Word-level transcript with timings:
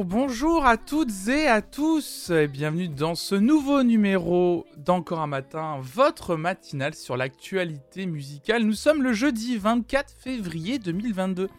Bonjour, 0.00 0.64
à 0.64 0.78
toutes 0.78 1.28
et 1.28 1.46
à 1.46 1.60
tous 1.60 2.30
et 2.30 2.48
bienvenue 2.48 2.88
dans 2.88 3.14
ce 3.14 3.34
nouveau 3.34 3.82
numéro 3.82 4.64
d'Encore 4.78 5.20
un 5.20 5.26
matin, 5.26 5.80
votre 5.82 6.36
matinale 6.36 6.94
sur 6.94 7.18
l'actualité 7.18 8.06
musicale. 8.06 8.62
Nous 8.62 8.72
sommes 8.72 9.02
le 9.02 9.12
jeudi 9.12 9.58
24 9.58 10.14
février 10.18 10.78
2022. 10.78 11.50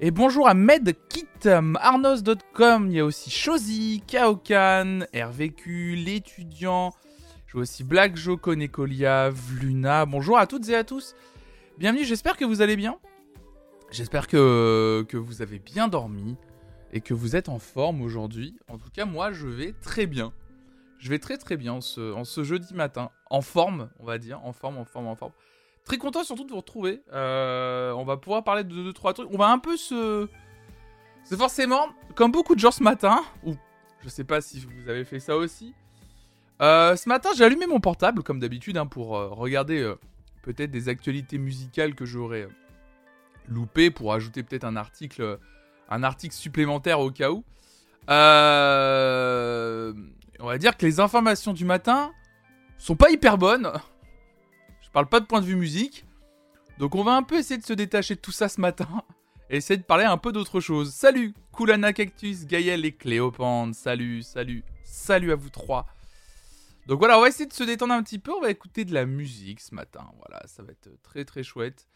Et 0.00 0.10
bonjour 0.10 0.48
à 0.48 0.54
Medkit, 0.54 1.26
Arnos.com, 1.44 2.86
il 2.88 2.94
y 2.94 3.00
a 3.00 3.04
aussi 3.04 3.30
Shozy, 3.30 4.02
Kaokan, 4.06 5.00
RVQ, 5.14 5.94
l'étudiant, 5.96 6.94
je 7.46 7.52
vois 7.52 7.62
aussi 7.62 7.84
Black 7.84 8.16
Joko 8.16 8.54
Nekolia, 8.54 9.28
Vluna. 9.28 10.06
Bonjour 10.06 10.38
à 10.38 10.46
toutes 10.46 10.70
et 10.70 10.74
à 10.74 10.84
tous. 10.84 11.14
Bienvenue, 11.76 12.04
j'espère 12.04 12.38
que 12.38 12.46
vous 12.46 12.62
allez 12.62 12.76
bien. 12.76 12.96
J'espère 13.90 14.26
que 14.26 15.16
vous 15.16 15.42
avez 15.42 15.58
bien 15.58 15.88
dormi 15.88 16.36
et 16.92 17.00
que 17.00 17.14
vous 17.14 17.36
êtes 17.36 17.48
en 17.48 17.58
forme 17.58 18.02
aujourd'hui. 18.02 18.56
En 18.68 18.78
tout 18.78 18.90
cas, 18.90 19.04
moi, 19.04 19.32
je 19.32 19.46
vais 19.46 19.74
très 19.82 20.06
bien. 20.06 20.32
Je 20.98 21.10
vais 21.10 21.18
très 21.18 21.36
très 21.36 21.56
bien 21.56 21.74
en 21.74 21.80
ce, 21.80 22.42
jeudi 22.42 22.74
matin. 22.74 23.10
En 23.30 23.40
forme, 23.40 23.88
on 24.00 24.04
va 24.04 24.18
dire. 24.18 24.44
En 24.44 24.52
forme, 24.52 24.78
en 24.78 24.84
forme, 24.84 25.06
en 25.06 25.16
forme. 25.16 25.32
Très 25.84 25.96
content 25.96 26.24
surtout 26.24 26.44
de 26.44 26.50
vous 26.50 26.56
retrouver. 26.56 27.02
Euh, 27.12 27.92
on 27.92 28.04
va 28.04 28.16
pouvoir 28.16 28.44
parler 28.44 28.64
de 28.64 28.70
2 28.70 28.92
trois 28.92 29.14
trucs. 29.14 29.28
On 29.32 29.38
va 29.38 29.48
un 29.48 29.58
peu 29.58 29.76
se... 29.76 30.28
C'est 31.24 31.36
forcément, 31.36 31.88
comme 32.14 32.32
beaucoup 32.32 32.54
de 32.54 32.60
gens 32.60 32.70
ce 32.70 32.82
matin, 32.82 33.22
ou 33.44 33.54
je 34.02 34.08
sais 34.08 34.24
pas 34.24 34.40
si 34.40 34.60
vous 34.60 34.88
avez 34.88 35.04
fait 35.04 35.20
ça 35.20 35.36
aussi. 35.36 35.74
Euh, 36.62 36.96
ce 36.96 37.08
matin, 37.08 37.30
j'ai 37.36 37.44
allumé 37.44 37.66
mon 37.66 37.80
portable, 37.80 38.22
comme 38.22 38.40
d'habitude, 38.40 38.78
hein, 38.78 38.86
pour 38.86 39.16
euh, 39.16 39.28
regarder 39.28 39.94
peut-être 40.42 40.70
des 40.70 40.88
actualités 40.88 41.36
musicales 41.36 41.94
que 41.94 42.06
j'aurais 42.06 42.48
loupées, 43.46 43.90
pour 43.90 44.14
ajouter 44.14 44.42
peut-être 44.42 44.64
un 44.64 44.76
article 44.76 45.38
un 45.88 46.02
article 46.02 46.34
supplémentaire 46.34 47.00
au 47.00 47.10
cas 47.10 47.30
où. 47.30 47.44
Euh, 48.10 49.92
on 50.40 50.46
va 50.46 50.58
dire 50.58 50.76
que 50.76 50.86
les 50.86 51.00
informations 51.00 51.52
du 51.52 51.64
matin 51.64 52.12
sont 52.78 52.96
pas 52.96 53.10
hyper 53.10 53.38
bonnes. 53.38 53.70
Je 54.82 54.90
parle 54.90 55.08
pas 55.08 55.20
de 55.20 55.26
point 55.26 55.40
de 55.40 55.46
vue 55.46 55.56
musique. 55.56 56.04
Donc 56.78 56.94
on 56.94 57.02
va 57.02 57.12
un 57.12 57.22
peu 57.22 57.36
essayer 57.36 57.58
de 57.58 57.66
se 57.66 57.72
détacher 57.72 58.14
de 58.14 58.20
tout 58.20 58.32
ça 58.32 58.48
ce 58.48 58.60
matin. 58.60 58.88
Et 59.50 59.56
essayer 59.56 59.78
de 59.78 59.82
parler 59.82 60.04
un 60.04 60.18
peu 60.18 60.30
d'autre 60.30 60.60
chose. 60.60 60.92
Salut 60.92 61.32
Kulana 61.56 61.94
Cactus, 61.94 62.44
Gaël 62.44 62.84
et 62.84 62.92
Cléopande. 62.92 63.74
Salut, 63.74 64.22
salut, 64.22 64.62
salut 64.84 65.32
à 65.32 65.36
vous 65.36 65.48
trois. 65.48 65.86
Donc 66.86 66.98
voilà, 66.98 67.18
on 67.18 67.22
va 67.22 67.28
essayer 67.28 67.46
de 67.46 67.52
se 67.52 67.64
détendre 67.64 67.94
un 67.94 68.02
petit 68.02 68.18
peu. 68.18 68.32
On 68.32 68.40
va 68.40 68.50
écouter 68.50 68.84
de 68.84 68.92
la 68.92 69.06
musique 69.06 69.60
ce 69.60 69.74
matin. 69.74 70.06
Voilà, 70.18 70.46
ça 70.46 70.62
va 70.62 70.72
être 70.72 70.90
très 71.02 71.24
très 71.24 71.42
chouette. 71.42 71.86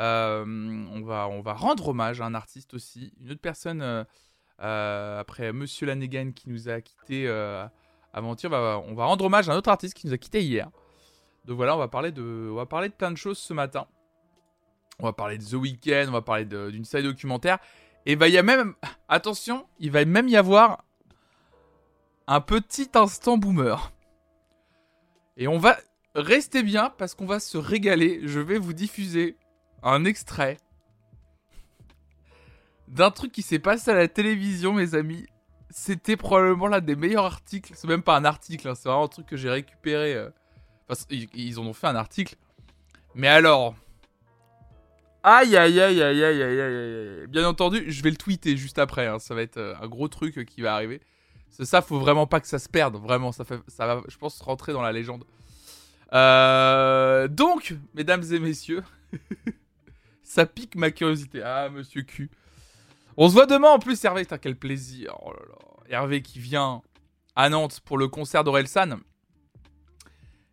Euh, 0.00 0.44
on, 0.92 1.00
va, 1.00 1.54
rendre 1.54 1.88
hommage 1.88 2.20
à 2.20 2.26
un 2.26 2.34
artiste 2.34 2.74
aussi, 2.74 3.12
une 3.20 3.32
autre 3.32 3.40
personne, 3.40 3.82
euh, 3.82 4.04
euh, 4.60 5.18
après 5.18 5.52
Monsieur 5.52 5.86
Lanegan 5.86 6.30
qui 6.32 6.50
nous 6.50 6.68
a 6.68 6.80
quitté 6.80 7.28
avant-hier, 8.12 8.52
on 8.52 8.94
va 8.94 9.04
rendre 9.04 9.24
hommage 9.24 9.48
à 9.48 9.52
un 9.52 9.56
autre 9.56 9.70
artiste 9.70 9.94
qui 9.94 10.06
nous 10.06 10.12
a 10.12 10.18
quitté 10.18 10.42
hier. 10.42 10.70
Donc 11.44 11.56
voilà, 11.56 11.74
on 11.74 11.78
va 11.78 11.88
parler 11.88 12.12
de, 12.12 12.48
on 12.50 12.54
va 12.54 12.66
parler 12.66 12.88
de 12.88 12.94
plein 12.94 13.10
de 13.10 13.16
choses 13.16 13.38
ce 13.38 13.54
matin. 13.54 13.86
On 15.00 15.04
va 15.04 15.12
parler 15.12 15.38
de 15.38 15.44
The 15.44 15.54
Weeknd, 15.54 16.06
on 16.08 16.12
va 16.12 16.22
parler 16.22 16.44
d'une 16.44 16.84
série 16.84 17.04
documentaire. 17.04 17.58
Et 18.06 18.16
bah, 18.16 18.28
il 18.28 18.34
y 18.34 18.38
a 18.38 18.42
même, 18.42 18.74
attention, 19.08 19.66
il 19.78 19.90
va 19.90 20.04
même 20.04 20.28
y 20.28 20.36
avoir 20.36 20.84
un 22.26 22.40
petit 22.40 22.90
instant 22.94 23.38
boomer. 23.38 23.92
Et 25.36 25.46
on 25.46 25.58
va 25.58 25.76
rester 26.14 26.62
bien 26.62 26.90
parce 26.98 27.14
qu'on 27.14 27.26
va 27.26 27.40
se 27.40 27.56
régaler. 27.56 28.20
Je 28.24 28.40
vais 28.40 28.58
vous 28.58 28.72
diffuser 28.72 29.36
un 29.82 30.04
extrait 30.04 30.58
d'un 32.88 33.10
truc 33.10 33.32
qui 33.32 33.42
s'est 33.42 33.58
passé 33.58 33.90
à 33.90 33.94
la 33.94 34.08
télévision, 34.08 34.72
mes 34.72 34.94
amis. 34.94 35.26
C'était 35.70 36.16
probablement 36.16 36.66
l'un 36.66 36.80
des 36.80 36.96
meilleurs 36.96 37.26
articles. 37.26 37.72
C'est 37.76 37.88
même 37.88 38.02
pas 38.02 38.16
un 38.16 38.24
article, 38.24 38.68
hein, 38.68 38.74
c'est 38.74 38.88
vraiment 38.88 39.04
un 39.04 39.08
truc 39.08 39.26
que 39.26 39.36
j'ai 39.36 39.50
récupéré. 39.50 40.14
Euh. 40.14 40.30
Enfin, 40.88 41.04
ils, 41.10 41.58
en 41.58 41.66
ont 41.66 41.74
fait 41.74 41.86
un 41.86 41.96
article. 41.96 42.36
Mais 43.14 43.28
alors. 43.28 43.74
Aïe 45.22 45.56
aïe 45.56 45.78
aïe 45.80 46.00
aïe 46.02 46.24
aïe 46.24 46.42
aïe 46.42 46.60
aïe 46.60 47.26
Bien 47.28 47.46
entendu, 47.46 47.84
je 47.88 48.02
vais 48.02 48.10
le 48.10 48.16
tweeter 48.16 48.56
juste 48.56 48.78
après. 48.78 49.06
Hein. 49.06 49.18
Ça 49.18 49.34
va 49.34 49.42
être 49.42 49.58
euh, 49.58 49.74
un 49.82 49.88
gros 49.88 50.08
truc 50.08 50.46
qui 50.46 50.62
va 50.62 50.74
arriver. 50.74 51.02
C'est 51.50 51.66
ça, 51.66 51.82
faut 51.82 51.98
vraiment 51.98 52.26
pas 52.26 52.40
que 52.40 52.46
ça 52.46 52.58
se 52.58 52.68
perde. 52.68 52.96
Vraiment, 52.96 53.32
ça, 53.32 53.44
va, 53.44 54.02
je 54.08 54.16
pense, 54.16 54.40
rentrer 54.40 54.72
dans 54.72 54.82
la 54.82 54.92
légende. 54.92 55.24
Euh, 56.12 57.28
donc, 57.28 57.74
mesdames 57.94 58.22
et 58.32 58.38
messieurs. 58.38 58.82
Ça 60.28 60.44
pique 60.44 60.74
ma 60.76 60.90
curiosité. 60.90 61.42
Ah, 61.42 61.70
monsieur 61.70 62.02
Q. 62.02 62.30
On 63.16 63.30
se 63.30 63.32
voit 63.32 63.46
demain 63.46 63.70
en 63.70 63.78
plus, 63.78 64.04
Hervé. 64.04 64.26
T'as 64.26 64.36
quel 64.36 64.56
plaisir. 64.56 65.16
Oh. 65.24 65.32
Hervé 65.88 66.20
qui 66.20 66.38
vient 66.38 66.82
à 67.34 67.48
Nantes 67.48 67.80
pour 67.80 67.96
le 67.96 68.08
concert 68.08 68.44
d'Orelsan. 68.44 68.98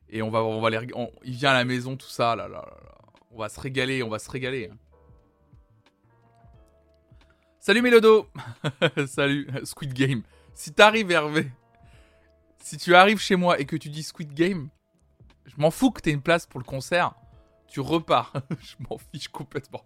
Et 0.08 0.22
on 0.22 0.30
va, 0.30 0.46
on 0.46 0.62
va 0.62 0.70
les, 0.70 0.80
il 1.26 1.34
vient 1.34 1.50
à 1.50 1.56
la 1.56 1.66
maison, 1.66 1.98
tout 1.98 2.08
ça. 2.08 2.38
Là, 2.38 2.48
là, 2.48 2.66
là, 2.66 2.78
On 3.32 3.38
va 3.38 3.50
se 3.50 3.60
régaler, 3.60 4.02
on 4.02 4.08
va 4.08 4.18
se 4.18 4.32
régaler. 4.32 4.72
Salut 7.60 7.82
Mélodo 7.82 8.30
Salut 9.08 9.46
Squid 9.66 9.92
Game. 9.92 10.22
Si 10.54 10.72
t'arrives 10.72 11.12
Hervé, 11.12 11.52
si 12.64 12.78
tu 12.78 12.96
arrives 12.96 13.20
chez 13.20 13.36
moi 13.36 13.60
et 13.60 13.66
que 13.66 13.76
tu 13.76 13.90
dis 13.90 14.04
Squid 14.04 14.34
Game, 14.34 14.70
je 15.46 15.56
m'en 15.58 15.70
fous 15.70 15.92
que 15.92 16.00
t'aies 16.00 16.12
une 16.12 16.22
place 16.22 16.46
pour 16.46 16.62
le 16.62 16.66
concert 16.66 17.14
tu 17.68 17.80
repars. 17.80 18.34
je 18.60 18.76
m'en 18.90 18.98
fiche 18.98 19.28
complètement. 19.28 19.86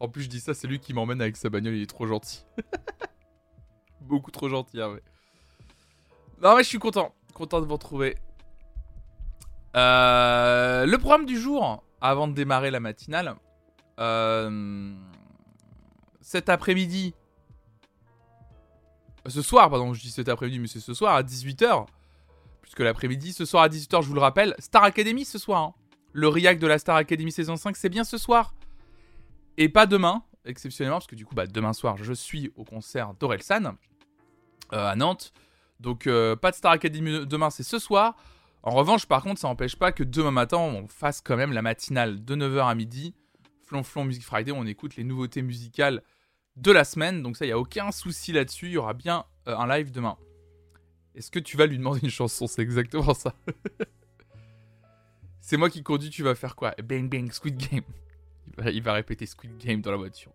En 0.00 0.08
plus, 0.08 0.22
je 0.22 0.28
dis 0.28 0.40
ça, 0.40 0.54
c'est 0.54 0.66
lui 0.66 0.78
qui 0.78 0.92
m'emmène 0.92 1.20
avec 1.20 1.36
sa 1.36 1.48
bagnole, 1.48 1.74
il 1.74 1.82
est 1.82 1.86
trop 1.86 2.06
gentil. 2.06 2.44
Beaucoup 4.00 4.30
trop 4.30 4.48
gentil, 4.48 4.78
Hervé. 4.78 5.02
Non, 6.42 6.56
mais 6.56 6.62
je 6.62 6.68
suis 6.68 6.78
content. 6.78 7.14
Content 7.34 7.60
de 7.60 7.66
vous 7.66 7.72
retrouver. 7.72 8.16
Euh, 9.74 10.86
le 10.86 10.98
programme 10.98 11.26
du 11.26 11.38
jour, 11.38 11.82
avant 12.00 12.28
de 12.28 12.34
démarrer 12.34 12.70
la 12.70 12.80
matinale. 12.80 13.36
Euh, 13.98 14.94
cet 16.20 16.48
après-midi. 16.48 17.14
Ce 19.26 19.42
soir, 19.42 19.70
pardon, 19.70 19.92
je 19.92 20.00
dis 20.00 20.10
cet 20.10 20.28
après-midi, 20.28 20.58
mais 20.58 20.68
c'est 20.68 20.80
ce 20.80 20.94
soir 20.94 21.16
à 21.16 21.22
18h. 21.22 21.86
Puisque 22.62 22.80
l'après-midi, 22.80 23.32
ce 23.32 23.44
soir 23.44 23.62
à 23.62 23.68
18h, 23.68 24.02
je 24.02 24.08
vous 24.08 24.14
le 24.14 24.20
rappelle, 24.20 24.54
Star 24.58 24.84
Academy 24.84 25.24
ce 25.24 25.38
soir. 25.38 25.62
Hein 25.62 25.74
le 26.16 26.28
react 26.28 26.62
de 26.62 26.66
la 26.66 26.78
Star 26.78 26.96
Academy 26.96 27.30
saison 27.30 27.56
5, 27.56 27.76
c'est 27.76 27.90
bien 27.90 28.02
ce 28.02 28.16
soir. 28.16 28.54
Et 29.58 29.68
pas 29.68 29.84
demain, 29.84 30.22
exceptionnellement, 30.46 30.96
parce 30.96 31.06
que 31.06 31.14
du 31.14 31.26
coup, 31.26 31.34
bah, 31.34 31.46
demain 31.46 31.74
soir, 31.74 31.98
je 31.98 32.14
suis 32.14 32.50
au 32.56 32.64
concert 32.64 33.12
d'Orelsan 33.20 33.76
euh, 34.72 34.86
à 34.88 34.96
Nantes. 34.96 35.34
Donc, 35.78 36.06
euh, 36.06 36.34
pas 36.34 36.52
de 36.52 36.56
Star 36.56 36.72
Academy 36.72 37.26
demain, 37.26 37.50
c'est 37.50 37.62
ce 37.62 37.78
soir. 37.78 38.16
En 38.62 38.70
revanche, 38.70 39.04
par 39.04 39.22
contre, 39.22 39.38
ça 39.38 39.48
n'empêche 39.48 39.76
pas 39.76 39.92
que 39.92 40.02
demain 40.02 40.30
matin, 40.30 40.56
on 40.56 40.88
fasse 40.88 41.20
quand 41.20 41.36
même 41.36 41.52
la 41.52 41.60
matinale 41.60 42.24
de 42.24 42.34
9h 42.34 42.66
à 42.66 42.74
midi. 42.74 43.14
Flonflon 43.66 44.06
Music 44.06 44.24
Friday, 44.24 44.52
on 44.52 44.64
écoute 44.64 44.96
les 44.96 45.04
nouveautés 45.04 45.42
musicales 45.42 46.02
de 46.56 46.72
la 46.72 46.84
semaine. 46.84 47.22
Donc 47.22 47.36
ça, 47.36 47.44
il 47.44 47.48
n'y 47.48 47.52
a 47.52 47.58
aucun 47.58 47.92
souci 47.92 48.32
là-dessus. 48.32 48.68
Il 48.68 48.72
y 48.72 48.78
aura 48.78 48.94
bien 48.94 49.26
euh, 49.48 49.56
un 49.56 49.66
live 49.66 49.92
demain. 49.92 50.16
Est-ce 51.14 51.30
que 51.30 51.38
tu 51.38 51.58
vas 51.58 51.66
lui 51.66 51.76
demander 51.76 52.00
une 52.02 52.10
chanson? 52.10 52.46
C'est 52.46 52.62
exactement 52.62 53.12
ça. 53.12 53.34
C'est 55.46 55.56
moi 55.56 55.70
qui 55.70 55.84
conduis, 55.84 56.10
tu 56.10 56.24
vas 56.24 56.34
faire 56.34 56.56
quoi? 56.56 56.74
Bang 56.82 57.08
bang, 57.08 57.30
Squid 57.30 57.56
Game. 57.56 57.84
Il 58.66 58.82
va, 58.82 58.94
répéter 58.94 59.26
Squid 59.26 59.56
Game 59.58 59.80
dans 59.80 59.92
la 59.92 59.96
voiture. 59.96 60.32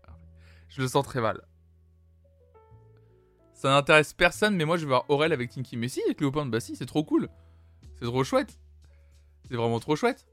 Je 0.70 0.80
le 0.80 0.88
sens 0.88 1.04
très 1.04 1.20
mal. 1.20 1.46
Ça 3.52 3.68
n'intéresse 3.68 4.14
personne, 4.14 4.56
mais 4.56 4.64
moi 4.64 4.78
je 4.78 4.84
vais 4.84 4.88
voir 4.88 5.04
Aurel 5.10 5.34
avec 5.34 5.50
Tinky. 5.50 5.76
Mais 5.76 5.88
si, 5.88 6.00
avec 6.00 6.18
Léopold, 6.18 6.50
bah 6.50 6.60
si, 6.60 6.76
c'est 6.76 6.86
trop 6.86 7.04
cool. 7.04 7.28
C'est 7.98 8.06
trop 8.06 8.24
chouette. 8.24 8.58
C'est 9.46 9.56
vraiment 9.56 9.80
trop 9.80 9.96
chouette. 9.96 10.26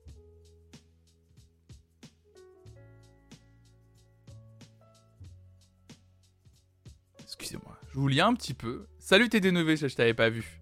Excusez-moi, 7.23 7.77
je 7.91 7.99
vous 7.99 8.07
lis 8.07 8.21
un 8.21 8.33
petit 8.33 8.53
peu. 8.53 8.87
Salut 8.97 9.25
TD9, 9.25 9.89
je 9.89 9.93
t'avais 9.93 10.13
pas 10.13 10.29
vu. 10.29 10.61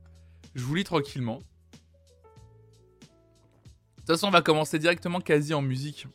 Je 0.55 0.63
vous 0.63 0.73
lis 0.73 0.83
tranquillement. 0.83 1.43
De 4.07 4.13
toute 4.13 4.21
façon, 4.21 4.29
on 4.29 4.31
va 4.31 4.41
commencer 4.41 4.79
directement 4.79 5.19
quasi 5.19 5.53
en 5.53 5.61
musique. 5.61 6.07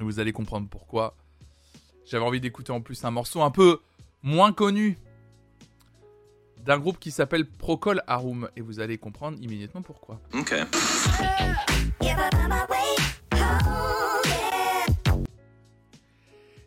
Et 0.00 0.02
vous 0.02 0.18
allez 0.18 0.32
comprendre 0.32 0.66
pourquoi. 0.68 1.14
J'avais 2.06 2.24
envie 2.24 2.40
d'écouter 2.40 2.72
en 2.72 2.80
plus 2.80 3.04
un 3.04 3.12
morceau 3.12 3.42
un 3.42 3.52
peu 3.52 3.78
moins 4.24 4.52
connu 4.52 4.98
d'un 6.64 6.80
groupe 6.80 6.98
qui 6.98 7.12
s'appelle 7.12 7.46
Procol 7.48 8.02
Harum. 8.08 8.48
Et 8.56 8.62
vous 8.62 8.80
allez 8.80 8.98
comprendre 8.98 9.38
immédiatement 9.40 9.82
pourquoi. 9.82 10.20
Ok. 10.32 10.56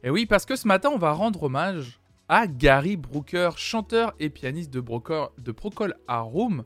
Et 0.02 0.10
oui, 0.10 0.26
parce 0.28 0.46
que 0.46 0.56
ce 0.56 0.66
matin, 0.66 0.92
on 0.94 0.98
va 0.98 1.12
rendre 1.12 1.44
hommage 1.44 2.00
à 2.30 2.48
Gary 2.48 2.96
Brooker, 2.96 3.50
chanteur 3.58 4.16
et 4.22 4.30
pianiste 4.30 4.70
de, 4.70 4.80
de 4.80 5.52
Procol 5.52 5.94
Harum, 6.08 6.64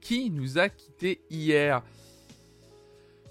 qui 0.00 0.30
nous 0.30 0.58
a 0.58 0.68
quittés 0.68 1.20
hier. 1.30 1.82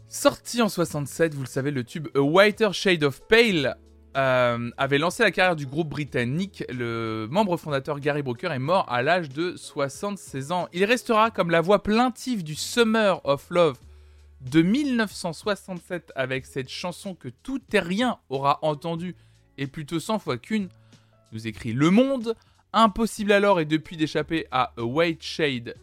Sorti 0.09 0.61
en 0.61 0.69
67, 0.69 1.33
vous 1.33 1.41
le 1.41 1.47
savez, 1.47 1.69
le 1.69 1.83
tube 1.83 2.07
A 2.15 2.21
Whiter 2.21 2.69
Shade 2.71 3.03
of 3.03 3.21
Pale 3.27 3.75
euh, 4.15 4.69
avait 4.77 4.99
lancé 4.99 5.21
la 5.21 5.31
carrière 5.31 5.57
du 5.57 5.65
groupe 5.65 5.89
britannique, 5.89 6.63
le 6.69 7.27
membre 7.29 7.57
fondateur 7.57 7.99
Gary 7.99 8.21
Brooker 8.21 8.47
est 8.47 8.59
mort 8.59 8.85
à 8.89 9.01
l'âge 9.01 9.27
de 9.27 9.57
76 9.57 10.53
ans. 10.53 10.69
Il 10.71 10.85
restera 10.85 11.29
comme 11.29 11.51
la 11.51 11.59
voix 11.59 11.83
plaintive 11.83 12.45
du 12.45 12.55
Summer 12.55 13.19
of 13.25 13.49
Love 13.49 13.77
de 14.39 14.61
1967 14.61 16.13
avec 16.15 16.45
cette 16.45 16.69
chanson 16.69 17.13
que 17.13 17.27
tout 17.27 17.59
terrien 17.59 18.17
aura 18.29 18.59
entendu 18.61 19.13
et 19.57 19.67
plutôt 19.67 19.99
100 19.99 20.19
fois 20.19 20.37
qu'une, 20.37 20.69
nous 21.33 21.47
écrit 21.47 21.73
Le 21.73 21.91
Monde. 21.91 22.35
Impossible 22.71 23.33
alors 23.33 23.59
et 23.59 23.65
depuis 23.65 23.97
d'échapper 23.97 24.47
à 24.51 24.71
A 24.77 24.83
White 24.83 25.21
Shade, 25.21 25.75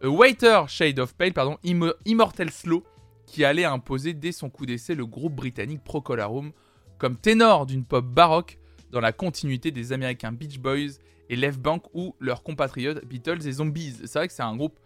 A 0.00 0.08
Waiter 0.08 0.62
Shade 0.68 1.00
of 1.00 1.14
Pale, 1.14 1.32
pardon, 1.32 1.58
Immortal 2.04 2.50
Slow, 2.50 2.84
qui 3.26 3.44
allait 3.44 3.64
imposer 3.64 4.14
dès 4.14 4.32
son 4.32 4.50
coup 4.50 4.66
d'essai 4.66 4.94
le 4.94 5.06
groupe 5.06 5.34
britannique 5.34 5.82
Procolarum 5.84 6.52
comme 6.98 7.16
ténor 7.16 7.66
d'une 7.66 7.84
pop 7.84 8.04
baroque 8.04 8.58
dans 8.90 9.00
la 9.00 9.12
continuité 9.12 9.70
des 9.70 9.92
américains 9.92 10.32
Beach 10.32 10.58
Boys 10.58 10.98
et 11.28 11.36
Left 11.36 11.60
Bank 11.60 11.84
ou 11.94 12.14
leurs 12.20 12.42
compatriotes 12.42 13.04
Beatles 13.06 13.46
et 13.46 13.52
Zombies. 13.52 13.96
C'est 14.04 14.18
vrai 14.18 14.28
que 14.28 14.34
c'est 14.34 14.42
un 14.42 14.56
groupe 14.56 14.78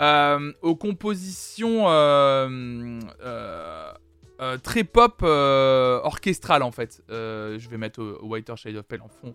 euh, 0.00 0.52
aux 0.62 0.76
compositions 0.76 1.84
euh, 1.88 3.00
euh, 3.20 4.58
très 4.62 4.84
pop 4.84 5.22
orchestrales 5.22 6.62
en 6.62 6.70
fait. 6.70 7.02
je 7.08 7.68
vais 7.68 7.76
mettre 7.76 8.18
Whiter 8.22 8.56
Shade 8.56 8.76
of 8.76 8.86
Pale 8.86 9.02
en 9.02 9.08
fond. 9.08 9.34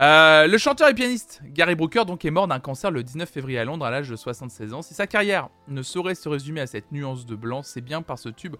Le 0.00 0.56
chanteur 0.58 0.88
et 0.88 0.94
pianiste 0.94 1.40
Gary 1.46 1.74
Brooker 1.74 2.04
donc 2.04 2.24
est 2.24 2.30
mort 2.30 2.46
d'un 2.48 2.60
cancer 2.60 2.90
le 2.90 3.02
19 3.02 3.28
février 3.28 3.58
à 3.58 3.64
Londres 3.64 3.84
à 3.84 3.90
l'âge 3.90 4.08
de 4.08 4.16
76 4.16 4.74
ans. 4.74 4.82
Si 4.82 4.94
sa 4.94 5.06
carrière 5.06 5.48
ne 5.66 5.82
saurait 5.82 6.14
se 6.14 6.28
résumer 6.28 6.60
à 6.60 6.66
cette 6.66 6.92
nuance 6.92 7.26
de 7.26 7.34
blanc, 7.34 7.62
c'est 7.62 7.80
bien 7.80 8.02
par 8.02 8.18
ce 8.18 8.28
tube 8.28 8.56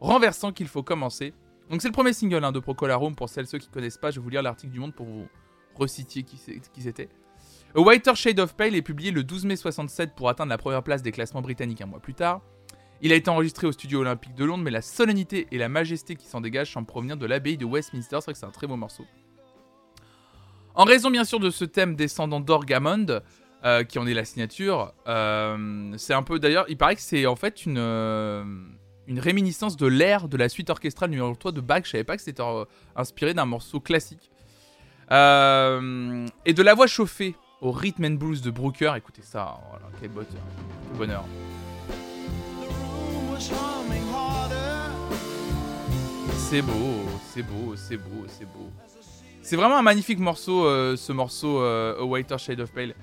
renversant 0.00 0.52
qu'il 0.52 0.68
faut 0.68 0.82
commencer. 0.82 1.34
Donc 1.70 1.82
c'est 1.82 1.88
le 1.88 1.92
premier 1.92 2.12
single 2.12 2.44
hein, 2.44 2.52
de 2.52 2.60
Procolarum, 2.60 3.14
pour 3.14 3.28
celles 3.28 3.46
ceux 3.46 3.58
qui 3.58 3.68
connaissent 3.68 3.98
pas, 3.98 4.10
je 4.10 4.16
vais 4.18 4.22
vous 4.22 4.30
lire 4.30 4.42
l'article 4.42 4.72
du 4.72 4.80
Monde 4.80 4.94
pour 4.94 5.06
vous 5.06 5.26
reciter 5.74 6.22
qui, 6.22 6.38
c'était. 6.80 7.08
A 7.76 7.80
Whiter 7.80 8.14
Shade 8.14 8.40
of 8.40 8.54
Pale 8.54 8.74
est 8.74 8.82
publié 8.82 9.10
le 9.10 9.22
12 9.22 9.44
mai 9.44 9.56
67 9.56 10.14
pour 10.14 10.28
atteindre 10.28 10.50
la 10.50 10.58
première 10.58 10.82
place 10.82 11.02
des 11.02 11.12
classements 11.12 11.42
britanniques 11.42 11.82
un 11.82 11.86
mois 11.86 12.00
plus 12.00 12.14
tard. 12.14 12.40
Il 13.00 13.12
a 13.12 13.14
été 13.14 13.30
enregistré 13.30 13.66
au 13.66 13.72
studio 13.72 14.00
olympique 14.00 14.34
de 14.34 14.44
Londres, 14.44 14.64
mais 14.64 14.70
la 14.70 14.82
solennité 14.82 15.46
et 15.52 15.58
la 15.58 15.68
majesté 15.68 16.16
qui 16.16 16.26
s'en 16.26 16.40
dégagent 16.40 16.72
semblent 16.72 16.86
provenir 16.86 17.16
de 17.16 17.26
l'abbaye 17.26 17.56
de 17.56 17.64
Westminster. 17.64 18.16
C'est 18.20 18.24
vrai 18.24 18.32
que 18.32 18.38
c'est 18.38 18.46
un 18.46 18.50
très 18.50 18.66
beau 18.66 18.76
morceau. 18.76 19.04
En 20.78 20.84
raison 20.84 21.10
bien 21.10 21.24
sûr 21.24 21.40
de 21.40 21.50
ce 21.50 21.64
thème 21.64 21.96
descendant 21.96 22.38
d'Orgamond, 22.38 23.20
euh, 23.64 23.82
qui 23.82 23.98
en 23.98 24.06
est 24.06 24.14
la 24.14 24.24
signature, 24.24 24.94
euh, 25.08 25.92
c'est 25.98 26.14
un 26.14 26.22
peu 26.22 26.38
d'ailleurs, 26.38 26.66
il 26.68 26.76
paraît 26.76 26.94
que 26.94 27.02
c'est 27.02 27.26
en 27.26 27.34
fait 27.34 27.66
une, 27.66 27.78
euh, 27.78 28.44
une 29.08 29.18
réminiscence 29.18 29.76
de 29.76 29.88
l'air 29.88 30.28
de 30.28 30.36
la 30.36 30.48
suite 30.48 30.70
orchestrale 30.70 31.10
numéro 31.10 31.34
3 31.34 31.50
de 31.50 31.60
Bach. 31.60 31.82
Je 31.84 31.90
savais 31.90 32.04
pas 32.04 32.16
que 32.16 32.22
c'était 32.22 32.44
inspiré 32.94 33.34
d'un 33.34 33.44
morceau 33.44 33.80
classique. 33.80 34.30
Et 35.10 35.14
de 35.14 36.62
la 36.62 36.74
voix 36.74 36.86
chauffée 36.86 37.34
au 37.60 37.72
rhythm 37.72 38.04
and 38.04 38.10
blues 38.10 38.40
de 38.40 38.52
Brooker. 38.52 38.92
Écoutez 38.96 39.22
ça, 39.22 39.58
voilà, 39.70 39.86
quel 40.00 40.10
bonheur. 40.96 41.24
C'est 46.36 46.62
beau, 46.62 47.04
c'est 47.34 47.42
beau, 47.42 47.74
c'est 47.74 47.96
beau, 47.96 48.24
c'est 48.28 48.44
beau. 48.44 48.70
C'est 49.48 49.56
vraiment 49.56 49.78
un 49.78 49.82
magnifique 49.82 50.18
morceau, 50.18 50.66
euh, 50.66 50.94
ce 50.96 51.10
morceau 51.12 51.60
A 51.62 52.04
Whiter 52.04 52.36
Shade 52.36 52.60
of 52.60 52.70
Pale. 52.70 52.94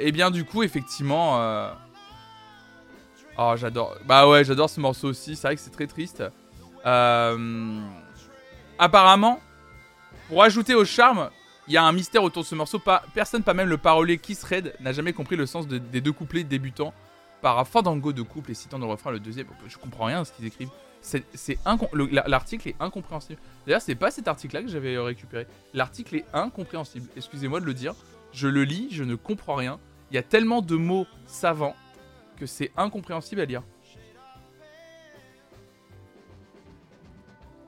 et 0.00 0.12
bien 0.12 0.30
du 0.30 0.44
coup, 0.44 0.62
effectivement, 0.62 1.74
Oh, 3.36 3.54
j'adore. 3.56 3.96
Bah 4.06 4.28
ouais, 4.28 4.44
j'adore 4.44 4.70
ce 4.70 4.80
morceau 4.80 5.08
aussi. 5.08 5.34
C'est 5.34 5.48
vrai 5.48 5.56
que 5.56 5.60
c'est 5.60 5.70
très 5.70 5.86
triste. 5.86 6.22
Euh, 6.86 7.80
apparemment, 8.78 9.40
pour 10.28 10.42
ajouter 10.42 10.74
au 10.74 10.84
charme, 10.84 11.30
il 11.66 11.74
y 11.74 11.76
a 11.76 11.84
un 11.84 11.92
mystère 11.92 12.22
autour 12.22 12.42
de 12.44 12.48
ce 12.48 12.54
morceau. 12.54 12.78
Pas... 12.78 13.02
Personne, 13.14 13.42
pas 13.42 13.54
même 13.54 13.68
le 13.68 13.78
parolier 13.78 14.18
Kiss 14.18 14.44
Red, 14.44 14.74
n'a 14.80 14.92
jamais 14.92 15.12
compris 15.12 15.36
le 15.36 15.46
sens 15.46 15.66
des 15.66 16.00
deux 16.00 16.12
couplets 16.12 16.44
débutants 16.44 16.94
par 17.42 17.66
Fandango 17.66 18.12
de 18.12 18.22
couple 18.22 18.52
et 18.52 18.54
citant 18.54 18.78
dans 18.78 18.86
le 18.86 18.92
refrain 18.92 19.10
le 19.10 19.20
deuxième. 19.20 19.46
Je 19.66 19.76
comprends 19.78 20.04
rien 20.04 20.20
à 20.20 20.24
ce 20.24 20.32
qu'ils 20.32 20.46
écrivent. 20.46 20.70
C'est, 21.04 21.58
L'article 22.26 22.70
est 22.70 22.76
incompréhensible. 22.80 23.38
D'ailleurs, 23.66 23.82
c'est 23.82 23.94
pas 23.94 24.10
cet 24.10 24.26
article-là 24.26 24.62
que 24.62 24.68
j'avais 24.68 24.96
récupéré. 24.96 25.46
L'article 25.74 26.16
est 26.16 26.24
incompréhensible. 26.32 27.06
Excusez-moi 27.14 27.60
de 27.60 27.66
le 27.66 27.74
dire. 27.74 27.94
Je 28.32 28.48
le 28.48 28.64
lis, 28.64 28.88
je 28.90 29.04
ne 29.04 29.14
comprends 29.14 29.54
rien. 29.54 29.78
Il 30.10 30.14
y 30.14 30.18
a 30.18 30.22
tellement 30.22 30.62
de 30.62 30.76
mots 30.76 31.06
savants 31.26 31.76
que 32.38 32.46
c'est 32.46 32.72
incompréhensible 32.76 33.42
à 33.42 33.44
lire. 33.44 33.62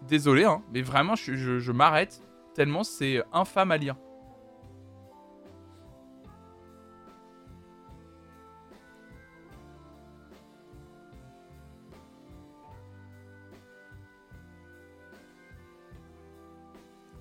Désolé, 0.08 0.44
hein, 0.44 0.62
mais 0.72 0.80
vraiment, 0.80 1.14
je, 1.14 1.72
m'arrête 1.72 2.22
tellement 2.54 2.84
c'est 2.84 3.22
infâme 3.34 3.70
à 3.70 3.76
lire. 3.76 3.96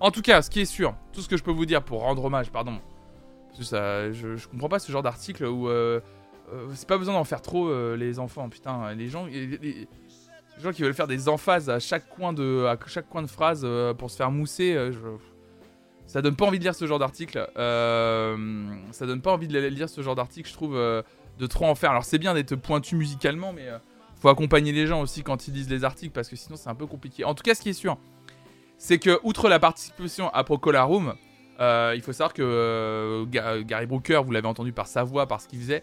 En 0.06 0.12
tout 0.12 0.22
cas, 0.22 0.40
ce 0.40 0.50
qui 0.50 0.60
est 0.60 0.66
sûr, 0.66 0.94
tout 1.12 1.20
ce 1.20 1.28
que 1.28 1.36
je 1.36 1.42
peux 1.42 1.50
vous 1.50 1.66
dire 1.66 1.82
pour 1.82 2.02
rendre 2.02 2.24
hommage, 2.24 2.52
pardon, 2.52 2.78
parce 3.48 3.58
que 3.58 3.64
ça, 3.64 4.12
je, 4.12 4.46
comprends 4.46 4.68
pas 4.68 4.78
ce 4.78 4.92
genre 4.92 5.02
d'article 5.02 5.46
où 5.46 5.68
euh, 5.68 6.00
euh, 6.52 6.68
c'est 6.74 6.86
pas 6.86 6.96
besoin 6.96 7.14
d'en 7.14 7.24
faire 7.24 7.42
trop, 7.42 7.68
euh, 7.68 7.96
les 7.96 8.20
enfants. 8.20 8.48
Putain, 8.48 8.94
les 8.94 9.08
gens, 9.08 9.26
les, 9.26 9.88
gens 10.62 10.70
qui 10.70 10.82
veulent 10.82 10.94
faire 10.94 11.08
des 11.08 11.28
emphases 11.28 11.68
à 11.68 11.80
chaque 11.80 12.08
coin 12.08 12.32
de, 12.32 12.66
à 12.66 12.78
chaque 12.86 13.08
coin 13.08 13.20
de 13.20 13.26
phrase 13.26 13.66
pour 13.98 14.12
se 14.12 14.16
faire 14.16 14.30
mousser, 14.30 14.78
ça 16.06 16.22
donne 16.22 16.36
pas 16.36 16.46
envie 16.46 16.60
de 16.60 16.62
lire 16.62 16.76
ce 16.76 16.86
genre 16.86 17.00
d'article. 17.00 17.44
ça 17.56 19.06
donne 19.06 19.22
pas 19.22 19.32
envie 19.32 19.48
de 19.48 19.58
lire 19.58 19.88
ce 19.88 20.02
genre 20.02 20.14
d'article, 20.14 20.48
je 20.48 20.54
trouve, 20.54 20.76
de 20.76 21.46
trop 21.48 21.66
en 21.66 21.74
faire. 21.74 21.90
Alors 21.90 22.04
c'est 22.04 22.18
bien 22.18 22.32
d'être 22.32 22.54
pointu 22.54 22.94
musicalement, 22.94 23.52
mais 23.52 23.68
faut 24.20 24.28
accompagner 24.28 24.70
les 24.70 24.86
gens 24.86 25.00
aussi 25.00 25.24
quand 25.24 25.48
ils 25.48 25.54
lisent 25.54 25.68
les 25.68 25.82
articles 25.82 26.12
parce 26.12 26.28
que 26.28 26.36
sinon 26.36 26.54
c'est 26.54 26.70
un 26.70 26.76
peu 26.76 26.86
compliqué. 26.86 27.24
En 27.24 27.34
tout 27.34 27.42
cas, 27.42 27.56
ce 27.56 27.60
qui 27.60 27.70
est 27.70 27.72
sûr, 27.72 27.98
c'est 28.78 28.98
que 28.98 29.18
outre 29.22 29.48
la 29.48 29.58
participation 29.58 30.28
à 30.30 30.44
Procolarum, 30.44 31.14
il 31.58 32.02
faut 32.02 32.12
savoir 32.12 32.34
que 32.34 33.24
Gary 33.62 33.86
Brooker, 33.86 34.22
vous 34.24 34.32
l'avez 34.32 34.48
entendu 34.48 34.72
par 34.72 34.86
sa 34.86 35.04
voix, 35.04 35.26
par 35.26 35.40
ce 35.40 35.48
qu'il 35.48 35.60
faisait, 35.60 35.82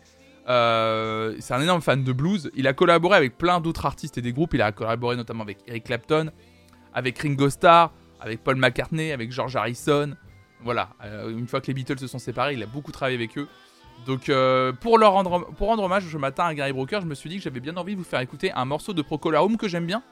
euh, 0.50 1.35
c'est 1.39 1.53
un 1.53 1.62
énorme 1.62 1.81
fan 1.81 2.03
de 2.03 2.12
blues. 2.12 2.51
Il 2.55 2.67
a 2.67 2.73
collaboré 2.73 3.17
avec 3.17 3.38
plein 3.38 3.62
d'autres 3.62 3.85
artistes 3.85 4.17
et 4.17 4.21
des 4.21 4.33
groupes. 4.33 4.53
Il 4.53 4.62
a 4.62 4.71
collaboré 4.71 5.15
notamment 5.15 5.43
avec 5.43 5.59
Eric 5.67 5.85
Clapton, 5.85 6.31
avec 6.93 7.19
Ringo 7.19 7.50
Starr, 7.50 7.91
avec 8.19 8.43
Paul 8.43 8.55
McCartney, 8.55 9.12
avec 9.12 9.31
George 9.31 9.55
Harrison. 9.55 10.15
Voilà, 10.62 10.89
euh, 11.03 11.38
une 11.38 11.47
fois 11.47 11.62
que 11.62 11.67
les 11.67 11.73
Beatles 11.73 12.00
se 12.00 12.07
sont 12.07 12.19
séparés, 12.19 12.53
il 12.53 12.63
a 12.63 12.65
beaucoup 12.65 12.91
travaillé 12.91 13.17
avec 13.17 13.38
eux. 13.38 13.47
Donc 14.05 14.29
euh, 14.29 14.73
pour, 14.73 14.97
leur 14.97 15.13
rendre, 15.13 15.51
pour 15.51 15.67
rendre 15.67 15.83
hommage 15.83 16.03
je 16.03 16.17
matin 16.17 16.45
à 16.45 16.53
Gary 16.53 16.73
Brooker, 16.73 17.00
je 17.01 17.05
me 17.05 17.15
suis 17.15 17.29
dit 17.29 17.38
que 17.38 17.43
j'avais 17.43 17.59
bien 17.59 17.77
envie 17.77 17.93
de 17.93 18.00
vous 18.00 18.05
faire 18.05 18.19
écouter 18.19 18.51
un 18.53 18.65
morceau 18.65 18.93
de 18.93 19.01
Procolarum 19.01 19.55
que 19.57 19.67
j'aime 19.67 19.85
bien. 19.85 20.03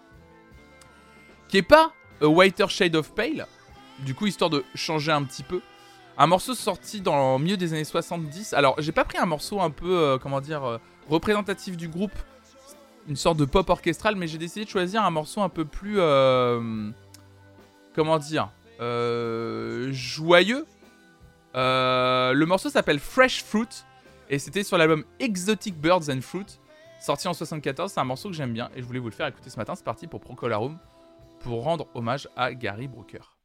Qui 1.47 1.57
est 1.57 1.61
pas 1.63 1.93
A 2.21 2.27
Whiter 2.27 2.67
Shade 2.69 2.95
of 2.95 3.11
Pale. 3.13 3.47
Du 3.99 4.15
coup, 4.15 4.27
histoire 4.27 4.49
de 4.49 4.63
changer 4.75 5.11
un 5.11 5.23
petit 5.23 5.43
peu. 5.43 5.61
Un 6.17 6.27
morceau 6.27 6.53
sorti 6.53 7.01
dans 7.01 7.37
le 7.37 7.43
milieu 7.43 7.57
des 7.57 7.73
années 7.73 7.83
70. 7.83 8.53
Alors, 8.53 8.75
j'ai 8.79 8.91
pas 8.91 9.05
pris 9.05 9.17
un 9.17 9.25
morceau 9.25 9.61
un 9.61 9.69
peu, 9.71 9.97
euh, 9.97 10.17
comment 10.17 10.41
dire, 10.41 10.63
euh, 10.63 10.77
représentatif 11.09 11.77
du 11.77 11.87
groupe, 11.87 12.13
une 13.07 13.15
sorte 13.15 13.37
de 13.37 13.45
pop 13.45 13.69
orchestral, 13.69 14.15
mais 14.15 14.27
j'ai 14.27 14.37
décidé 14.37 14.65
de 14.65 14.69
choisir 14.69 15.03
un 15.03 15.09
morceau 15.09 15.41
un 15.41 15.49
peu 15.49 15.65
plus, 15.65 15.95
euh, 15.99 16.89
comment 17.95 18.19
dire, 18.19 18.49
joyeux. 19.91 20.65
le 21.53 22.45
morceau 22.45 22.69
s'appelle 22.69 22.99
Fresh 22.99 23.43
Fruit 23.43 23.83
et 24.29 24.39
c'était 24.39 24.63
sur 24.63 24.77
l'album 24.77 25.03
Exotic 25.19 25.75
Birds 25.75 26.09
and 26.09 26.21
Fruit, 26.21 26.59
sorti 26.99 27.27
en 27.27 27.33
74. 27.33 27.91
C'est 27.91 27.99
un 27.99 28.05
morceau 28.05 28.29
que 28.29 28.35
j'aime 28.35 28.53
bien 28.53 28.69
et 28.75 28.81
je 28.81 28.85
voulais 28.85 28.99
vous 28.99 29.09
le 29.09 29.15
faire 29.15 29.27
écouter 29.27 29.49
ce 29.49 29.57
matin. 29.57 29.75
C'est 29.75 29.83
parti 29.83 30.07
pour 30.07 30.21
Procolarum 30.21 30.77
pour 31.43 31.63
rendre 31.63 31.88
hommage 31.93 32.27
à 32.36 32.53
Gary 32.53 32.88
Brooker. 32.88 33.38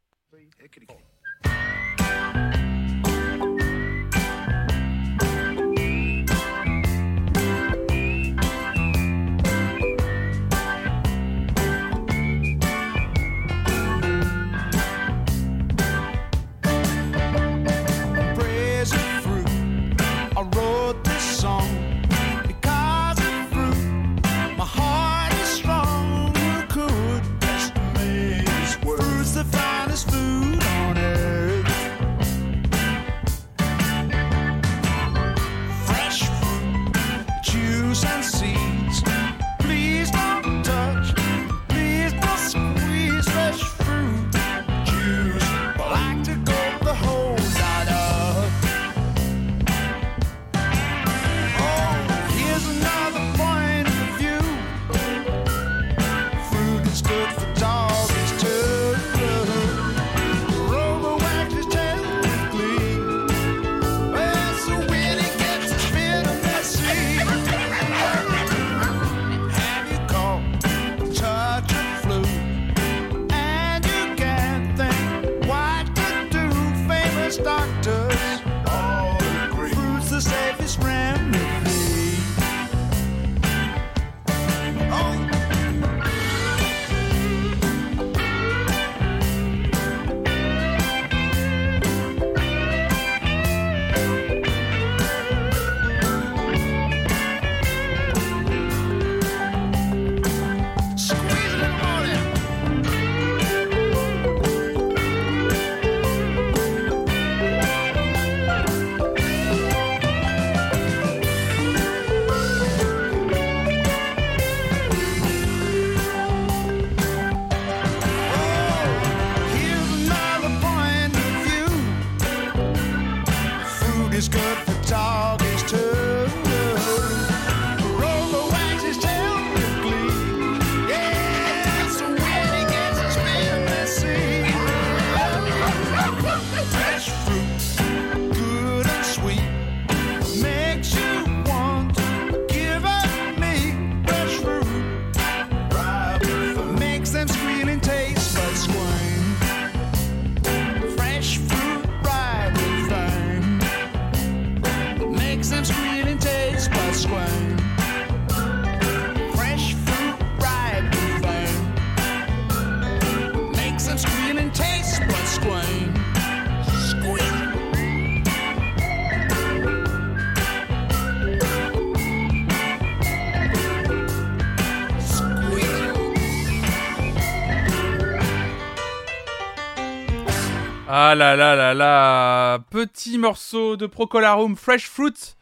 Ah 181.09 181.15
là 181.15 181.37
là 181.37 181.55
là 181.55 181.73
là 181.73 182.59
Petit 182.69 183.17
morceau 183.17 183.77
de 183.77 183.87
Procolarum 183.87 184.57
Fresh 184.57 184.89
Fruit 184.89 185.37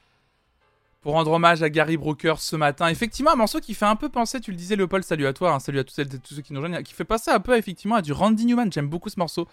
pour 1.00 1.14
rendre 1.14 1.30
hommage 1.30 1.62
à 1.62 1.70
Gary 1.70 1.96
Brooker 1.96 2.34
ce 2.36 2.54
matin. 2.54 2.88
Effectivement, 2.88 3.30
un 3.30 3.36
morceau 3.36 3.60
qui 3.60 3.72
fait 3.72 3.86
un 3.86 3.96
peu 3.96 4.10
penser, 4.10 4.42
tu 4.42 4.50
le 4.50 4.58
disais 4.58 4.76
Léopold, 4.76 5.04
salut 5.04 5.26
à 5.26 5.32
toi, 5.32 5.54
hein, 5.54 5.60
salut 5.60 5.78
à 5.78 5.84
tous, 5.84 5.94
tous 6.22 6.34
ceux 6.34 6.42
qui 6.42 6.52
nous 6.52 6.60
rejoignent, 6.60 6.82
qui 6.82 6.92
fait 6.92 7.06
passer 7.06 7.30
un 7.30 7.40
peu 7.40 7.56
effectivement 7.56 7.94
à 7.94 8.02
du 8.02 8.12
Randy 8.12 8.44
Newman. 8.44 8.70
J'aime 8.70 8.88
beaucoup 8.88 9.08
ce 9.08 9.18
morceau. 9.18 9.48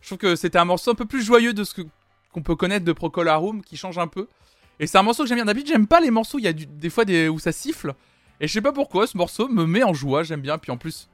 Je 0.00 0.06
trouve 0.06 0.18
que 0.18 0.36
c'était 0.36 0.58
un 0.58 0.64
morceau 0.64 0.92
un 0.92 0.94
peu 0.94 1.04
plus 1.04 1.24
joyeux 1.24 1.52
de 1.52 1.64
ce 1.64 1.82
qu'on 2.32 2.42
peut 2.42 2.54
connaître 2.54 2.84
de 2.84 2.92
Procolarum, 2.92 3.60
qui 3.60 3.76
change 3.76 3.98
un 3.98 4.06
peu. 4.06 4.28
Et 4.78 4.86
c'est 4.86 4.98
un 4.98 5.02
morceau 5.02 5.24
que 5.24 5.28
j'aime 5.28 5.38
bien. 5.38 5.46
D'habitude, 5.46 5.72
j'aime 5.72 5.88
pas 5.88 5.98
les 5.98 6.12
morceaux, 6.12 6.38
il 6.38 6.44
y 6.44 6.48
a 6.48 6.52
des 6.52 6.90
fois 6.90 7.02
où 7.28 7.40
ça 7.40 7.50
siffle. 7.50 7.94
Et 8.38 8.46
je 8.46 8.52
sais 8.52 8.62
pas 8.62 8.72
pourquoi, 8.72 9.08
ce 9.08 9.16
morceau 9.16 9.48
me 9.48 9.66
met 9.66 9.82
en 9.82 9.94
joie, 9.94 10.22
j'aime 10.22 10.42
bien. 10.42 10.58
Puis 10.58 10.70
en 10.70 10.76
plus, 10.76 11.08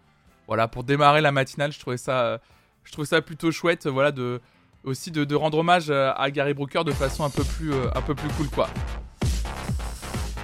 voilà, 0.47 0.69
pour 0.69 0.85
démarrer 0.85 1.23
la 1.23 1.33
matinale, 1.33 1.73
je 1.73 1.81
trouvais 1.81 1.97
ça, 1.97 2.21
euh, 2.21 2.39
je 2.87 2.93
trouvais 2.93 3.07
ça 3.07 3.21
plutôt 3.21 3.51
chouette, 3.51 3.87
voilà, 3.87 4.13
de, 4.13 4.41
aussi 4.85 5.11
de, 5.11 5.25
de 5.25 5.35
rendre 5.35 5.59
hommage 5.59 5.91
euh, 5.91 6.13
à 6.17 6.31
Gary 6.31 6.55
Brooker 6.55 6.85
de 6.85 6.93
façon 6.93 7.25
un 7.25 7.31
peu 7.31 7.45
plus, 7.45 7.73
euh, 7.73 7.89
un 7.95 8.01
peu 8.01 8.15
plus 8.15 8.29
cool, 8.31 8.49
quoi. 8.49 8.69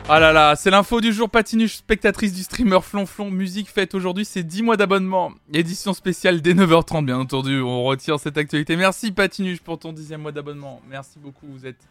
Ah 0.08 0.18
là 0.18 0.32
là, 0.32 0.56
c'est 0.56 0.70
l'info 0.70 1.00
du 1.00 1.12
jour, 1.12 1.30
Patinuche, 1.30 1.76
spectatrice 1.76 2.34
du 2.34 2.42
streamer 2.42 2.80
Flonflon. 2.82 3.30
Musique 3.30 3.70
faite 3.70 3.94
aujourd'hui, 3.94 4.24
c'est 4.24 4.42
10 4.42 4.62
mois 4.62 4.76
d'abonnement. 4.76 5.32
Édition 5.54 5.94
spéciale 5.94 6.42
dès 6.42 6.54
9h30, 6.54 7.04
bien 7.06 7.18
entendu. 7.18 7.60
On 7.60 7.84
retire 7.84 8.18
cette 8.18 8.36
actualité. 8.36 8.76
Merci 8.76 9.12
Patinuche 9.12 9.60
pour 9.60 9.78
ton 9.78 9.92
dixième 9.92 10.22
mois 10.22 10.32
d'abonnement. 10.32 10.82
Merci 10.90 11.20
beaucoup, 11.20 11.46
vous 11.46 11.66
êtes 11.66 11.88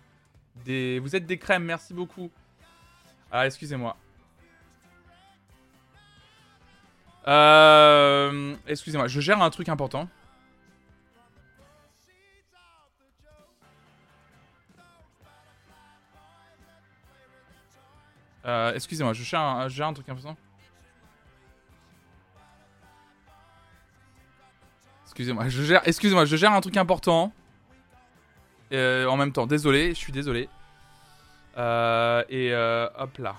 des, 0.65 0.99
vous 0.99 1.15
êtes 1.15 1.25
des 1.25 1.37
crèmes, 1.37 1.63
merci 1.63 1.93
beaucoup. 1.93 2.29
Ah, 3.31 3.45
excusez-moi. 3.45 3.95
Euh, 7.27 8.55
excusez-moi, 8.67 9.07
je 9.07 9.21
gère 9.21 9.41
un 9.41 9.49
truc 9.49 9.69
important. 9.69 10.09
Euh, 18.45 18.73
excusez-moi, 18.73 19.13
je 19.13 19.23
gère, 19.23 19.39
un, 19.39 19.93
truc 19.93 20.09
important. 20.09 20.35
Excusez-moi, 25.05 25.49
je 25.49 25.63
gère, 25.63 25.81
excusez-moi, 25.85 26.25
je 26.25 26.35
gère 26.35 26.51
un 26.51 26.61
truc 26.61 26.77
important. 26.77 27.31
Euh, 28.73 29.05
en 29.05 29.17
même 29.17 29.31
temps, 29.31 29.45
désolé, 29.45 29.89
je 29.89 29.99
suis 29.99 30.13
désolé. 30.13 30.49
Euh, 31.57 32.23
et 32.29 32.53
hop 32.97 33.17
là. 33.17 33.35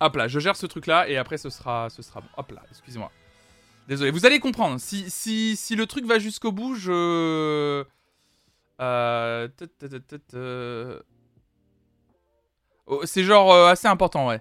Hop 0.00 0.16
là, 0.16 0.26
je 0.26 0.40
gère 0.40 0.56
ce 0.56 0.66
truc 0.66 0.86
là 0.86 1.08
et 1.08 1.16
après 1.16 1.38
ce 1.38 1.50
sera, 1.50 1.88
ce 1.90 2.02
sera 2.02 2.20
bon. 2.20 2.28
Hop 2.36 2.50
là, 2.50 2.62
excusez-moi. 2.70 3.12
Désolé, 3.86 4.10
vous 4.10 4.24
allez 4.24 4.40
comprendre. 4.40 4.80
Si, 4.80 5.10
si, 5.10 5.56
si 5.56 5.76
le 5.76 5.86
truc 5.86 6.06
va 6.06 6.18
jusqu'au 6.18 6.52
bout, 6.52 6.74
je. 6.74 7.84
Euh... 8.80 9.48
c'est 13.04 13.24
genre 13.24 13.52
euh, 13.52 13.68
assez 13.68 13.88
important, 13.88 14.28
ouais. 14.28 14.40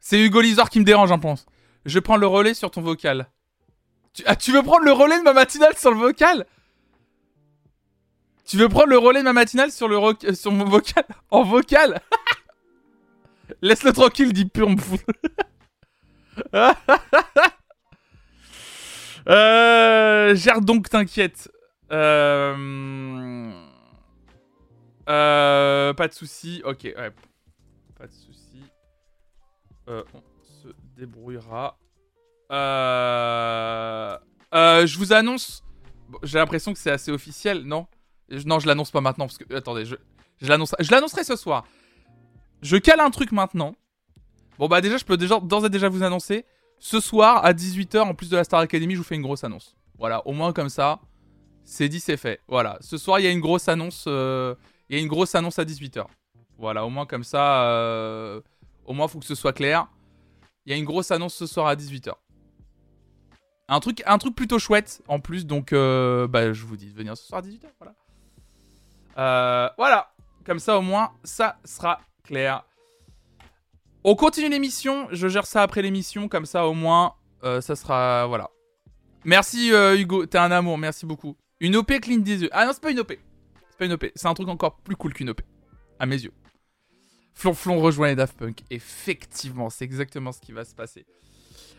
C'est 0.00 0.20
Hugo 0.20 0.40
Lizard 0.40 0.70
qui 0.70 0.78
me 0.80 0.84
dérange, 0.84 1.08
je 1.10 1.14
pense. 1.14 1.46
Je 1.84 1.98
prends 1.98 2.16
le 2.16 2.26
relais 2.26 2.54
sur 2.54 2.70
ton 2.70 2.80
vocal. 2.82 3.28
Ah, 4.24 4.36
tu 4.36 4.52
veux 4.52 4.62
prendre 4.62 4.84
le 4.84 4.92
relais 4.92 5.18
de 5.18 5.22
ma 5.24 5.32
matinale 5.32 5.76
sur 5.76 5.90
le 5.90 5.96
vocal? 5.98 6.46
Tu 8.46 8.56
veux 8.56 8.68
prendre 8.68 8.86
le 8.88 8.98
relais 8.98 9.20
de 9.20 9.24
ma 9.24 9.32
matinale 9.32 9.72
sur, 9.72 9.88
le 9.88 9.98
ro- 9.98 10.14
sur 10.34 10.52
mon 10.52 10.64
vocal 10.64 11.04
En 11.30 11.42
vocal? 11.42 12.00
Laisse-le 13.62 13.92
tranquille, 13.92 14.32
dit 14.32 14.44
pur 14.46 14.68
me 14.70 14.76
fout. 14.76 15.00
euh, 19.28 20.34
gère 20.34 20.60
donc, 20.60 20.88
t'inquiète. 20.88 21.50
Euh... 21.92 23.52
Euh, 25.08 25.94
pas 25.94 26.08
de 26.08 26.12
souci. 26.12 26.62
Ok, 26.64 26.80
ouais. 26.84 27.10
Pas 28.06 28.12
de 28.12 28.14
souci. 28.14 28.62
Euh, 29.88 30.04
on 30.14 30.22
se 30.62 30.68
débrouillera. 30.96 31.76
Euh... 32.52 34.16
Euh, 34.54 34.86
je 34.86 34.98
vous 34.98 35.12
annonce. 35.12 35.64
J'ai 36.22 36.38
l'impression 36.38 36.72
que 36.72 36.78
c'est 36.78 36.90
assez 36.90 37.10
officiel, 37.10 37.62
non? 37.64 37.86
Je- 38.28 38.46
Non, 38.46 38.58
je 38.60 38.66
l'annonce 38.68 38.90
pas 38.92 39.00
maintenant 39.00 39.26
parce 39.26 39.38
que. 39.38 39.54
Attendez, 39.54 39.84
je, 39.84 39.96
je 40.40 40.48
l'annonce. 40.48 40.74
Je 40.78 40.90
l'annoncerai 40.90 41.24
ce 41.24 41.34
soir. 41.36 41.64
Je 42.62 42.76
cale 42.76 43.00
un 43.00 43.10
truc 43.10 43.32
maintenant. 43.32 43.74
Bon 44.58 44.68
bah 44.68 44.80
déjà, 44.80 44.96
je 44.96 45.04
peux 45.04 45.16
déjà 45.16 45.38
d'ores 45.40 45.66
et 45.66 45.70
déjà 45.70 45.88
vous 45.88 46.02
annoncer. 46.02 46.44
Ce 46.78 47.00
soir 47.00 47.44
à 47.44 47.52
18h, 47.52 47.98
en 48.00 48.14
plus 48.14 48.30
de 48.30 48.36
la 48.36 48.44
Star 48.44 48.60
Academy, 48.60 48.94
je 48.94 48.98
vous 48.98 49.04
fais 49.04 49.16
une 49.16 49.22
grosse 49.22 49.44
annonce. 49.44 49.76
Voilà, 49.98 50.26
au 50.26 50.32
moins 50.32 50.52
comme 50.52 50.68
ça, 50.68 51.00
c'est 51.64 51.88
dit, 51.88 52.00
c'est 52.00 52.16
fait. 52.16 52.40
Voilà, 52.48 52.78
ce 52.80 52.96
soir 52.98 53.18
il 53.18 53.24
y 53.24 53.26
a 53.26 53.30
une 53.30 53.40
grosse 53.40 53.68
annonce. 53.68 54.04
euh, 54.06 54.54
Il 54.88 54.96
y 54.96 54.98
a 55.00 55.02
une 55.02 55.08
grosse 55.08 55.34
annonce 55.34 55.58
à 55.58 55.64
18h. 55.64 56.06
Voilà, 56.58 56.86
au 56.86 56.90
moins 56.90 57.06
comme 57.06 57.24
ça, 57.24 57.64
euh, 57.64 58.40
au 58.84 58.94
moins 58.94 59.08
faut 59.08 59.18
que 59.18 59.26
ce 59.26 59.34
soit 59.34 59.52
clair. 59.52 59.88
Il 60.64 60.72
y 60.72 60.74
a 60.74 60.78
une 60.78 60.84
grosse 60.84 61.10
annonce 61.10 61.34
ce 61.34 61.46
soir 61.46 61.66
à 61.66 61.76
18h. 61.76 62.12
Un 63.68 63.80
truc, 63.80 64.02
un 64.06 64.18
truc 64.18 64.34
plutôt 64.34 64.58
chouette 64.58 65.02
en 65.08 65.18
plus, 65.18 65.44
donc 65.44 65.72
euh, 65.72 66.28
bah, 66.28 66.52
je 66.52 66.64
vous 66.64 66.76
dis 66.76 66.86
de 66.86 66.96
venir 66.96 67.16
ce 67.16 67.26
soir 67.26 67.40
à 67.40 67.46
18h. 67.46 67.66
Voilà. 67.78 67.94
Euh, 69.18 69.68
voilà, 69.76 70.12
comme 70.44 70.58
ça 70.58 70.78
au 70.78 70.82
moins 70.82 71.12
ça 71.24 71.58
sera 71.64 72.00
clair. 72.22 72.64
On 74.04 74.14
continue 74.14 74.48
l'émission, 74.48 75.08
je 75.10 75.26
gère 75.26 75.46
ça 75.46 75.62
après 75.62 75.82
l'émission, 75.82 76.28
comme 76.28 76.46
ça 76.46 76.66
au 76.68 76.74
moins 76.74 77.14
euh, 77.42 77.60
ça 77.60 77.74
sera. 77.74 78.26
Voilà. 78.26 78.50
Merci 79.24 79.70
Hugo, 79.70 80.26
t'es 80.26 80.38
un 80.38 80.52
amour, 80.52 80.78
merci 80.78 81.04
beaucoup. 81.04 81.36
Une 81.58 81.74
OP 81.74 81.92
clean 82.00 82.18
des 82.18 82.42
yeux. 82.42 82.50
Ah 82.52 82.66
non, 82.66 82.72
c'est 82.72 82.82
pas 82.82 82.92
une 82.92 83.00
OP. 83.00 83.14
C'est 83.70 83.78
pas 83.78 83.86
une 83.86 83.92
OP, 83.94 84.06
c'est 84.14 84.28
un 84.28 84.34
truc 84.34 84.48
encore 84.48 84.76
plus 84.76 84.94
cool 84.94 85.12
qu'une 85.12 85.30
OP. 85.30 85.42
À 85.98 86.06
mes 86.06 86.22
yeux. 86.22 86.32
Flonflon 87.36 87.78
rejoint 87.80 88.08
les 88.08 88.16
Daft 88.16 88.36
Punk. 88.36 88.62
Effectivement, 88.70 89.68
c'est 89.68 89.84
exactement 89.84 90.32
ce 90.32 90.40
qui 90.40 90.52
va 90.52 90.64
se 90.64 90.74
passer. 90.74 91.04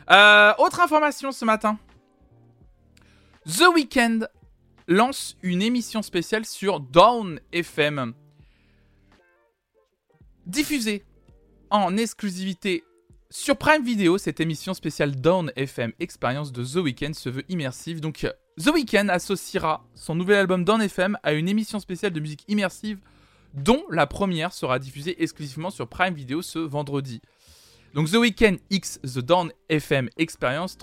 Euh, 0.10 0.54
autre 0.60 0.80
information 0.80 1.32
ce 1.32 1.44
matin. 1.44 1.80
The 3.46 3.66
Weeknd 3.74 4.28
lance 4.88 5.36
une 5.42 5.64
émission 5.64 6.04
spéciale 6.04 6.46
sur 6.46 6.80
Dawn 6.80 7.42
FM. 7.52 8.14
Diffusée 10.46 11.04
en 11.72 11.98
exclusivité 11.98 12.84
sur 13.32 13.58
Prime 13.58 13.84
Video, 13.84 14.18
cette 14.18 14.40
émission 14.40 14.74
spéciale 14.74 15.20
Dawn 15.20 15.52
FM 15.56 15.92
Expérience 16.00 16.54
de 16.54 16.64
The 16.64 16.76
Weeknd 16.76 17.14
se 17.14 17.30
veut 17.30 17.44
immersive. 17.50 18.00
Donc, 18.00 18.28
The 18.64 18.68
Weeknd 18.68 19.10
associera 19.10 19.86
son 19.96 20.14
nouvel 20.14 20.38
album 20.38 20.64
Dawn 20.64 20.82
FM 20.82 21.18
à 21.24 21.34
une 21.34 21.50
émission 21.50 21.80
spéciale 21.80 22.14
de 22.14 22.20
musique 22.20 22.46
immersive 22.48 23.00
dont 23.58 23.84
la 23.90 24.06
première 24.06 24.54
sera 24.54 24.78
diffusée 24.78 25.22
exclusivement 25.24 25.72
sur 25.72 25.88
Prime 25.88 26.14
Video 26.14 26.44
ce 26.44 26.60
vendredi. 26.60 27.22
Donc 27.96 28.10
The 28.10 28.16
Weeknd 28.16 28.58
X 28.70 29.00
The 29.02 29.20
Dawn 29.20 29.52
FM 29.70 30.10
Experience 30.18 30.78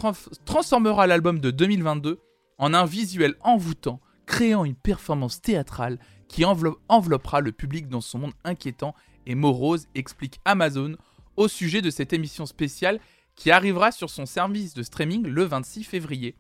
transformera 0.44 1.06
l'album 1.06 1.38
de 1.38 1.52
2022 1.52 2.18
en 2.58 2.74
un 2.74 2.84
visuel 2.84 3.36
envoûtant, 3.42 4.00
créant 4.26 4.64
une 4.64 4.74
performance 4.74 5.40
théâtrale 5.40 6.00
qui 6.26 6.44
enveloppera 6.44 7.40
le 7.40 7.52
public 7.52 7.88
dans 7.88 8.00
son 8.00 8.18
monde 8.18 8.32
inquiétant 8.42 8.94
et 9.26 9.36
morose, 9.36 9.86
explique 9.94 10.40
Amazon 10.44 10.96
au 11.36 11.46
sujet 11.46 11.80
de 11.80 11.90
cette 11.90 12.12
émission 12.12 12.44
spéciale 12.44 12.98
qui 13.36 13.52
arrivera 13.52 13.92
sur 13.92 14.10
son 14.10 14.26
service 14.26 14.74
de 14.74 14.82
streaming 14.82 15.26
le 15.26 15.44
26 15.44 15.84
février. 15.84 16.34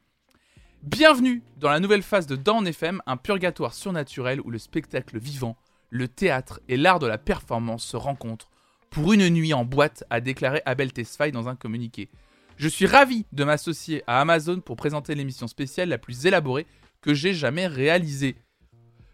Bienvenue 0.82 1.42
dans 1.58 1.70
la 1.70 1.80
nouvelle 1.80 2.02
phase 2.02 2.26
de 2.26 2.36
Dawn 2.36 2.66
FM, 2.66 3.00
un 3.06 3.16
purgatoire 3.16 3.72
surnaturel 3.72 4.40
où 4.40 4.50
le 4.50 4.58
spectacle 4.58 5.18
vivant, 5.18 5.56
le 5.94 6.08
théâtre 6.08 6.60
et 6.68 6.76
l'art 6.76 6.98
de 6.98 7.06
la 7.06 7.18
performance 7.18 7.84
se 7.84 7.96
rencontrent 7.96 8.50
pour 8.90 9.12
une 9.12 9.28
nuit 9.28 9.54
en 9.54 9.64
boîte, 9.64 10.02
a 10.10 10.20
déclaré 10.20 10.60
Abel 10.66 10.92
Tesfaye 10.92 11.30
dans 11.30 11.48
un 11.48 11.54
communiqué. 11.54 12.10
Je 12.56 12.66
suis 12.66 12.86
ravi 12.86 13.26
de 13.32 13.44
m'associer 13.44 14.02
à 14.08 14.20
Amazon 14.20 14.60
pour 14.60 14.74
présenter 14.74 15.14
l'émission 15.14 15.46
spéciale 15.46 15.88
la 15.88 15.98
plus 15.98 16.26
élaborée 16.26 16.66
que 17.00 17.14
j'ai 17.14 17.32
jamais 17.32 17.68
réalisée. 17.68 18.34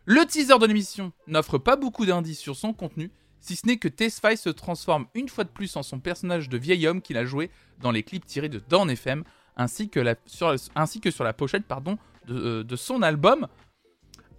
Le 0.07 0.25
teaser 0.25 0.59
de 0.59 0.65
l'émission 0.65 1.13
n'offre 1.27 1.59
pas 1.59 1.77
beaucoup 1.77 2.07
d'indices 2.07 2.39
sur 2.39 2.57
son 2.57 2.73
contenu, 2.73 3.11
si 3.41 3.57
ce 3.57 3.67
n'est 3.67 3.77
que 3.77 3.89
Tesfaye 3.89 4.39
se 4.39 4.49
transforme 4.49 5.07
une 5.15 5.29
fois 5.29 5.45
de 5.45 5.51
plus 5.51 5.77
en 5.77 5.83
son 5.83 6.01
personnage 6.01 6.49
de 6.49 6.57
vieil 6.57 6.87
homme 6.87 7.03
qu'il 7.03 7.19
a 7.19 7.27
joué 7.27 7.51
dans 7.79 7.91
les 7.91 8.03
clips 8.03 8.25
tirés 8.25 8.49
de 8.49 8.63
Dawn 8.71 8.89
FM, 8.89 9.25
ainsi 9.57 9.91
que, 9.91 10.03
sur, 10.25 11.25
la 11.25 11.33
pochette 11.35 11.67
pardon, 11.67 11.99
de, 12.27 12.65
euh, 12.71 12.77
son 12.77 13.03
album. 13.03 13.49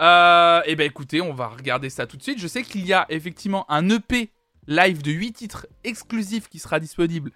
Euh, 0.02 0.62
et 0.66 0.72
eh 0.72 0.76
ben 0.76 0.88
écoutez, 0.88 1.22
on 1.22 1.34
va 1.34 1.48
regarder 1.48 1.90
ça 1.90 2.08
tout 2.08 2.18
de 2.18 2.24
suite. 2.24 2.40
Je 2.40 2.48
sais 2.48 2.64
qu'il 2.64 2.86
y 2.86 2.94
a 2.94 3.06
effectivement 3.10 3.70
un 3.70 3.88
EP 3.90 4.32
live 4.68 5.02
de 5.04 5.12
8 5.12 5.34
titres 5.34 5.68
exclusifs 5.84 6.50
qui 6.50 6.60
sera 6.60 6.80
disponible 6.80 7.32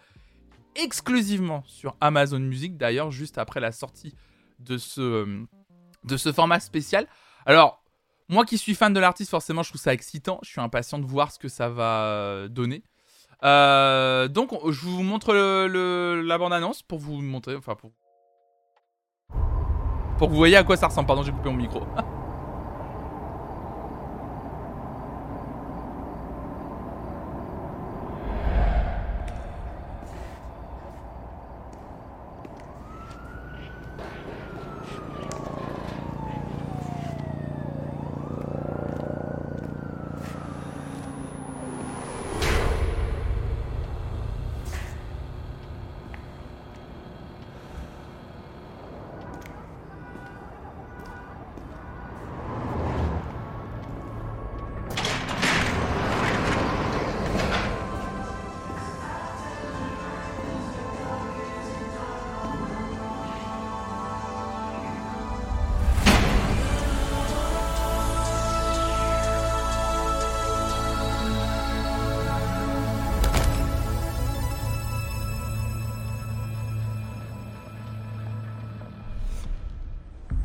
exclusivement 0.76 1.64
sur 1.68 1.96
Amazon 2.02 2.40
Music, 2.40 2.76
d'ailleurs, 2.76 3.12
juste 3.12 3.38
après 3.38 3.60
la 3.60 3.72
sortie 3.72 4.16
de 4.60 4.78
ce, 4.78 5.46
de 6.04 6.18
ce 6.18 6.32
format 6.32 6.60
spécial. 6.60 7.08
Alors, 7.46 7.84
moi 8.30 8.46
qui 8.46 8.58
suis 8.58 8.74
fan 8.74 8.94
de 8.94 9.00
l'artiste, 9.00 9.30
forcément, 9.30 9.62
je 9.62 9.70
trouve 9.70 9.82
ça 9.82 9.94
excitant. 9.94 10.40
Je 10.42 10.50
suis 10.50 10.62
impatient 10.62 10.98
de 10.98 11.06
voir 11.06 11.32
ce 11.32 11.38
que 11.38 11.48
ça 11.48 11.70
va 11.70 12.48
donner. 12.50 12.84
Euh, 13.44 14.28
donc, 14.28 14.52
je 14.72 14.82
vous 14.82 15.04
montre 15.04 15.34
la 15.34 16.38
bande-annonce 16.38 16.82
pour 16.82 16.98
vous 16.98 17.22
montrer, 17.22 17.56
enfin 17.56 17.76
pour 17.76 17.92
pour 20.18 20.30
que 20.30 20.32
vous 20.32 20.38
voyez 20.38 20.56
à 20.56 20.64
quoi 20.64 20.78
ça 20.78 20.88
ressemble. 20.88 21.08
Pardon, 21.08 21.24
j'ai 21.24 21.32
coupé 21.32 21.50
mon 21.50 21.58
micro. 21.58 21.82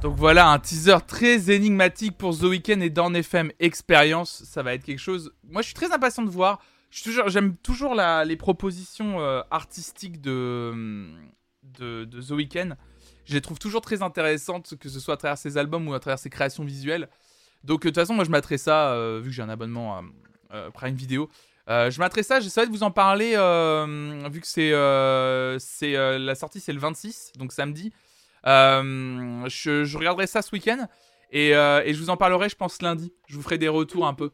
Donc 0.03 0.17
voilà, 0.17 0.49
un 0.49 0.59
teaser 0.59 0.97
très 1.07 1.51
énigmatique 1.51 2.17
pour 2.17 2.37
The 2.37 2.45
Weeknd 2.45 2.81
et 2.81 2.89
Dawn 2.89 3.15
FM 3.15 3.53
Experience. 3.61 4.45
Ça 4.45 4.63
va 4.63 4.73
être 4.73 4.83
quelque 4.83 4.99
chose. 4.99 5.31
Moi, 5.45 5.61
je 5.61 5.67
suis 5.67 5.75
très 5.75 5.93
impatient 5.93 6.23
de 6.23 6.31
voir. 6.31 6.63
J'aime 6.91 7.55
toujours, 7.57 7.95
les 7.95 8.37
propositions 8.37 9.21
euh, 9.21 9.43
artistiques 9.51 10.23
de, 10.23 11.13
de, 11.79 12.07
The 12.07 12.31
Weeknd. 12.31 12.77
Je 13.27 13.35
les 13.35 13.43
trouve 13.43 13.59
toujours 13.59 13.83
très 13.83 14.03
intéressantes, 14.03 14.75
que 14.81 14.89
ce 14.89 15.01
soit 15.01 15.15
à 15.15 15.17
travers 15.19 15.37
ses 15.37 15.59
albums 15.59 15.87
ou 15.87 15.93
à 15.93 16.01
travers 16.01 16.19
ses 16.19 16.31
créations 16.31 16.65
visuelles. 16.65 17.11
Donc, 17.63 17.81
euh, 17.85 17.91
de 17.91 17.95
toute 17.95 17.97
façon, 17.97 18.15
moi, 18.15 18.25
je 18.25 18.31
m'adresse 18.31 18.63
ça, 18.63 18.93
euh, 18.93 19.21
vu 19.23 19.29
que 19.29 19.37
j'ai 19.37 19.43
un 19.43 19.51
abonnement 19.51 20.03
à 20.51 20.71
Prime 20.73 20.97
Video. 20.97 21.29
je 21.69 21.99
m'adresse 21.99 22.27
ça, 22.27 22.41
j'essaie 22.41 22.67
de 22.67 22.73
vous 22.73 22.85
en 22.85 22.91
parler, 22.91 23.33
vu 24.31 24.41
que 24.41 24.47
c'est 24.47 24.71
la 24.73 26.35
sortie, 26.35 26.59
c'est 26.59 26.73
le 26.73 26.81
26, 26.81 27.33
donc 27.37 27.53
samedi. 27.53 27.93
Euh, 28.47 29.49
je, 29.49 29.97
regarderai 29.97 30.27
ça 30.27 30.43
ce 30.43 30.51
week-end 30.53 30.89
euh, 31.35 31.83
et, 31.85 31.95
je 31.95 31.99
vous 32.01 32.11
en 32.11 32.17
parlerai, 32.17 32.49
je 32.49 32.57
pense, 32.57 32.83
lundi. 32.83 33.13
Je 33.27 33.37
vous 33.37 33.43
ferai 33.43 33.59
des 33.59 33.69
retours 33.69 34.07
un 34.07 34.15
peu 34.15 34.33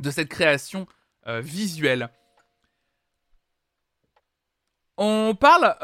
de 0.00 0.10
cette 0.10 0.28
création 0.28 0.86
euh, 1.26 1.40
visuelle. 1.40 2.10
On 4.98 5.34
parle 5.38 5.76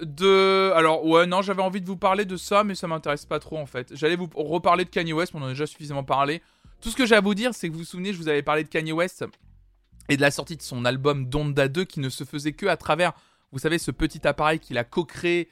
de. 0.00 0.72
Alors, 0.74 1.04
ouais, 1.06 1.26
non, 1.26 1.42
j'avais 1.42 1.62
envie 1.62 1.80
de 1.80 1.86
vous 1.86 1.96
parler 1.96 2.24
de 2.24 2.36
ça, 2.36 2.64
mais 2.64 2.74
ça 2.74 2.86
m'intéresse 2.86 3.24
pas 3.24 3.38
trop 3.38 3.58
en 3.58 3.66
fait. 3.66 3.94
J'allais 3.96 4.16
vous 4.16 4.28
reparler 4.34 4.84
de 4.84 4.90
Kanye 4.90 5.12
West, 5.12 5.34
mais 5.34 5.40
on 5.40 5.44
en 5.44 5.46
a 5.46 5.50
déjà 5.50 5.66
suffisamment 5.66 6.04
parlé. 6.04 6.42
Tout 6.80 6.90
ce 6.90 6.96
que 6.96 7.06
j'ai 7.06 7.14
à 7.14 7.20
vous 7.20 7.34
dire, 7.34 7.54
c'est 7.54 7.68
que 7.68 7.72
vous 7.72 7.80
vous 7.80 7.84
souvenez, 7.84 8.12
je 8.12 8.18
vous 8.18 8.28
avais 8.28 8.42
parlé 8.42 8.62
de 8.62 8.68
Kanye 8.68 8.92
West 8.92 9.24
et 10.10 10.16
de 10.16 10.20
la 10.20 10.32
sortie 10.32 10.56
de 10.56 10.62
son 10.62 10.84
album 10.84 11.26
Donda 11.26 11.68
2 11.68 11.84
qui 11.84 12.00
ne 12.00 12.08
se 12.08 12.24
faisait 12.24 12.52
que 12.52 12.66
à 12.66 12.76
travers, 12.76 13.12
vous 13.52 13.60
savez, 13.60 13.78
ce 13.78 13.92
petit 13.92 14.26
appareil 14.26 14.58
qu'il 14.58 14.76
a 14.76 14.84
co-créé, 14.84 15.48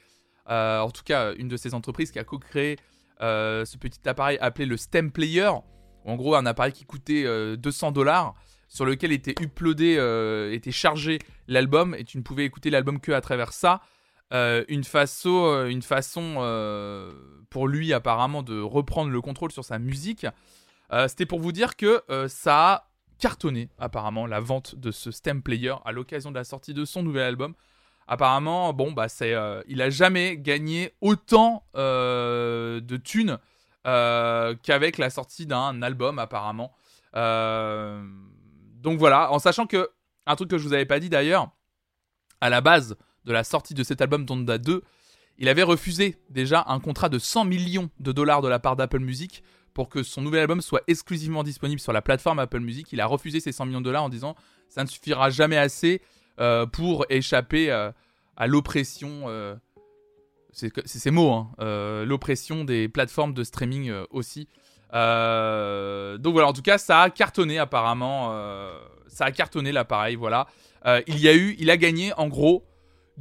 euh, 0.49 0.81
en 0.81 0.91
tout 0.91 1.03
cas 1.03 1.33
une 1.35 1.47
de 1.47 1.55
ses 1.55 1.73
entreprises 1.73 2.11
qui 2.11 2.19
a 2.19 2.25
co-créé 2.25 2.75
euh, 3.21 3.63
ce 3.63 3.77
petit 3.77 4.07
appareil 4.07 4.37
appelé 4.39 4.65
le 4.65 4.75
Stem 4.75 5.11
Player, 5.11 5.49
en 6.05 6.15
gros 6.15 6.35
un 6.35 6.45
appareil 6.45 6.73
qui 6.73 6.83
coûtait 6.83 7.23
200 7.57 7.87
euh, 7.87 7.91
dollars, 7.91 8.35
sur 8.67 8.85
lequel 8.85 9.13
était 9.13 9.33
uploadé, 9.41 9.93
était 10.53 10.71
chargé 10.71 11.19
l'album, 11.47 11.95
et 11.95 12.03
tu 12.03 12.17
ne 12.17 12.21
pouvais 12.21 12.45
écouter 12.45 12.69
l'album 12.69 12.99
que 12.99 13.13
à 13.13 13.21
travers 13.21 13.53
ça. 13.53 13.81
une 14.31 14.83
façon, 14.83 15.65
une 15.67 15.81
façon 15.81 16.35
pour 17.49 17.67
lui 17.67 17.93
apparemment 17.93 18.43
de 18.43 18.61
reprendre 18.61 19.09
le 19.09 19.21
contrôle 19.21 19.51
sur 19.51 19.65
sa 19.65 19.79
musique. 19.79 20.27
C'était 21.07 21.25
pour 21.25 21.39
vous 21.39 21.51
dire 21.51 21.77
que 21.77 22.03
ça 22.27 22.73
a 22.73 22.88
cartonné 23.19 23.69
apparemment 23.77 24.25
la 24.25 24.39
vente 24.39 24.75
de 24.75 24.91
ce 24.91 25.11
stem 25.11 25.43
player 25.43 25.75
à 25.85 25.91
l'occasion 25.91 26.31
de 26.31 26.35
la 26.35 26.43
sortie 26.43 26.73
de 26.73 26.85
son 26.85 27.03
nouvel 27.03 27.23
album. 27.23 27.53
Apparemment, 28.07 28.73
bon 28.73 28.91
bah 28.91 29.05
euh, 29.21 29.61
il 29.67 29.81
a 29.83 29.91
jamais 29.91 30.37
gagné 30.37 30.93
autant 30.99 31.63
euh, 31.75 32.81
de 32.81 32.97
thunes 32.97 33.37
euh, 33.85 34.55
qu'avec 34.63 34.97
la 34.97 35.11
sortie 35.11 35.45
d'un 35.45 35.81
album 35.83 36.17
apparemment. 36.17 36.71
donc 37.13 38.97
voilà, 38.97 39.31
en 39.31 39.37
sachant 39.37 39.67
que 39.67 39.89
un 40.25 40.35
truc 40.35 40.49
que 40.49 40.57
je 40.57 40.63
vous 40.63 40.73
avais 40.73 40.85
pas 40.85 40.99
dit 40.99 41.09
d'ailleurs, 41.09 41.51
à 42.41 42.49
la 42.49 42.61
base 42.61 42.97
de 43.25 43.33
la 43.33 43.43
sortie 43.43 43.73
de 43.73 43.83
cet 43.83 44.01
album 44.01 44.25
Donda 44.25 44.57
2, 44.57 44.81
il 45.37 45.47
avait 45.47 45.63
refusé 45.63 46.17
déjà 46.29 46.65
un 46.67 46.79
contrat 46.79 47.09
de 47.09 47.19
100 47.19 47.45
millions 47.45 47.89
de 47.99 48.11
dollars 48.11 48.41
de 48.41 48.47
la 48.47 48.59
part 48.59 48.75
d'Apple 48.75 48.99
Music 48.99 49.43
pour 49.73 49.89
que 49.89 50.03
son 50.03 50.21
nouvel 50.21 50.41
album 50.41 50.61
soit 50.61 50.81
exclusivement 50.87 51.43
disponible 51.43 51.79
sur 51.79 51.93
la 51.93 52.01
plateforme 52.01 52.39
Apple 52.39 52.59
Music. 52.59 52.91
Il 52.91 53.01
a 53.01 53.05
refusé 53.05 53.39
ses 53.39 53.51
100 53.51 53.65
millions 53.65 53.79
de 53.79 53.85
dollars 53.85 54.03
en 54.03 54.09
disant 54.09 54.35
ça 54.69 54.83
ne 54.83 54.89
suffira 54.89 55.29
jamais 55.29 55.57
assez 55.57 56.01
euh, 56.39 56.65
pour 56.65 57.05
échapper 57.09 57.71
euh, 57.71 57.91
à 58.37 58.47
l'oppression. 58.47 59.23
Euh, 59.27 59.55
c'est 60.51 60.71
ces 60.85 61.11
mots, 61.11 61.31
hein, 61.31 62.03
l'oppression 62.05 62.63
des 62.63 62.89
plateformes 62.89 63.33
de 63.33 63.43
streaming 63.43 63.93
aussi. 64.09 64.47
donc 64.91 66.33
voilà, 66.33 66.47
en 66.47 66.53
tout 66.53 66.63
cas, 66.63 66.77
ça 66.79 67.03
a 67.03 67.09
cartonné 67.11 67.59
apparemment. 67.59 68.33
ça 69.07 69.25
a 69.25 69.31
cartonné 69.31 69.71
l'appareil, 69.71 70.15
voilà. 70.15 70.47
il 71.07 71.19
y 71.19 71.29
a 71.29 71.35
eu, 71.35 71.55
il 71.59 71.69
a 71.69 71.77
gagné 71.77 72.13
en 72.17 72.27
gros 72.27 72.65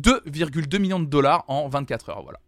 2,2 0.00 0.78
millions 0.78 1.00
de 1.00 1.06
dollars 1.06 1.44
en 1.48 1.68
24 1.68 2.08
heures. 2.08 2.22
Voilà. 2.22 2.40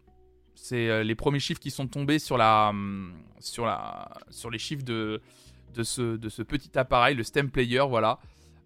C'est 0.62 0.90
euh, 0.90 1.02
les 1.02 1.14
premiers 1.14 1.40
chiffres 1.40 1.58
qui 1.58 1.70
sont 1.70 1.88
tombés 1.88 2.18
sur, 2.18 2.36
la, 2.36 2.68
hum, 2.68 3.14
sur, 3.40 3.64
la, 3.64 4.10
sur 4.28 4.50
les 4.50 4.58
chiffres 4.58 4.84
de, 4.84 5.22
de, 5.72 5.82
ce, 5.82 6.16
de 6.16 6.28
ce 6.28 6.42
petit 6.42 6.78
appareil, 6.78 7.16
le 7.16 7.22
STEM 7.22 7.50
Player. 7.50 7.82
Voilà. 7.88 8.18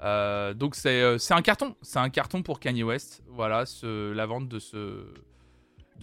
Euh, 0.02 0.54
donc 0.54 0.74
c'est 0.74 1.00
euh, 1.00 1.18
c'est 1.18 1.35
un 1.35 1.40
carton. 1.40 1.76
C'est 1.83 2.00
un 2.00 2.11
carton 2.11 2.42
pour 2.42 2.59
Kanye 2.59 2.83
West. 2.83 3.22
Voilà, 3.28 3.64
la 3.85 4.26
vente 4.26 4.48
de 4.48 4.59
ce. 4.59 5.07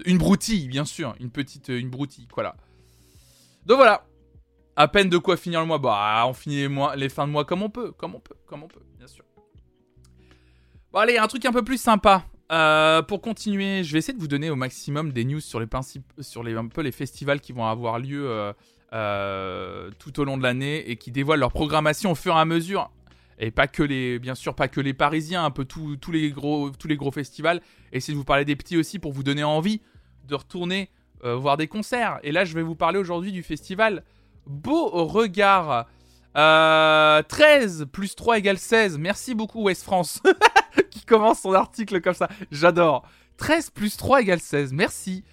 une 0.06 0.18
broutille, 0.18 0.70
bien 0.70 0.86
sûr. 0.86 1.14
Une 1.20 1.30
petite 1.30 1.68
une 1.68 1.90
broutille. 1.90 2.26
Voilà. 2.34 2.56
Donc 3.66 3.76
voilà. 3.76 4.06
À 4.78 4.88
peine 4.88 5.10
de 5.10 5.18
quoi 5.18 5.36
finir 5.36 5.60
le 5.60 5.66
mois. 5.66 5.78
Bah, 5.78 6.24
on 6.26 6.34
finit 6.34 6.56
les, 6.62 6.68
mois, 6.70 6.96
les 6.96 7.10
fins 7.10 7.28
de 7.28 7.34
mois 7.34 7.44
comme 7.44 7.64
on 7.64 7.70
peut. 7.70 7.92
Comme 7.92 8.16
on 8.16 8.22
peut. 8.22 8.38
Comme 8.46 8.64
on 8.64 8.70
peut, 8.70 8.82
bien 8.98 9.08
sûr. 9.08 9.26
Bon, 10.94 11.00
allez, 11.00 11.18
un 11.18 11.28
truc 11.28 11.46
un 11.46 11.52
peu 11.52 11.64
plus 11.64 11.80
sympa. 11.82 12.24
Euh, 12.52 13.02
pour 13.02 13.22
continuer, 13.22 13.84
je 13.84 13.94
vais 13.94 14.00
essayer 14.00 14.14
de 14.14 14.20
vous 14.20 14.28
donner 14.28 14.50
au 14.50 14.58
maximum 14.58 15.14
des 15.14 15.24
news 15.24 15.40
sur 15.40 15.60
les 15.60 15.68
principes, 15.68 16.12
sur 16.20 16.44
festivals 16.92 17.40
qui 17.40 17.54
vont 17.54 17.66
avoir 17.66 17.98
lieu 17.98 18.30
euh, 18.30 18.52
euh, 18.92 19.90
tout 20.00 20.20
au 20.20 20.26
long 20.26 20.38
de 20.38 20.44
l'année 20.44 20.90
et 20.90 20.98
qui 20.98 21.12
dévoilent 21.12 21.40
leur 21.40 21.54
programmation 21.54 22.12
au 22.12 22.16
fur 22.16 22.36
et 22.36 22.40
à 22.40 22.46
mesure. 22.46 22.92
Et 23.40 23.52
pas 23.52 23.68
que 23.68 23.84
les, 23.84 24.20
bien 24.20 24.36
sûr, 24.36 24.54
pas 24.54 24.68
que 24.68 24.82
les 24.82 24.94
Parisiens, 24.94 25.46
un 25.46 25.50
peu 25.50 25.64
tous 25.64 25.98
les 26.12 26.30
gros, 26.32 26.72
tous 26.72 26.90
les 26.90 26.98
gros 26.98 27.12
festivals. 27.12 27.62
Essayer 27.94 28.14
de 28.14 28.18
vous 28.18 28.26
parler 28.26 28.46
des 28.46 28.58
petits 28.58 28.78
aussi 28.78 29.00
pour 29.00 29.14
vous 29.14 29.24
donner 29.24 29.44
envie 29.44 29.82
de 30.28 30.36
retourner 30.36 30.90
voir 31.24 31.56
des 31.56 31.68
concerts. 31.68 32.20
Et 32.24 32.32
là, 32.32 32.46
je 32.46 32.54
vais 32.56 32.64
vous 32.64 32.76
parler 32.76 32.98
aujourd'hui 32.98 33.32
du 33.32 33.44
festival 33.44 34.04
Beau 34.48 34.90
Regard. 35.06 35.88
Euh, 36.38 37.22
13 37.24 37.88
plus 37.92 38.16
3 38.16 38.38
égale 38.38 38.58
16. 38.58 38.98
Merci 38.98 39.36
beaucoup, 39.36 39.64
West 39.64 39.84
France, 39.84 40.22
qui 40.92 41.06
commence 41.06 41.42
son 41.42 41.54
article 41.54 42.02
comme 42.02 42.14
ça. 42.14 42.30
J'adore. 42.52 43.08
13 43.38 43.72
plus 43.72 43.98
3 43.98 44.22
égale 44.22 44.40
16. 44.40 44.74
Merci. 44.74 45.24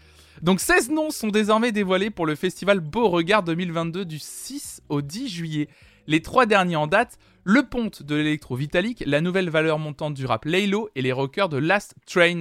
Donc 0.43 0.61
16 0.61 0.91
noms 0.91 1.11
sont 1.11 1.29
désormais 1.29 1.73
dévoilés 1.73 2.11
pour 2.11 2.27
le 2.27 2.35
festival 2.35 2.81
Beau 2.81 3.09
Regard 3.09 3.43
2022 3.43 4.05
du 4.05 4.19
6 4.19 4.83
au 4.89 5.03
10 5.03 5.29
juillet. 5.29 5.69
Les 6.07 6.23
trois 6.23 6.47
derniers 6.47 6.77
en 6.77 6.87
date, 6.87 7.19
le 7.45 7.65
ponte 7.65 8.03
de 8.03 8.15
l'électro 8.15 8.57
Vitalik, 8.57 9.03
la 9.07 9.21
nouvelle 9.21 9.51
valeur 9.51 9.79
montante 9.79 10.15
du 10.15 10.27
rap 10.27 10.45
Laylo 10.45 10.89
et 10.95 11.03
les 11.03 11.13
rockers 11.13 11.49
de 11.49 11.59
Last 11.59 11.95
Train. 12.07 12.41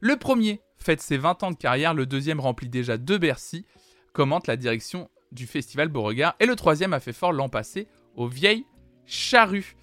Le 0.00 0.16
premier 0.16 0.60
fête 0.78 1.00
ses 1.00 1.16
20 1.16 1.42
ans 1.42 1.50
de 1.50 1.56
carrière, 1.56 1.94
le 1.94 2.06
deuxième 2.06 2.40
remplit 2.40 2.68
déjà 2.68 2.96
deux 2.96 3.18
Bercy, 3.18 3.66
commente 4.12 4.46
la 4.46 4.56
direction 4.56 5.10
du 5.32 5.46
festival 5.46 5.88
Beauregard, 5.88 6.34
et 6.40 6.46
le 6.46 6.56
troisième 6.56 6.92
a 6.92 7.00
fait 7.00 7.12
fort 7.12 7.32
l'an 7.32 7.48
passé 7.48 7.88
aux 8.16 8.26
vieilles 8.26 8.66
charrues. 9.06 9.76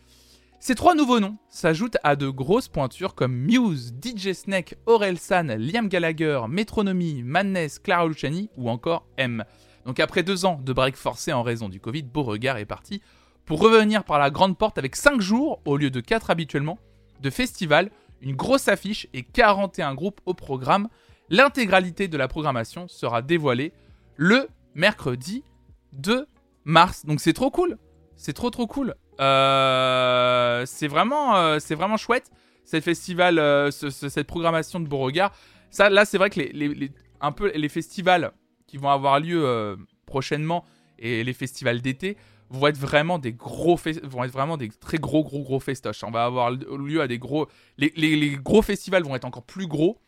Ces 0.60 0.74
trois 0.74 0.96
nouveaux 0.96 1.20
noms 1.20 1.38
s'ajoutent 1.48 1.98
à 2.04 2.16
de 2.16 2.28
grosses 2.28 2.70
pointures 2.70 3.14
comme 3.14 3.36
Muse, 3.36 3.94
DJ 4.04 4.34
Snake, 4.34 4.76
Orelsan, 4.88 5.56
Liam 5.60 5.88
Gallagher, 5.88 6.42
Metronomy, 6.50 7.22
Madness, 7.24 7.78
Clara 7.78 8.08
Luciani 8.08 8.50
ou 8.58 8.70
encore 8.70 9.06
M. 9.18 9.44
Donc 9.86 10.00
après 10.00 10.24
deux 10.24 10.46
ans 10.46 10.60
de 10.64 10.74
break 10.74 10.96
forcé 10.96 11.32
en 11.34 11.44
raison 11.44 11.70
du 11.70 11.80
Covid, 11.80 12.04
Beauregard 12.04 12.58
est 12.58 12.66
parti 12.66 13.02
pour 13.46 13.60
revenir 13.62 14.04
par 14.04 14.18
la 14.18 14.32
grande 14.32 14.58
porte 14.58 14.80
avec 14.80 14.96
5 14.96 15.22
jours 15.22 15.62
au 15.66 15.78
lieu 15.78 15.92
de 15.92 16.00
4 16.00 16.32
habituellement 16.32 16.80
de 17.22 17.30
festival, 17.30 17.92
une 18.22 18.36
grosse 18.36 18.68
affiche 18.68 19.08
et 19.14 19.22
41 19.22 19.94
groupes 19.94 20.22
au 20.26 20.34
programme. 20.34 20.88
L'intégralité 21.30 22.08
de 22.08 22.18
la 22.18 22.28
programmation 22.28 22.88
sera 22.88 23.22
dévoilée 23.22 23.72
le 24.16 24.48
mercredi 24.76 25.44
2 25.94 26.28
mars. 26.66 27.06
Donc 27.06 27.20
c'est 27.22 27.34
trop 27.34 27.50
cool. 27.50 27.78
C'est 28.16 28.34
trop 28.34 28.50
trop 28.50 28.68
cool. 28.68 28.96
Euh, 29.20 30.64
c'est 30.66 30.88
vraiment, 30.88 31.36
euh, 31.36 31.60
c'est 31.60 31.76
vraiment 31.76 31.98
chouette. 31.98 32.32
Cette 32.64 32.84
festival, 32.84 33.40
euh, 33.40 33.72
ce- 33.72 33.90
ce- 33.90 34.10
cette 34.10 34.28
programmation 34.28 34.80
de 34.80 34.88
Beauregard. 34.88 35.32
Ça, 35.70 35.90
là, 35.90 36.06
c'est 36.06 36.18
vrai 36.18 36.30
que 36.30 36.40
les, 36.40 36.52
les- 36.52 36.92
un 37.22 37.32
peu 37.32 37.52
les 37.56 37.70
festivals 37.70 38.32
qui 38.68 38.78
vont 38.78 38.90
avoir 38.90 39.20
lieu 39.20 39.78
prochainement 40.06 40.64
et 41.00 41.24
les 41.24 41.34
festivals 41.34 41.82
d'été 41.82 42.18
vont 42.50 42.68
être 42.68 42.78
vraiment 42.78 43.18
des 43.20 43.34
gros 43.34 43.78
vont 44.04 44.24
être 44.24 44.32
vraiment 44.32 44.58
des 44.58 44.70
très 44.70 44.98
gros 44.98 45.24
gros 45.24 45.44
gros 45.44 45.60
festoches. 45.60 46.04
On 46.04 46.12
va 46.12 46.26
avoir 46.26 46.52
lieu 46.52 47.02
à 47.02 47.08
des 47.08 47.18
gros 47.20 47.48
les- 47.78 47.94
les 47.96 48.38
gros 48.38 48.62
festivals 48.62 49.04
vont 49.04 49.16
être 49.16 49.26
encore 49.26 49.44
plus 49.44 49.68
gros 49.68 50.00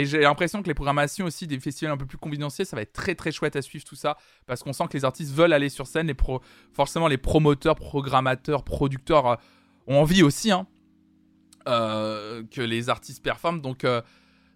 et 0.00 0.06
j'ai 0.06 0.20
l'impression 0.20 0.62
que 0.62 0.68
les 0.68 0.74
programmations 0.74 1.26
aussi 1.26 1.46
des 1.46 1.58
festivals 1.60 1.92
un 1.92 1.96
peu 1.96 2.06
plus 2.06 2.18
confidentiels, 2.18 2.66
ça 2.66 2.76
va 2.76 2.82
être 2.82 2.92
très 2.92 3.14
très 3.14 3.32
chouette 3.32 3.56
à 3.56 3.62
suivre 3.62 3.84
tout 3.84 3.96
ça 3.96 4.16
parce 4.46 4.62
qu'on 4.62 4.72
sent 4.72 4.84
que 4.88 4.96
les 4.96 5.04
artistes 5.04 5.34
veulent 5.34 5.52
aller 5.52 5.68
sur 5.68 5.86
scène, 5.86 6.12
pro- 6.14 6.40
forcément 6.72 7.08
les 7.08 7.18
promoteurs, 7.18 7.76
programmateurs, 7.76 8.62
producteurs 8.64 9.26
euh, 9.26 9.36
ont 9.86 10.00
envie 10.00 10.22
aussi 10.22 10.50
hein, 10.50 10.66
euh, 11.66 12.42
que 12.50 12.60
les 12.60 12.88
artistes 12.88 13.22
performent 13.22 13.60
donc 13.60 13.84
euh, 13.84 14.00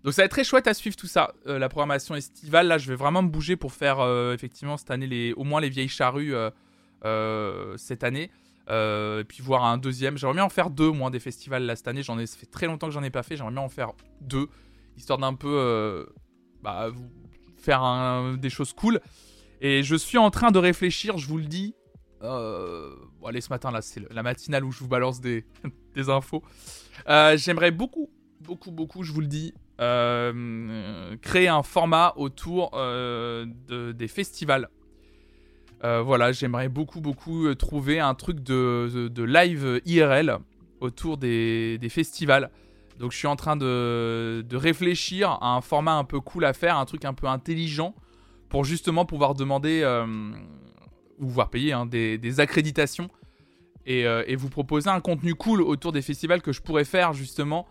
donc 0.05 0.15
ça 0.15 0.23
va 0.23 0.27
être 0.27 0.33
très 0.33 0.45
chouette 0.45 0.67
à 0.67 0.75
suivre 0.75 0.97
tout 0.97 1.07
ça. 1.07 1.33
La 1.47 1.69
programmation 1.69 2.17
estivale, 2.17 2.67
là, 2.67 2.77
je 2.77 2.89
vais 2.89 2.97
vraiment 2.97 3.23
me 3.23 3.29
bouger 3.29 3.55
pour 3.55 3.73
faire 3.73 3.99
effectivement 4.33 4.77
cette 4.77 4.91
année 4.91 5.07
les, 5.07 5.33
au 5.35 5.45
moins 5.45 5.61
les 5.61 5.69
vieilles 5.69 5.89
charrues 5.89 6.35
cette 7.77 8.03
année. 8.03 8.29
Et 8.69 9.25
puis 9.29 9.43
voir 9.43 9.65
un 9.65 9.79
deuxième. 9.79 10.19
J'aimerais 10.19 10.35
bien 10.35 10.45
en 10.45 10.49
faire 10.49 10.71
deux, 10.71 10.91
moins 10.91 11.11
des 11.13 11.21
festivals 11.21 11.65
là 11.67 11.77
cette 11.77 11.87
année. 11.87 12.03
J'en 12.03 12.19
ai, 12.19 12.27
ça 12.27 12.37
fait 12.37 12.51
très 12.51 12.67
longtemps 12.67 12.89
que 12.89 12.93
j'en 12.93 13.05
ai 13.05 13.11
pas 13.11 13.23
fait. 13.23 13.37
J'aimerais 13.37 13.53
bien 13.53 13.63
en 13.63 13.69
faire 13.69 13.93
deux, 14.21 14.49
histoire 14.97 15.19
d'un 15.19 15.35
peu 15.35 15.49
euh, 15.49 16.07
bah, 16.63 16.91
faire 17.57 18.37
des 18.39 18.51
choses 18.51 18.73
cool. 18.73 19.01
Et 19.61 19.83
je 19.83 19.95
suis 19.95 20.19
en 20.19 20.31
train 20.31 20.51
de 20.51 20.59
réfléchir, 20.59 21.19
je 21.19 21.27
vous 21.29 21.39
le 21.39 21.45
dis. 21.45 21.75
Euh, 22.23 22.95
bon, 23.21 23.27
allez, 23.29 23.41
ce 23.41 23.51
matin 23.51 23.71
là, 23.71 23.83
c'est 23.83 24.01
la 24.13 24.23
matinale 24.23 24.65
où 24.65 24.73
je 24.73 24.81
vous 24.81 24.89
balance 24.89 25.21
des, 25.21 25.45
infos. 26.09 26.43
Euh, 27.09 27.37
J'aimerais 27.37 27.71
beaucoup, 27.71 28.11
beaucoup, 28.41 28.71
beaucoup, 28.71 29.03
je 29.03 29.13
vous 29.13 29.21
le 29.21 29.27
dis, 29.27 29.55
créer 31.23 31.49
un 31.49 31.63
format 31.63 32.13
autour 32.17 32.71
de- 32.73 33.93
des 33.93 34.09
festivals. 34.09 34.69
Voilà, 35.83 36.31
j'aimerais 36.33 36.69
beaucoup, 36.69 37.01
beaucoup 37.01 37.53
trouver 37.55 37.99
un 38.01 38.15
truc 38.15 38.41
de, 38.41 38.89
de- 38.93 39.09
de 39.09 39.23
live 39.25 39.81
IRL 39.85 40.39
autour 40.81 41.17
des, 41.17 41.79
des 41.79 41.89
festivals. 41.89 42.51
Donc 43.03 43.11
je 43.11 43.17
suis 43.19 43.27
en 43.27 43.35
train 43.35 43.57
de, 43.57 44.47
de 44.49 44.57
réfléchir 44.57 45.31
à 45.41 45.57
un 45.57 45.61
format 45.61 45.95
un 45.95 46.05
peu 46.05 46.21
cool 46.21 46.45
à 46.45 46.53
faire, 46.53 46.77
un 46.79 46.85
truc 46.85 47.05
un 47.05 47.15
peu 47.15 47.27
intelligent, 47.27 47.97
pour 48.49 48.65
justement 48.65 49.05
pouvoir 49.05 49.35
demander, 49.35 49.81
euh, 49.83 50.07
ou 51.19 51.27
voir 51.27 51.51
payer, 51.51 51.73
hein, 51.73 51.85
des, 51.85 52.17
des 52.17 52.39
accréditations, 52.39 53.11
et, 53.87 54.07
euh, 54.07 54.23
et 54.29 54.37
vous 54.37 54.49
proposer 54.49 54.89
un 54.89 55.01
contenu 55.01 55.35
cool 55.35 55.63
autour 55.63 55.91
des 55.91 56.01
festivals 56.01 56.43
que 56.43 56.53
je 56.53 56.63
pourrais 56.63 56.85
faire 56.85 57.13
justement 57.13 57.67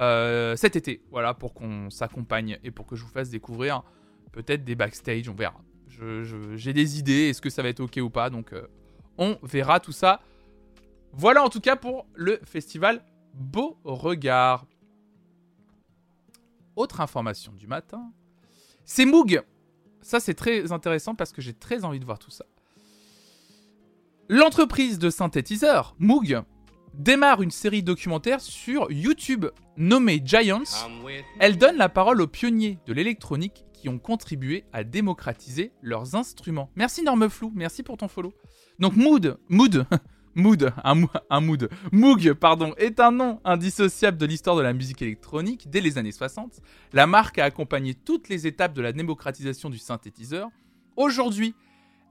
euh, 0.00 0.54
cet 0.54 0.76
été. 0.76 1.02
Voilà, 1.10 1.34
pour 1.34 1.52
qu'on 1.52 1.90
s'accompagne 1.90 2.60
et 2.62 2.70
pour 2.70 2.86
que 2.86 2.94
je 2.94 3.02
vous 3.02 3.10
fasse 3.10 3.28
découvrir 3.28 3.82
peut-être 4.30 4.62
des 4.62 4.76
backstage, 4.76 5.28
on 5.28 5.34
verra. 5.34 5.62
J'ai 6.54 6.72
des 6.72 7.00
idées, 7.00 7.30
est-ce 7.30 7.40
que 7.40 7.50
ça 7.50 7.60
va 7.60 7.70
être 7.70 7.80
ok 7.80 7.98
ou 8.00 8.10
pas, 8.10 8.30
donc 8.30 8.54
on 9.18 9.36
verra 9.42 9.80
tout 9.80 9.90
ça. 9.90 10.20
Voilà 11.12 11.42
en 11.42 11.48
tout 11.48 11.60
cas 11.60 11.74
pour 11.74 12.06
le 12.14 12.38
festival 12.44 13.02
Beau 13.34 13.78
Regard. 13.82 14.64
Autre 16.76 17.00
information 17.00 17.52
du 17.52 17.66
matin, 17.66 18.12
c'est 18.84 19.06
Moog. 19.06 19.42
Ça 20.02 20.20
c'est 20.20 20.34
très 20.34 20.72
intéressant 20.72 21.14
parce 21.14 21.32
que 21.32 21.40
j'ai 21.42 21.54
très 21.54 21.84
envie 21.84 21.98
de 21.98 22.04
voir 22.04 22.18
tout 22.18 22.30
ça. 22.30 22.44
L'entreprise 24.28 24.98
de 24.98 25.08
synthétiseurs, 25.08 25.96
Moog, 25.98 26.42
démarre 26.94 27.42
une 27.42 27.50
série 27.50 27.82
documentaire 27.82 28.40
sur 28.40 28.90
YouTube 28.90 29.46
nommée 29.76 30.20
Giants. 30.24 30.62
Elle 31.40 31.58
donne 31.58 31.76
la 31.76 31.88
parole 31.88 32.20
aux 32.20 32.26
pionniers 32.26 32.78
de 32.86 32.92
l'électronique 32.92 33.64
qui 33.72 33.88
ont 33.88 33.98
contribué 33.98 34.64
à 34.72 34.84
démocratiser 34.84 35.72
leurs 35.82 36.14
instruments. 36.14 36.70
Merci 36.76 37.02
Norme 37.02 37.28
Flou, 37.28 37.52
merci 37.54 37.82
pour 37.82 37.96
ton 37.96 38.08
follow. 38.08 38.32
Donc 38.78 38.96
Mood, 38.96 39.38
Mood, 39.48 39.86
Mood, 40.36 40.70
Moog, 41.92 42.32
pardon, 42.34 42.74
est 42.76 43.00
un 43.00 43.10
nom 43.10 43.40
indissociable 43.42 44.18
de 44.18 44.26
l'histoire 44.26 44.54
de 44.54 44.60
la 44.60 44.74
musique 44.74 45.00
électronique 45.00 45.70
dès 45.70 45.80
les 45.80 45.96
années 45.96 46.12
60. 46.12 46.60
La 46.92 47.06
marque 47.06 47.38
a 47.38 47.44
accompagné 47.44 47.94
toutes 47.94 48.28
les 48.28 48.46
étapes 48.46 48.74
de 48.74 48.82
la 48.82 48.92
démocratisation 48.92 49.70
du 49.70 49.78
synthétiseur. 49.78 50.50
Aujourd'hui, 50.96 51.54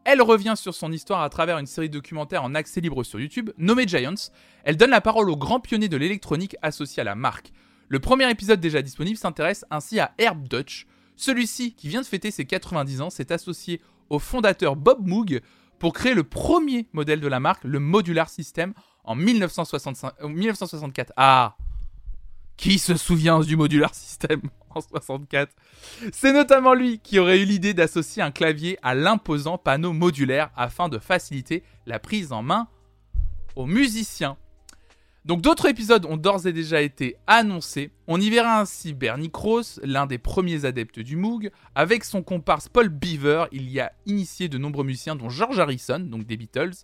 elle 0.05 0.23
revient 0.23 0.55
sur 0.55 0.73
son 0.73 0.91
histoire 0.91 1.21
à 1.21 1.29
travers 1.29 1.59
une 1.59 1.67
série 1.67 1.89
documentaire 1.89 2.43
en 2.43 2.55
accès 2.55 2.81
libre 2.81 3.03
sur 3.03 3.19
YouTube, 3.19 3.51
nommée 3.59 3.87
Giants. 3.87 4.31
Elle 4.63 4.77
donne 4.77 4.89
la 4.89 5.01
parole 5.01 5.29
aux 5.29 5.37
grands 5.37 5.59
pionniers 5.59 5.87
de 5.87 5.97
l'électronique 5.97 6.55
associés 6.63 7.01
à 7.01 7.03
la 7.03 7.15
marque. 7.15 7.51
Le 7.89 7.99
premier 7.99 8.27
épisode 8.31 8.59
déjà 8.59 8.81
disponible 8.81 9.17
s'intéresse 9.17 9.65
ainsi 9.69 9.99
à 9.99 10.15
Herb 10.17 10.47
Dutch. 10.47 10.87
Celui-ci, 11.15 11.73
qui 11.73 11.89
vient 11.89 12.01
de 12.01 12.07
fêter 12.07 12.31
ses 12.31 12.45
90 12.45 13.01
ans, 13.01 13.09
s'est 13.11 13.31
associé 13.31 13.81
au 14.09 14.17
fondateur 14.17 14.75
Bob 14.75 15.07
Moog 15.07 15.41
pour 15.79 15.93
créer 15.93 16.13
le 16.13 16.23
premier 16.23 16.87
modèle 16.93 17.19
de 17.19 17.27
la 17.27 17.39
marque, 17.39 17.63
le 17.63 17.79
Modular 17.79 18.29
System, 18.29 18.73
en 19.03 19.15
1965 19.15 20.13
euh, 20.21 20.27
1964. 20.27 21.13
Ah 21.17 21.55
Qui 22.57 22.79
se 22.79 22.95
souvient 22.95 23.39
du 23.39 23.55
Modular 23.55 23.93
System 23.93 24.41
en 24.69 24.81
64 24.81 25.53
C'est 26.11 26.33
notamment 26.33 26.73
lui 26.73 26.99
qui 26.99 27.19
aurait 27.19 27.41
eu 27.41 27.45
l'idée 27.45 27.73
d'associer 27.73 28.21
un 28.21 28.31
clavier 28.31 28.77
à 28.81 28.95
l'imposant 28.95 29.57
panneau 29.57 29.93
modulaire 29.93 30.51
afin 30.55 30.89
de 30.89 30.99
faciliter 30.99 31.63
la 31.85 31.99
prise 31.99 32.31
en 32.31 32.41
main 32.41 32.67
aux 33.55 33.65
musiciens. 33.65 34.37
Donc 35.25 35.41
d'autres 35.41 35.65
épisodes 35.65 36.05
ont 36.05 36.17
d'ores 36.17 36.45
et 36.45 36.53
déjà 36.53 36.83
été 36.83 37.15
annoncés. 37.25 37.89
On 38.05 38.21
y 38.21 38.29
verra 38.29 38.59
ainsi 38.59 38.93
Bernie 38.93 39.31
Krause, 39.31 39.81
l'un 39.83 40.05
des 40.05 40.19
premiers 40.19 40.65
adeptes 40.65 40.99
du 40.99 41.15
Moog. 41.15 41.49
Avec 41.73 42.03
son 42.03 42.21
comparse 42.21 42.69
Paul 42.69 42.89
Beaver, 42.89 43.45
il 43.51 43.71
y 43.71 43.79
a 43.79 43.91
initié 44.05 44.49
de 44.49 44.59
nombreux 44.59 44.83
musiciens 44.83 45.15
dont 45.15 45.29
George 45.29 45.57
Harrison, 45.57 45.99
donc 45.99 46.27
des 46.27 46.37
Beatles. 46.37 46.75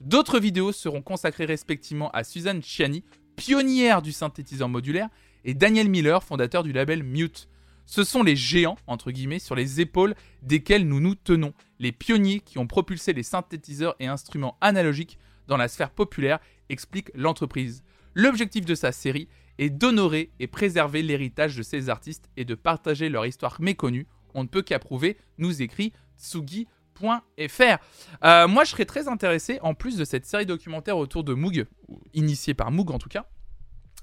D'autres 0.00 0.40
vidéos 0.40 0.72
seront 0.72 1.02
consacrées 1.02 1.44
respectivement 1.44 2.10
à 2.10 2.24
Suzanne 2.24 2.62
Chiani, 2.62 3.04
pionnière 3.36 4.02
du 4.02 4.10
synthétiseur 4.10 4.68
modulaire, 4.68 5.08
et 5.44 5.54
Daniel 5.54 5.88
Miller, 5.88 6.24
fondateur 6.24 6.64
du 6.64 6.72
label 6.72 7.04
Mute. 7.04 7.48
Ce 7.86 8.02
sont 8.02 8.24
les 8.24 8.34
géants, 8.34 8.78
entre 8.88 9.12
guillemets, 9.12 9.38
sur 9.38 9.54
les 9.54 9.80
épaules 9.80 10.16
desquels 10.42 10.88
nous 10.88 10.98
nous 10.98 11.14
tenons, 11.14 11.52
les 11.78 11.92
pionniers 11.92 12.40
qui 12.40 12.58
ont 12.58 12.66
propulsé 12.66 13.12
les 13.12 13.22
synthétiseurs 13.22 13.94
et 14.00 14.08
instruments 14.08 14.56
analogiques 14.60 15.18
dans 15.46 15.56
la 15.56 15.68
sphère 15.68 15.90
populaire, 15.90 16.38
explique 16.68 17.10
l'entreprise. 17.14 17.82
L'objectif 18.14 18.64
de 18.64 18.74
sa 18.74 18.92
série 18.92 19.28
est 19.58 19.70
d'honorer 19.70 20.30
et 20.40 20.46
préserver 20.46 21.02
l'héritage 21.02 21.56
de 21.56 21.62
ces 21.62 21.88
artistes 21.88 22.30
et 22.36 22.44
de 22.44 22.54
partager 22.54 23.08
leur 23.08 23.26
histoire 23.26 23.60
méconnue. 23.60 24.06
On 24.34 24.42
ne 24.42 24.48
peut 24.48 24.62
qu'approuver, 24.62 25.16
nous 25.38 25.62
écrit 25.62 25.92
Tsugi.fr. 26.18 27.78
Euh, 28.24 28.48
moi, 28.48 28.64
je 28.64 28.70
serais 28.70 28.84
très 28.84 29.08
intéressé, 29.08 29.58
en 29.62 29.74
plus 29.74 29.96
de 29.96 30.04
cette 30.04 30.26
série 30.26 30.46
documentaire 30.46 30.96
autour 30.96 31.24
de 31.24 31.34
Moog, 31.34 31.66
initiée 32.14 32.54
par 32.54 32.70
Moog 32.70 32.90
en 32.90 32.98
tout 32.98 33.08
cas, 33.08 33.26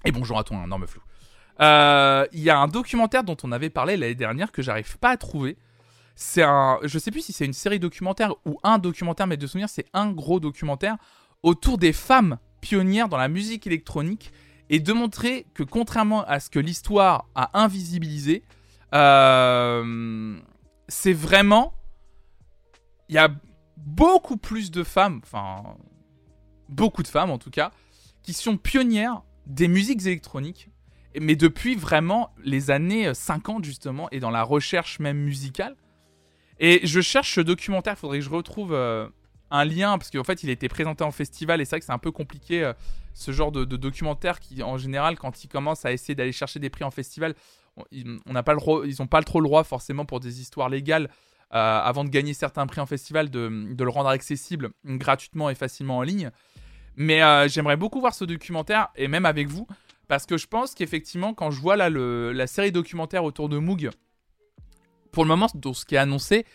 et 0.04 0.12
bonjour 0.12 0.40
à 0.40 0.44
toi, 0.44 0.58
un 0.58 0.64
énorme 0.64 0.88
flou. 0.88 1.02
Euh, 1.60 2.26
Il 2.32 2.40
y 2.40 2.50
a 2.50 2.58
un 2.58 2.68
documentaire 2.68 3.24
dont 3.24 3.38
on 3.44 3.52
avait 3.52 3.70
parlé 3.70 3.98
l'année 3.98 4.16
dernière 4.16 4.52
que 4.52 4.62
j'arrive 4.62 4.98
pas 4.98 5.12
à 5.12 5.18
trouver. 5.18 5.58
C'est 6.16 6.44
un, 6.44 6.80
je 6.84 7.00
sais 7.00 7.12
plus 7.12 7.22
si 7.22 7.34
c'est 7.34 7.46
une 7.46 7.54
série 7.54 7.80
documentaire 7.80 8.34
ou 8.46 8.60
un 8.64 8.78
documentaire, 8.78 9.28
mais 9.28 9.38
de 9.38 9.48
souvenir, 9.48 9.70
c'est 9.70 9.86
un 9.94 10.12
gros 10.12 10.40
documentaire 10.40 10.98
autour 11.44 11.78
des 11.78 11.94
femmes 11.94 12.38
pionnières 12.62 13.10
dans 13.10 13.18
la 13.18 13.28
musique 13.28 13.68
électronique 13.68 14.32
et 14.70 14.80
de 14.80 14.94
montrer 14.94 15.48
que 15.54 15.64
contrairement 15.64 16.24
à 16.26 16.40
ce 16.40 16.50
que 16.50 16.60
l'histoire 16.60 17.28
a 17.36 17.60
invisibilisé, 17.62 18.44
euh, 18.94 20.38
c'est 20.88 21.14
vraiment, 21.14 21.74
il 23.10 23.16
y 23.16 23.18
a 23.18 23.30
beaucoup 23.78 24.38
plus 24.38 24.72
de 24.72 24.84
femmes, 24.84 25.22
enfin 25.24 25.76
beaucoup 26.70 27.04
de 27.04 27.08
femmes 27.08 27.32
en 27.32 27.38
tout 27.38 27.50
cas, 27.50 27.72
qui 28.24 28.34
sont 28.34 28.58
pionnières 28.58 29.24
des 29.48 29.68
musiques 29.68 30.06
électroniques, 30.06 30.70
mais 31.20 31.36
depuis 31.36 31.76
vraiment 31.76 32.34
les 32.44 32.72
années 32.72 33.14
50 33.14 33.66
justement, 33.66 34.08
et 34.12 34.20
dans 34.20 34.30
la 34.30 34.44
recherche 34.44 35.00
même 35.00 35.18
musicale. 35.18 35.76
Et 36.60 36.86
je 36.86 37.02
cherche 37.02 37.36
ce 37.36 37.42
documentaire, 37.42 37.98
faudrait 37.98 38.20
que 38.20 38.26
je 38.26 38.30
retrouve 38.30 38.74
euh, 38.74 39.10
un 39.52 39.66
lien, 39.66 39.98
parce 39.98 40.10
qu'en 40.10 40.24
fait 40.24 40.44
il 40.44 40.50
a 40.50 40.54
été 40.54 40.68
présenté 40.70 41.04
en 41.04 41.12
festival, 41.12 41.62
et 41.62 41.66
c'est 41.66 41.72
vrai 41.72 41.80
que 41.82 41.86
c'est 41.86 41.92
un 41.92 41.98
peu 41.98 42.12
compliqué 42.12 42.64
euh, 42.64 42.74
ce 43.14 43.32
genre 43.32 43.52
de, 43.52 43.66
documentaire 43.66 44.40
qui 44.40 44.64
en 44.64 44.78
général 44.78 45.18
quand 45.18 45.44
ils 45.44 45.48
commencent 45.48 45.86
à 45.86 45.92
essayer 45.92 46.16
d'aller 46.16 46.32
chercher 46.32 46.60
des 46.60 46.70
prix 46.70 46.84
en 46.86 46.92
festival, 46.92 47.36
on- 47.78 47.84
on 48.26 48.34
pas 48.44 48.54
le 48.54 48.60
ils 48.88 48.96
n'ont 49.00 49.08
pas 49.08 49.22
trop 49.22 49.40
le 49.42 49.48
droit 49.48 49.64
forcément 49.64 50.06
pour 50.06 50.20
des 50.20 50.42
histoires 50.42 50.70
légales. 50.70 51.10
euh, 51.54 51.82
avant 51.84 52.06
de 52.06 52.10
gagner 52.10 52.34
certains 52.34 52.66
prix 52.66 52.80
en 52.80 52.86
festival, 52.86 53.30
de, 53.30 53.74
de 53.74 53.84
le 53.84 53.90
rendre 53.90 54.08
accessible 54.08 54.70
gratuitement 54.86 55.50
et 55.50 55.56
facilement 55.56 55.98
en 55.98 56.02
ligne. 56.02 56.32
Mais 56.96 57.22
euh, 57.22 57.50
j'aimerais 57.50 57.76
beaucoup 57.76 58.00
voir 58.00 58.14
ce 58.14 58.24
documentaire, 58.24 58.88
et 58.96 59.10
même 59.10 59.26
avec 59.26 59.50
vous, 59.50 59.68
parce 60.08 60.26
que 60.26 60.38
je 60.38 60.48
pense 60.48 60.74
qu'effectivement, 60.76 61.34
quand 61.34 61.52
je 61.52 61.60
vois 61.60 61.76
là 61.76 61.90
le- 61.90 62.32
la 62.32 62.48
série 62.48 62.72
documentaire 62.72 63.26
autour 63.26 63.50
de 63.50 63.58
Moog, 63.58 63.90
pour 65.12 65.26
le 65.26 65.28
moment, 65.28 65.48
dans 65.56 65.74
ce 65.74 65.84
qui 65.86 65.96
est 65.96 65.98
annoncé, 65.98 66.46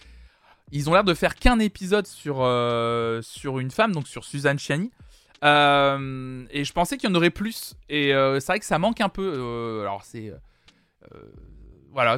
ils 0.73 0.91
ont 0.91 0.95
l'air 0.95 1.05
de 1.05 1.15
faire 1.15 1.37
qu'un 1.37 1.59
épisode 1.59 2.07
sur, 2.07 2.39
euh, 2.41 3.23
sur 3.23 3.59
une 3.59 3.71
femme, 3.71 3.93
donc 3.93 4.09
sur 4.09 4.25
Suzanne 4.25 4.59
Chiani. 4.59 4.91
Euh, 5.45 6.45
et 6.51 6.65
je 6.65 6.73
pensais 6.73 6.97
qu'il 6.97 7.09
y 7.09 7.13
en 7.13 7.15
aurait 7.15 7.31
plus. 7.31 7.75
Et 7.89 8.13
euh, 8.15 8.41
c'est 8.41 8.47
vrai 8.53 8.59
que 8.61 8.65
ça 8.67 8.79
manque 8.79 9.01
un 9.01 9.09
peu. 9.09 9.81
alors 9.83 10.03
c'est. 10.05 10.33
voilà, 11.93 12.17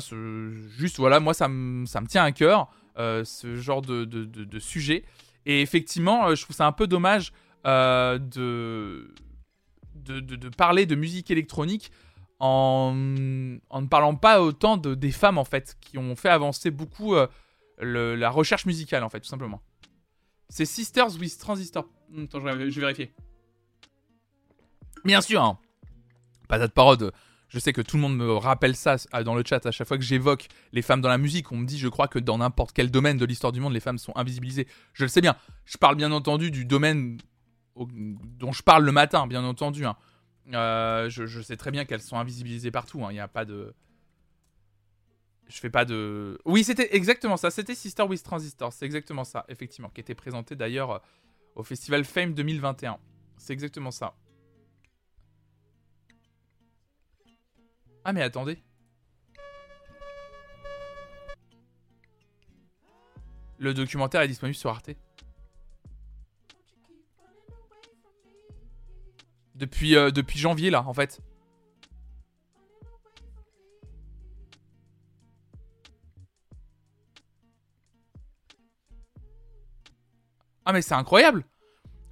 juste 0.78 0.98
voilà, 0.98 1.20
moi 1.20 1.34
ça 1.34 1.48
me 1.48 1.84
ça 1.86 2.00
me 2.00 2.06
tient 2.06 2.24
à 2.24 2.32
cœur, 2.32 2.68
ce 2.96 3.56
genre 3.56 3.82
de, 3.82 4.04
de, 4.04 4.24
de- 4.24 4.58
sujet. 4.58 5.04
Et 5.46 5.62
effectivement, 5.62 6.34
je 6.34 6.42
trouve 6.42 6.56
ça 6.56 6.66
un 6.66 6.72
peu 6.72 6.86
dommage 6.86 7.32
de, 7.64 8.18
de, 9.94 10.48
parler 10.48 10.86
de 10.86 10.94
musique 10.94 11.30
électronique 11.30 11.90
en, 12.40 12.94
en 13.70 13.82
ne 13.82 13.86
parlant 13.88 14.14
pas 14.14 14.42
autant 14.42 14.76
de, 14.76 14.94
des 14.94 15.10
femmes 15.10 15.38
en 15.38 15.44
fait, 15.44 15.76
qui 15.80 15.98
ont 15.98 16.16
fait 16.16 16.28
avancer 16.28 16.70
beaucoup 16.70 17.14
la 17.80 18.30
recherche 18.30 18.66
musicale 18.66 19.04
en 19.04 19.08
fait, 19.08 19.20
tout 19.20 19.28
simplement. 19.28 19.62
C'est 20.48 20.64
Sisters 20.64 21.16
with 21.18 21.38
Transistor. 21.38 21.86
Attends, 22.16 22.40
je 22.40 22.44
vais, 22.44 22.70
vérifier. 22.70 23.12
Bien 25.04 25.20
sûr, 25.20 25.42
hein. 25.42 25.58
patate 26.48 26.72
parode. 26.72 27.12
Je 27.48 27.58
sais 27.58 27.72
que 27.72 27.80
tout 27.80 27.96
le 27.96 28.02
monde 28.02 28.16
me 28.16 28.32
rappelle 28.34 28.76
ça 28.76 28.96
euh, 29.14 29.22
dans 29.22 29.34
le 29.34 29.42
chat 29.46 29.64
à 29.64 29.70
chaque 29.70 29.88
fois 29.88 29.96
que 29.96 30.04
j'évoque 30.04 30.48
les 30.72 30.82
femmes 30.82 31.00
dans 31.00 31.08
la 31.08 31.16
musique. 31.16 31.50
On 31.50 31.56
me 31.56 31.66
dit, 31.66 31.78
je 31.78 31.88
crois 31.88 32.06
que 32.08 32.18
dans 32.18 32.38
n'importe 32.38 32.72
quel 32.74 32.90
domaine 32.90 33.16
de 33.16 33.24
l'histoire 33.24 33.52
du 33.52 33.60
monde, 33.60 33.72
les 33.72 33.80
femmes 33.80 33.96
sont 33.96 34.14
invisibilisées. 34.16 34.66
Je 34.92 35.04
le 35.04 35.08
sais 35.08 35.22
bien. 35.22 35.34
Je 35.64 35.78
parle 35.78 35.96
bien 35.96 36.12
entendu 36.12 36.50
du 36.50 36.66
domaine 36.66 37.18
dont 37.76 38.52
je 38.52 38.62
parle 38.62 38.84
le 38.84 38.92
matin, 38.92 39.26
bien 39.26 39.44
entendu. 39.44 39.86
hein. 39.86 39.96
Euh, 40.52 41.08
je, 41.08 41.26
je 41.26 41.40
sais 41.40 41.56
très 41.56 41.70
bien 41.70 41.84
qu'elles 41.84 42.02
sont 42.02 42.18
invisibilisées 42.18 42.70
partout. 42.70 43.02
hein. 43.04 43.08
Il 43.10 43.14
n'y 43.14 43.20
a 43.20 43.28
pas 43.28 43.44
de. 43.46 43.74
Je 45.48 45.60
fais 45.60 45.70
pas 45.70 45.84
de. 45.86 46.38
Oui, 46.44 46.62
c'était 46.62 46.94
exactement 46.94 47.38
ça. 47.38 47.50
C'était 47.50 47.74
Sister 47.74 48.02
with 48.02 48.22
Transistor. 48.22 48.72
C'est 48.72 48.84
exactement 48.84 49.24
ça, 49.24 49.46
effectivement. 49.48 49.88
Qui 49.88 50.02
était 50.02 50.14
présenté 50.14 50.56
d'ailleurs 50.56 50.90
euh, 50.90 50.98
au 51.54 51.62
Festival 51.62 52.04
Fame 52.04 52.34
2021. 52.34 52.98
C'est 53.38 53.54
exactement 53.54 53.90
ça. 53.90 54.14
Ah, 58.04 58.12
mais 58.12 58.22
attendez. 58.22 58.62
Le 63.58 63.74
documentaire 63.74 64.20
est 64.20 64.28
disponible 64.28 64.54
sur 64.54 64.70
Arte. 64.70 64.90
Depuis, 69.54 69.96
euh, 69.96 70.10
depuis 70.10 70.38
janvier, 70.38 70.70
là, 70.70 70.84
en 70.86 70.94
fait. 70.94 71.20
Ah, 80.68 80.72
mais 80.74 80.82
c'est 80.82 80.92
incroyable! 80.94 81.44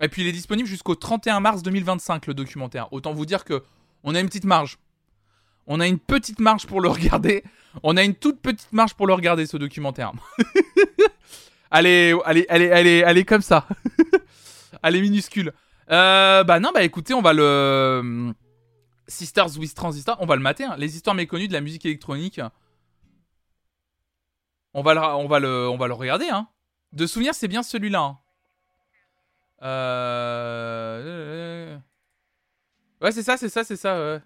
Et 0.01 0.09
puis 0.09 0.23
il 0.23 0.29
est 0.29 0.33
disponible 0.33 0.67
jusqu'au 0.67 0.95
31 0.95 1.41
mars 1.41 1.63
2025, 1.63 2.27
le 2.27 2.33
documentaire. 2.33 2.91
Autant 2.91 3.13
vous 3.13 3.27
dire 3.27 3.45
que 3.45 3.63
on 4.03 4.15
a 4.15 4.21
une 4.21 4.29
petite 4.29 4.45
marge. 4.47 4.79
On 5.67 5.79
a 5.79 5.87
une 5.87 5.99
petite 5.99 6.41
marge 6.41 6.67
pour 6.67 6.81
le 6.81 6.89
regarder. 6.89 7.45
On 7.83 7.99
a 7.99 8.03
une 8.03 8.15
toute 8.15 8.41
petite 8.41 8.73
marge 8.73 8.95
pour 8.95 9.07
le 9.07 9.13
regarder, 9.13 9.45
ce 9.45 9.59
documentaire. 9.59 10.13
allez, 11.71 12.17
allez, 12.25 12.47
allez, 12.49 12.71
allez, 12.71 13.03
allez 13.03 13.25
comme 13.27 13.43
ça. 13.43 13.67
allez, 14.83 15.03
minuscule. 15.03 15.53
Euh, 15.91 16.43
bah 16.43 16.59
non, 16.59 16.71
bah 16.73 16.83
écoutez, 16.83 17.13
on 17.13 17.21
va 17.21 17.35
le... 17.35 18.33
Sisters 19.07 19.59
with 19.59 19.75
Transistor, 19.75 20.17
on 20.21 20.27
va 20.27 20.35
le 20.37 20.43
mater. 20.43 20.65
hein. 20.65 20.77
Les 20.79 20.97
histoires 20.97 21.15
méconnues 21.15 21.49
de 21.49 21.53
la 21.53 21.61
musique 21.61 21.85
électronique. 21.85 22.41
On 24.73 24.83
va 24.83 24.95
le, 24.95 25.01
on 25.01 25.29
va 25.29 25.41
le, 25.41 25.77
va 25.77 25.87
le 25.89 25.95
regarder. 25.95 26.29
Hein. 26.31 26.49
De 26.93 27.07
souvenir, 27.07 27.35
c'est 27.35 27.49
bien 27.49 27.63
celui-là. 27.63 28.01
hein. 28.01 28.19
Euh... 29.63 31.07
Ouais, 33.01 33.13
c'est 33.13 33.23
ça, 33.23 33.37
c'est 33.37 33.49
ça, 33.49 33.65
c'est 33.65 33.77
ça. 33.77 33.99
ouais. 33.99 34.21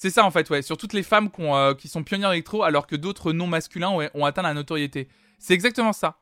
C'est 0.00 0.08
ça 0.08 0.24
en 0.24 0.30
fait, 0.30 0.48
ouais. 0.48 0.62
Sur 0.62 0.78
toutes 0.78 0.94
les 0.94 1.02
femmes 1.02 1.30
qui, 1.30 1.42
euh, 1.42 1.74
sont 1.84 2.02
pionnières 2.02 2.32
électro 2.32 2.62
alors 2.62 2.86
que 2.86 2.96
d'autres 2.96 3.32
non 3.32 3.46
masculins 3.46 3.90
ont, 4.14 4.24
atteint 4.24 4.40
la 4.40 4.54
notoriété. 4.54 5.08
C'est 5.38 5.52
exactement 5.52 5.92
ça. 5.92 6.18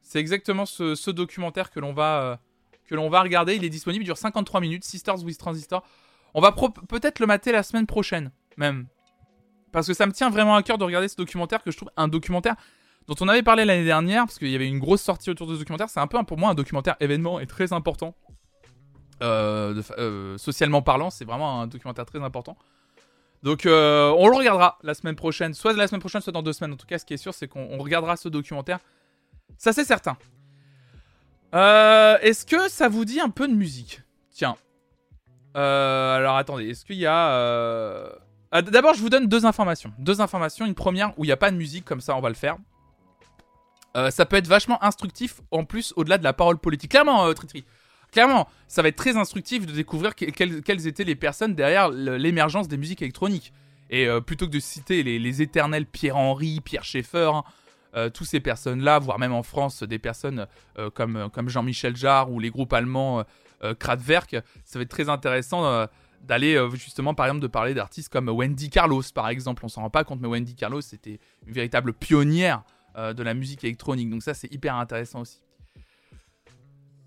C'est 0.00 0.18
exactement 0.18 0.64
ce, 0.64 1.10
documentaire 1.10 1.70
que 1.70 1.80
l'on 1.80 1.92
va, 1.92 2.22
euh, 2.22 2.36
que 2.86 2.94
l'on 2.94 3.10
va 3.10 3.20
regarder. 3.20 3.56
Il 3.56 3.64
est 3.64 3.68
disponible, 3.68 4.04
il 4.04 4.06
dure 4.06 4.16
53 4.16 4.62
minutes. 4.62 4.84
Sisters 4.84 5.22
with 5.22 5.36
Transistor. 5.36 5.84
On 6.32 6.40
va 6.40 6.52
peut-être 6.88 7.20
le 7.20 7.26
mater 7.26 7.52
la 7.52 7.62
semaine 7.62 7.86
prochaine, 7.86 8.30
même. 8.56 8.86
Parce 9.70 9.86
que 9.86 9.92
ça 9.92 10.06
me 10.06 10.12
tient 10.12 10.30
vraiment 10.30 10.54
à 10.54 10.62
cœur 10.62 10.78
de 10.78 10.84
regarder 10.84 11.08
ce 11.08 11.16
documentaire 11.16 11.62
que 11.62 11.70
je 11.70 11.76
trouve 11.76 11.90
un 11.98 12.08
documentaire 12.08 12.56
dont 13.08 13.14
on 13.20 13.28
avait 13.28 13.42
parlé 13.42 13.64
l'année 13.64 13.84
dernière, 13.84 14.24
parce 14.24 14.38
qu'il 14.38 14.48
y 14.48 14.54
avait 14.54 14.68
une 14.68 14.78
grosse 14.78 15.02
sortie 15.02 15.30
autour 15.30 15.46
de 15.46 15.54
ce 15.54 15.60
documentaire. 15.60 15.88
C'est 15.88 16.00
un 16.00 16.06
peu 16.06 16.22
pour 16.24 16.38
moi 16.38 16.50
un 16.50 16.54
documentaire 16.54 16.96
événement 17.00 17.40
et 17.40 17.46
très 17.46 17.72
important. 17.72 18.14
Euh, 19.22 19.80
euh, 19.98 20.36
socialement 20.36 20.82
parlant, 20.82 21.10
c'est 21.10 21.24
vraiment 21.24 21.60
un 21.60 21.66
documentaire 21.66 22.06
très 22.06 22.20
important. 22.22 22.56
Donc 23.42 23.66
euh, 23.66 24.12
on 24.18 24.28
le 24.28 24.36
regardera 24.36 24.78
la 24.82 24.94
semaine 24.94 25.14
prochaine, 25.14 25.54
soit 25.54 25.72
la 25.74 25.86
semaine 25.86 26.00
prochaine, 26.00 26.20
soit 26.20 26.32
dans 26.32 26.42
deux 26.42 26.52
semaines. 26.52 26.72
En 26.72 26.76
tout 26.76 26.86
cas, 26.86 26.98
ce 26.98 27.04
qui 27.04 27.14
est 27.14 27.18
sûr, 27.18 27.34
c'est 27.34 27.48
qu'on 27.48 27.68
on 27.70 27.78
regardera 27.78 28.16
ce 28.16 28.28
documentaire. 28.28 28.78
Ça, 29.58 29.72
c'est 29.72 29.84
certain. 29.84 30.16
Est-ce 31.52 32.46
que 32.46 32.68
ça 32.68 32.88
vous 32.88 33.04
dit 33.04 33.20
un 33.20 33.30
peu 33.30 33.46
de 33.46 33.54
musique? 33.54 34.00
Tiens. 34.30 34.56
Alors 35.54 36.36
attendez, 36.36 36.70
est-ce 36.70 36.84
qu'il 36.84 36.96
y 36.96 37.06
a... 37.06 38.08
ah, 38.50 38.62
D'abord, 38.62 38.94
je 38.94 39.00
vous 39.00 39.10
donne 39.10 39.26
deux 39.26 39.44
informations. 39.44 39.92
Deux 39.98 40.20
informations. 40.20 40.66
Une 40.66 40.74
première 40.74 41.16
où 41.18 41.24
il 41.24 41.28
n'y 41.28 41.32
a 41.32 41.36
pas 41.36 41.50
de 41.50 41.56
musique, 41.56 41.84
comme 41.84 42.00
ça 42.00 42.16
on 42.16 42.20
va 42.20 42.28
le 42.28 42.34
faire. 42.34 42.56
Euh, 43.96 44.10
ça 44.10 44.26
peut 44.26 44.36
être 44.36 44.46
vachement 44.46 44.82
instructif, 44.82 45.40
en 45.50 45.64
plus, 45.64 45.92
au-delà 45.96 46.18
de 46.18 46.24
la 46.24 46.32
parole 46.32 46.58
politique. 46.58 46.90
Clairement, 46.90 47.26
euh, 47.26 47.32
Tritri. 47.32 47.64
Clairement, 48.10 48.48
ça 48.68 48.82
va 48.82 48.88
être 48.88 48.96
très 48.96 49.16
instructif 49.16 49.66
de 49.66 49.72
découvrir 49.72 50.14
que- 50.14 50.26
quelles, 50.26 50.86
étaient 50.86 51.04
les 51.04 51.14
personnes 51.14 51.54
derrière 51.54 51.88
l'émergence 51.90 52.68
des 52.68 52.76
musiques 52.76 53.02
électroniques. 53.02 53.52
Et 53.90 54.06
euh, 54.06 54.20
plutôt 54.20 54.46
que 54.46 54.52
de 54.52 54.60
citer 54.60 55.02
les, 55.02 55.42
éternels 55.42 55.86
Pierre 55.86 56.16
Henry, 56.16 56.60
Pierre 56.60 56.84
Schaeffer, 56.84 57.30
hein, 57.94 58.10
tous 58.14 58.24
ces 58.24 58.40
personnes-là, 58.40 58.98
voire 58.98 59.18
même 59.18 59.34
en 59.34 59.42
France, 59.42 59.82
des 59.82 59.98
personnes 59.98 60.46
comme, 60.94 61.28
comme 61.30 61.50
Jean-Michel 61.50 61.94
Jarre 61.94 62.30
ou 62.30 62.40
les 62.40 62.48
groupes 62.48 62.72
allemands 62.72 63.22
Kraftwerk, 63.78 64.36
ça 64.64 64.78
va 64.78 64.82
être 64.84 64.88
très 64.88 65.10
intéressant 65.10 65.86
d'aller 66.22 66.58
justement, 66.72 67.12
par 67.12 67.26
exemple, 67.26 67.42
de 67.42 67.48
parler 67.48 67.74
d'artistes 67.74 68.08
comme 68.08 68.30
Wendy 68.30 68.70
Carlos, 68.70 69.02
par 69.14 69.28
exemple. 69.28 69.62
On 69.66 69.68
s'en 69.68 69.82
rend 69.82 69.90
pas 69.90 70.04
compte, 70.04 70.22
mais 70.22 70.28
Wendy 70.28 70.54
Carlos, 70.54 70.80
c'était 70.80 71.20
une 71.46 71.52
véritable 71.52 71.92
pionnière 71.92 72.62
euh, 72.96 73.12
de 73.12 73.22
la 73.22 73.34
musique 73.34 73.64
électronique. 73.64 74.10
Donc 74.10 74.22
ça, 74.22 74.34
c'est 74.34 74.52
hyper 74.52 74.76
intéressant 74.76 75.20
aussi. 75.20 75.40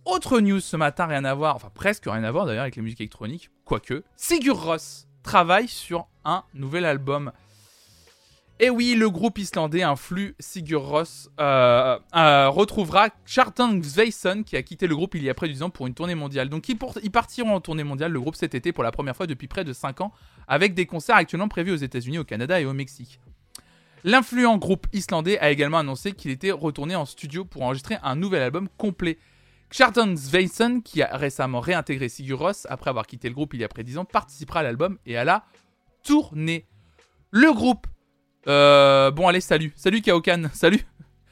Autre 0.06 0.40
news 0.40 0.60
ce 0.60 0.78
matin, 0.78 1.08
rien 1.08 1.26
à 1.26 1.34
voir, 1.34 1.56
enfin 1.56 1.72
presque 1.74 2.06
rien 2.06 2.24
à 2.24 2.32
voir 2.32 2.46
d'ailleurs 2.46 2.62
avec 2.62 2.76
la 2.76 2.84
musique 2.84 3.02
électronique, 3.02 3.50
quoique. 3.66 4.04
Sigur 4.16 4.64
Rós 4.64 5.08
travaille 5.24 5.68
sur 5.68 6.08
un 6.24 6.44
nouvel 6.54 6.86
album. 6.86 7.32
Et 8.60 8.70
oui, 8.70 8.96
le 8.96 9.10
groupe 9.10 9.40
islandais 9.40 9.82
influe 9.82 10.36
Sigur 10.40 10.88
Rós 10.88 11.30
euh, 11.40 11.98
euh, 12.16 12.50
retrouvera 12.50 13.10
Kjartan 13.26 13.82
Sveinsson 13.82 14.44
qui 14.46 14.56
a 14.56 14.62
quitté 14.62 14.86
le 14.86 14.96
groupe 14.96 15.16
il 15.16 15.24
y 15.24 15.30
a 15.30 15.34
près 15.34 15.48
de 15.48 15.54
10 15.54 15.64
ans 15.64 15.70
pour 15.72 15.88
une 15.88 15.96
tournée 15.96 16.16
mondiale. 16.16 16.50
Donc 16.50 16.70
ils 16.70 16.78
partiront 17.12 17.56
en 17.56 17.60
tournée 17.60 17.84
mondiale, 17.84 18.12
le 18.12 18.22
groupe 18.22 18.36
cet 18.36 18.54
été 18.54 18.72
pour 18.72 18.84
la 18.84 18.92
première 18.92 19.16
fois 19.16 19.26
depuis 19.26 19.48
près 19.48 19.64
de 19.64 19.74
5 19.74 20.02
ans, 20.02 20.14
avec 20.48 20.76
des 20.76 20.86
concerts 20.86 21.16
actuellement 21.16 21.48
prévus 21.48 21.72
aux 21.72 21.78
États-Unis, 21.78 22.20
au 22.20 22.24
Canada 22.24 22.62
et 22.62 22.66
au 22.66 22.74
Mexique. 22.74 23.20
L'influent 24.08 24.58
groupe 24.60 24.86
islandais 24.94 25.40
a 25.40 25.50
également 25.50 25.80
annoncé 25.80 26.12
qu'il 26.12 26.30
était 26.30 26.52
retourné 26.52 26.96
en 26.96 27.06
studio 27.06 27.44
pour 27.44 27.64
enregistrer 27.64 27.98
un 28.04 28.16
nouvel 28.16 28.44
album 28.44 28.70
complet. 28.78 29.18
Kjartan 29.72 30.16
Sveinsson, 30.16 30.80
qui 30.86 31.02
a 31.02 31.18
récemment 31.18 31.60
réintégré 31.60 32.08
Sigur 32.08 32.38
Rós 32.38 32.68
après 32.70 32.92
avoir 32.92 33.08
quitté 33.08 33.30
le 33.30 33.34
groupe 33.34 33.56
il 33.56 33.62
y 33.62 33.64
a 33.64 33.68
près 33.68 33.82
de 33.82 33.88
10 33.88 33.98
ans, 33.98 34.06
participera 34.06 34.60
à 34.60 34.64
l'album 34.64 35.00
et 35.08 35.18
à 35.18 35.24
la 35.24 35.44
tournée. 36.04 36.68
Le 37.32 37.52
groupe. 37.52 37.88
euh, 38.48 39.10
bon, 39.10 39.28
allez, 39.28 39.42
salut. 39.42 39.74
Salut 39.76 40.02
Kaokan. 40.02 40.50
Salut. 40.54 40.86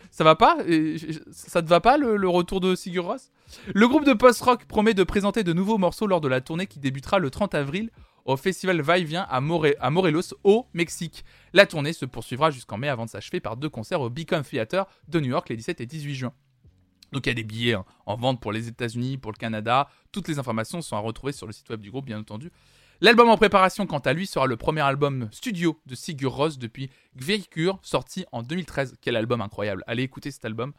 Ça 0.09 0.23
va 0.23 0.36
pas? 0.36 0.57
Euh, 0.67 0.97
Ça 1.31 1.62
te 1.62 1.67
va 1.67 1.79
pas 1.79 1.97
le, 1.97 2.17
le 2.17 2.27
retour 2.27 2.59
de 2.59 2.73
Sigur 2.73 3.05
Rós? 3.05 3.29
Le 3.75 3.88
groupe 3.88 4.03
de 4.03 4.13
post-rock 4.13 4.65
promet 4.65 4.95
de 4.95 5.03
présenter 5.03 5.43
de 5.43 5.53
nouveaux 5.53 5.77
morceaux 5.77 6.07
lors 6.07 6.21
de 6.21 6.27
la 6.27 6.41
tournée 6.41 6.65
qui 6.65 6.79
débutera 6.79 7.19
le 7.19 7.29
30 7.29 7.53
avril 7.53 7.91
au 8.25 8.38
festival 8.38 8.81
Va-et-Vient 8.81 9.25
à, 9.29 9.41
More- 9.41 9.67
à 9.79 9.89
Morelos, 9.89 10.33
au 10.43 10.67
Mexique. 10.73 11.23
La 11.53 11.65
tournée 11.65 11.93
se 11.93 12.05
poursuivra 12.05 12.51
jusqu'en 12.51 12.77
mai 12.77 12.89
avant 12.89 13.05
de 13.05 13.09
s'achever 13.09 13.39
par 13.39 13.57
deux 13.57 13.69
concerts 13.69 14.01
au 14.01 14.09
Beacon 14.09 14.43
Theater 14.43 14.86
de 15.07 15.19
New 15.19 15.29
York 15.29 15.49
les 15.49 15.57
17 15.57 15.81
et 15.81 15.86
18 15.86 16.15
juin. 16.15 16.33
Donc 17.12 17.25
il 17.25 17.29
y 17.29 17.31
a 17.31 17.36
des 17.36 17.43
billets 17.43 17.73
hein, 17.73 17.86
en 18.05 18.15
vente 18.15 18.41
pour 18.41 18.51
les 18.51 18.67
États-Unis, 18.67 19.17
pour 19.17 19.31
le 19.31 19.38
Canada. 19.38 19.88
Toutes 20.12 20.27
les 20.27 20.39
informations 20.39 20.81
sont 20.81 20.95
à 20.95 20.99
retrouver 20.99 21.31
sur 21.33 21.45
le 21.45 21.53
site 21.53 21.69
web 21.69 21.79
du 21.81 21.91
groupe, 21.91 22.05
bien 22.05 22.19
entendu. 22.19 22.51
L'album 23.01 23.29
en 23.29 23.38
préparation, 23.38 23.86
quant 23.86 23.99
à 23.99 24.13
lui, 24.13 24.25
sera 24.25 24.47
le 24.47 24.55
premier 24.55 24.81
album 24.81 25.27
studio 25.31 25.79
de 25.86 25.93
Sigur 25.93 26.33
Rós 26.33 26.57
depuis 26.57 26.89
Gveikur, 27.17 27.79
sorti 27.81 28.25
en 28.31 28.41
2013. 28.43 28.95
Quel 29.01 29.15
album 29.15 29.41
incroyable 29.41 29.83
Allez 29.88 30.03
écouter 30.03 30.31
cet 30.31 30.45
album. 30.45 30.73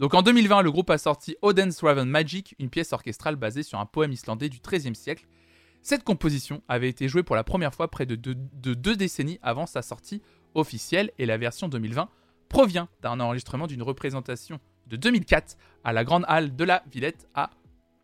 Donc 0.00 0.14
en 0.14 0.22
2020, 0.22 0.62
le 0.62 0.72
groupe 0.72 0.90
a 0.90 0.98
sorti 0.98 1.36
Oden's 1.42 1.80
Raven 1.82 2.08
Magic, 2.08 2.54
une 2.58 2.70
pièce 2.70 2.92
orchestrale 2.92 3.36
basée 3.36 3.62
sur 3.62 3.78
un 3.78 3.86
poème 3.86 4.12
islandais 4.12 4.48
du 4.48 4.58
XIIIe 4.58 4.94
siècle. 4.94 5.26
Cette 5.82 6.04
composition 6.04 6.62
avait 6.68 6.88
été 6.88 7.08
jouée 7.08 7.22
pour 7.22 7.36
la 7.36 7.44
première 7.44 7.74
fois 7.74 7.88
près 7.88 8.06
de 8.06 8.14
deux, 8.14 8.34
de 8.34 8.74
deux 8.74 8.96
décennies 8.96 9.38
avant 9.42 9.66
sa 9.66 9.82
sortie 9.82 10.22
officielle 10.54 11.10
et 11.18 11.26
la 11.26 11.38
version 11.38 11.68
2020 11.68 12.08
provient 12.48 12.88
d'un 13.02 13.18
enregistrement 13.20 13.66
d'une 13.66 13.82
représentation 13.82 14.58
de 14.88 14.96
2004 14.96 15.56
à 15.84 15.92
la 15.92 16.04
Grande 16.04 16.24
Halle 16.28 16.54
de 16.54 16.64
la 16.64 16.82
Villette 16.92 17.28
à 17.34 17.50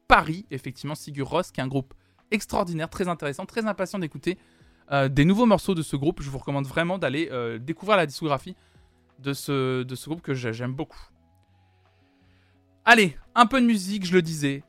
Paris. 0.08 0.46
Effectivement, 0.50 0.94
Sigur 0.94 1.28
Rós, 1.28 1.50
qui 1.52 1.60
est 1.60 1.64
un 1.64 1.68
groupe 1.68 1.92
extraordinaire, 2.30 2.88
très 2.88 3.08
intéressant, 3.08 3.44
très 3.44 3.66
impatient 3.66 3.98
d'écouter 3.98 4.38
euh, 4.92 5.08
des 5.08 5.24
nouveaux 5.24 5.46
morceaux 5.46 5.74
de 5.74 5.82
ce 5.82 5.96
groupe. 5.96 6.22
Je 6.22 6.30
vous 6.30 6.38
recommande 6.38 6.66
vraiment 6.66 6.96
d'aller 6.98 7.28
euh, 7.32 7.58
découvrir 7.58 7.96
la 7.96 8.06
discographie 8.06 8.54
de 9.18 9.32
ce, 9.32 9.82
groupe 10.06 10.22
que 10.22 10.32
j'ai- 10.34 10.52
j'aime 10.52 10.72
beaucoup. 10.74 11.00
Allez, 12.84 13.16
un 13.34 13.46
peu 13.46 13.60
de 13.60 13.66
musique, 13.66 14.06
je 14.06 14.12
le 14.12 14.22
disais. 14.22 14.62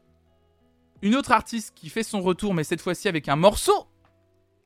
Une 1.02 1.16
autre 1.16 1.32
artiste 1.32 1.74
qui 1.76 1.90
fait 1.90 2.04
son 2.04 2.22
retour, 2.22 2.54
mais 2.54 2.64
cette 2.64 2.82
fois-ci 2.82 3.08
avec 3.08 3.30
un 3.30 3.36
morceau 3.36 3.86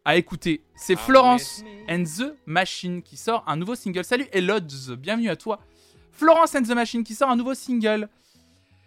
à 0.05 0.15
écouter, 0.15 0.63
c'est 0.75 0.97
Florence 0.97 1.63
and 1.89 2.03
the 2.03 2.33
Machine 2.45 3.01
qui 3.01 3.17
sort 3.17 3.43
un 3.47 3.57
nouveau 3.57 3.75
single. 3.75 4.05
Salut 4.05 4.27
Elods, 4.31 4.95
bienvenue 4.97 5.29
à 5.29 5.35
toi. 5.35 5.59
Florence 6.11 6.55
and 6.55 6.63
the 6.63 6.71
Machine 6.71 7.03
qui 7.03 7.15
sort 7.15 7.29
un 7.29 7.35
nouveau 7.35 7.53
single. 7.53 8.07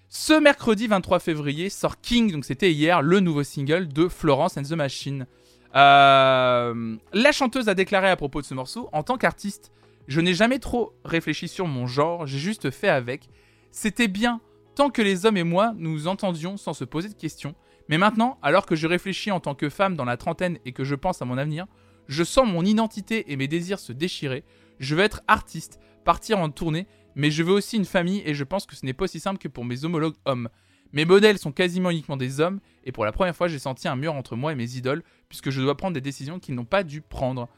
Ce 0.08 0.32
mercredi 0.32 0.86
23 0.86 1.18
février 1.18 1.68
sort 1.68 2.00
King, 2.00 2.32
donc 2.32 2.44
c'était 2.46 2.72
hier, 2.72 3.02
le 3.02 3.20
nouveau 3.20 3.42
single 3.42 3.88
de 3.88 4.08
Florence 4.08 4.56
and 4.56 4.62
the 4.62 4.72
Machine. 4.72 5.26
Euh, 5.74 6.96
la 7.12 7.32
chanteuse 7.32 7.68
a 7.68 7.74
déclaré 7.74 8.08
à 8.08 8.16
propos 8.16 8.40
de 8.40 8.46
ce 8.46 8.54
morceau 8.54 8.88
En 8.92 9.02
tant 9.02 9.18
qu'artiste, 9.18 9.70
je 10.06 10.20
n'ai 10.20 10.32
jamais 10.32 10.60
trop 10.60 10.94
réfléchi 11.04 11.48
sur 11.48 11.66
mon 11.66 11.86
genre, 11.86 12.26
j'ai 12.26 12.38
juste 12.38 12.70
fait 12.70 12.88
avec. 12.88 13.28
C'était 13.70 14.08
bien, 14.08 14.40
tant 14.74 14.90
que 14.90 15.02
les 15.02 15.26
hommes 15.26 15.36
et 15.36 15.44
moi 15.44 15.74
nous 15.76 16.06
entendions 16.08 16.56
sans 16.56 16.72
se 16.72 16.84
poser 16.84 17.08
de 17.08 17.14
questions. 17.14 17.54
Mais 17.88 17.98
maintenant, 17.98 18.38
alors 18.42 18.66
que 18.66 18.76
je 18.76 18.86
réfléchis 18.86 19.30
en 19.30 19.40
tant 19.40 19.54
que 19.54 19.68
femme 19.68 19.96
dans 19.96 20.04
la 20.04 20.16
trentaine 20.16 20.58
et 20.64 20.72
que 20.72 20.84
je 20.84 20.94
pense 20.94 21.20
à 21.20 21.24
mon 21.24 21.38
avenir, 21.38 21.66
je 22.08 22.24
sens 22.24 22.48
mon 22.48 22.64
identité 22.64 23.32
et 23.32 23.36
mes 23.36 23.48
désirs 23.48 23.78
se 23.78 23.92
déchirer. 23.92 24.44
Je 24.78 24.94
veux 24.94 25.02
être 25.02 25.22
artiste, 25.28 25.80
partir 26.04 26.38
en 26.38 26.50
tournée, 26.50 26.86
mais 27.14 27.30
je 27.30 27.42
veux 27.42 27.52
aussi 27.52 27.76
une 27.76 27.84
famille 27.84 28.22
et 28.24 28.34
je 28.34 28.44
pense 28.44 28.66
que 28.66 28.74
ce 28.74 28.84
n'est 28.84 28.92
pas 28.92 29.04
aussi 29.04 29.20
simple 29.20 29.38
que 29.38 29.48
pour 29.48 29.64
mes 29.64 29.84
homologues 29.84 30.16
hommes. 30.24 30.48
Mes 30.92 31.04
modèles 31.04 31.38
sont 31.38 31.52
quasiment 31.52 31.90
uniquement 31.90 32.16
des 32.16 32.38
hommes, 32.40 32.60
et 32.84 32.92
pour 32.92 33.04
la 33.04 33.10
première 33.10 33.34
fois, 33.34 33.48
j'ai 33.48 33.58
senti 33.58 33.88
un 33.88 33.96
mur 33.96 34.14
entre 34.14 34.36
moi 34.36 34.52
et 34.52 34.54
mes 34.54 34.76
idoles, 34.76 35.02
puisque 35.28 35.50
je 35.50 35.60
dois 35.60 35.76
prendre 35.76 35.94
des 35.94 36.00
décisions 36.00 36.38
qu'ils 36.38 36.54
n'ont 36.54 36.64
pas 36.64 36.84
dû 36.84 37.00
prendre. 37.00 37.48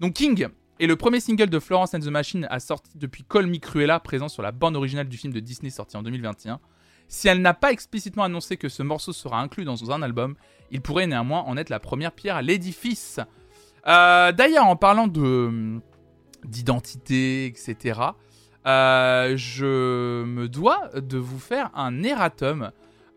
Donc 0.00 0.14
King 0.14 0.48
est 0.80 0.86
le 0.86 0.96
premier 0.96 1.20
single 1.20 1.50
de 1.50 1.58
Florence 1.58 1.94
and 1.94 2.00
the 2.00 2.06
Machine 2.06 2.46
à 2.50 2.58
sortir 2.58 2.92
depuis 2.96 3.22
Call 3.22 3.46
Me 3.46 3.58
Cruella, 3.58 4.00
présent 4.00 4.28
sur 4.28 4.42
la 4.42 4.50
bande 4.50 4.76
originale 4.76 5.08
du 5.08 5.18
film 5.18 5.30
de 5.32 5.40
Disney 5.40 5.70
sorti 5.70 5.96
en 5.98 6.02
2021. 6.02 6.58
Si 7.06 7.28
elle 7.28 7.42
n'a 7.42 7.52
pas 7.52 7.70
explicitement 7.70 8.24
annoncé 8.24 8.56
que 8.56 8.70
ce 8.70 8.82
morceau 8.82 9.12
sera 9.12 9.40
inclus 9.40 9.64
dans 9.64 9.90
un 9.90 10.00
album, 10.00 10.36
il 10.70 10.80
pourrait 10.80 11.06
néanmoins 11.06 11.40
en 11.40 11.58
être 11.58 11.68
la 11.68 11.80
première 11.80 12.12
pierre 12.12 12.36
à 12.36 12.42
l'édifice. 12.42 13.20
Euh, 13.86 14.32
D'ailleurs, 14.32 14.66
en 14.66 14.76
parlant 14.76 15.06
de 15.06 15.80
d'identité, 16.46 17.44
etc., 17.44 18.00
euh, 18.66 19.34
je 19.36 20.24
me 20.24 20.48
dois 20.48 20.88
de 20.94 21.18
vous 21.18 21.38
faire 21.38 21.70
un 21.74 22.02
erratum. 22.02 22.70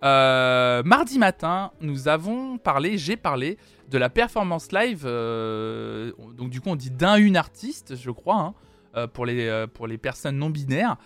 Euh, 0.04 0.84
mardi 0.84 1.18
matin, 1.18 1.72
nous 1.80 2.10
avons 2.10 2.58
parlé, 2.58 2.98
j'ai 2.98 3.16
parlé 3.16 3.58
de 3.94 4.00
la 4.00 4.10
performance 4.10 4.72
live. 4.72 5.04
euh, 5.06 6.12
donc 6.34 6.50
du 6.50 6.60
coup, 6.60 6.70
on 6.70 6.76
dit 6.76 6.90
d'un 6.90 7.16
une 7.16 7.38
artiste, 7.38 7.96
je 7.96 8.10
crois, 8.10 8.40
hein, 8.40 8.54
euh, 8.98 9.08
pour 9.08 9.26
les 9.28 9.48
euh, 9.48 9.68
pour 9.68 9.86
les 9.88 10.00
personnes 10.00 10.38
non 10.38 10.50
binaires. 10.50 10.98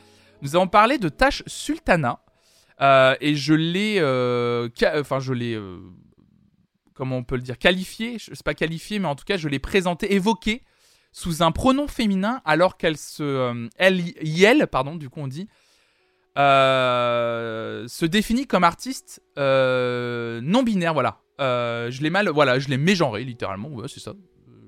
Nous 0.42 0.56
avons 0.56 0.68
parlé 0.68 0.98
de 0.98 1.10
Tash 1.10 1.44
Sultana 1.48 2.22
et 2.80 3.36
je 3.36 3.54
l'ai, 3.54 4.00
enfin 5.00 5.20
je 5.20 5.34
l'ai, 5.34 5.60
comment 6.94 7.18
on 7.18 7.24
peut 7.24 7.36
le 7.36 7.42
dire, 7.42 7.58
qualifié. 7.58 8.18
Je 8.20 8.34
sais 8.34 8.44
pas 8.44 8.54
qualifié, 8.54 9.00
mais 9.00 9.08
en 9.08 9.16
tout 9.16 9.26
cas, 9.26 9.36
je 9.36 9.50
l'ai 9.50 9.60
présenté, 9.60 10.14
évoqué 10.14 10.64
sous 11.12 11.42
un 11.42 11.52
pronom 11.52 11.88
féminin 11.88 12.42
alors 12.46 12.78
qu'elle 12.78 12.98
se, 12.98 13.68
elle, 13.78 14.02
elle, 14.22 14.68
pardon, 14.68 14.96
du 14.96 15.10
coup 15.10 15.20
on 15.20 15.28
dit, 15.28 15.50
se 16.38 18.06
définit 18.06 18.46
comme 18.46 18.64
artiste 18.64 19.22
non 19.36 20.64
binaire, 20.64 20.94
voilà. 20.94 21.20
Euh, 21.40 21.92
je 21.92 22.02
l'ai 22.02 22.10
mal, 22.10 22.30
voilà, 22.30 22.60
je 22.60 22.68
l'ai 22.70 22.78
mégenré 22.78 23.24
littéralement, 23.24 23.70
ouais, 23.70 23.88
c'est 23.88 24.00
ça, 24.00 24.14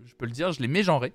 je 0.06 0.14
peux 0.16 0.26
le 0.26 0.32
dire, 0.32 0.52
je 0.52 0.62
l'ai 0.62 0.68
mégenré. 0.68 1.14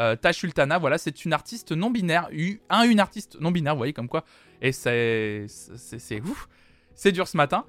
Euh, 0.00 0.16
Tash 0.16 0.38
Sultana, 0.38 0.78
voilà, 0.78 0.98
c'est 0.98 1.24
une 1.24 1.32
artiste 1.32 1.72
non 1.72 1.90
binaire, 1.90 2.28
un 2.70 2.82
une 2.84 3.00
artiste 3.00 3.36
non 3.40 3.50
binaire, 3.50 3.74
vous 3.74 3.78
voyez 3.78 3.92
comme 3.92 4.08
quoi, 4.08 4.24
et 4.62 4.72
c'est, 4.72 5.46
c'est, 5.48 6.20
ouf, 6.22 6.48
c'est 6.94 7.12
dur 7.12 7.28
ce 7.28 7.36
matin. 7.36 7.64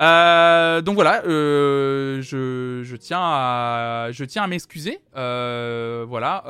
Euh, 0.00 0.80
donc 0.80 0.94
voilà, 0.94 1.22
je, 1.26 2.80
je 2.82 2.96
tiens 2.96 3.20
à, 3.20 4.08
je 4.12 4.24
tiens 4.24 4.42
à 4.42 4.46
m'excuser. 4.46 4.98
Voilà, 5.12 6.42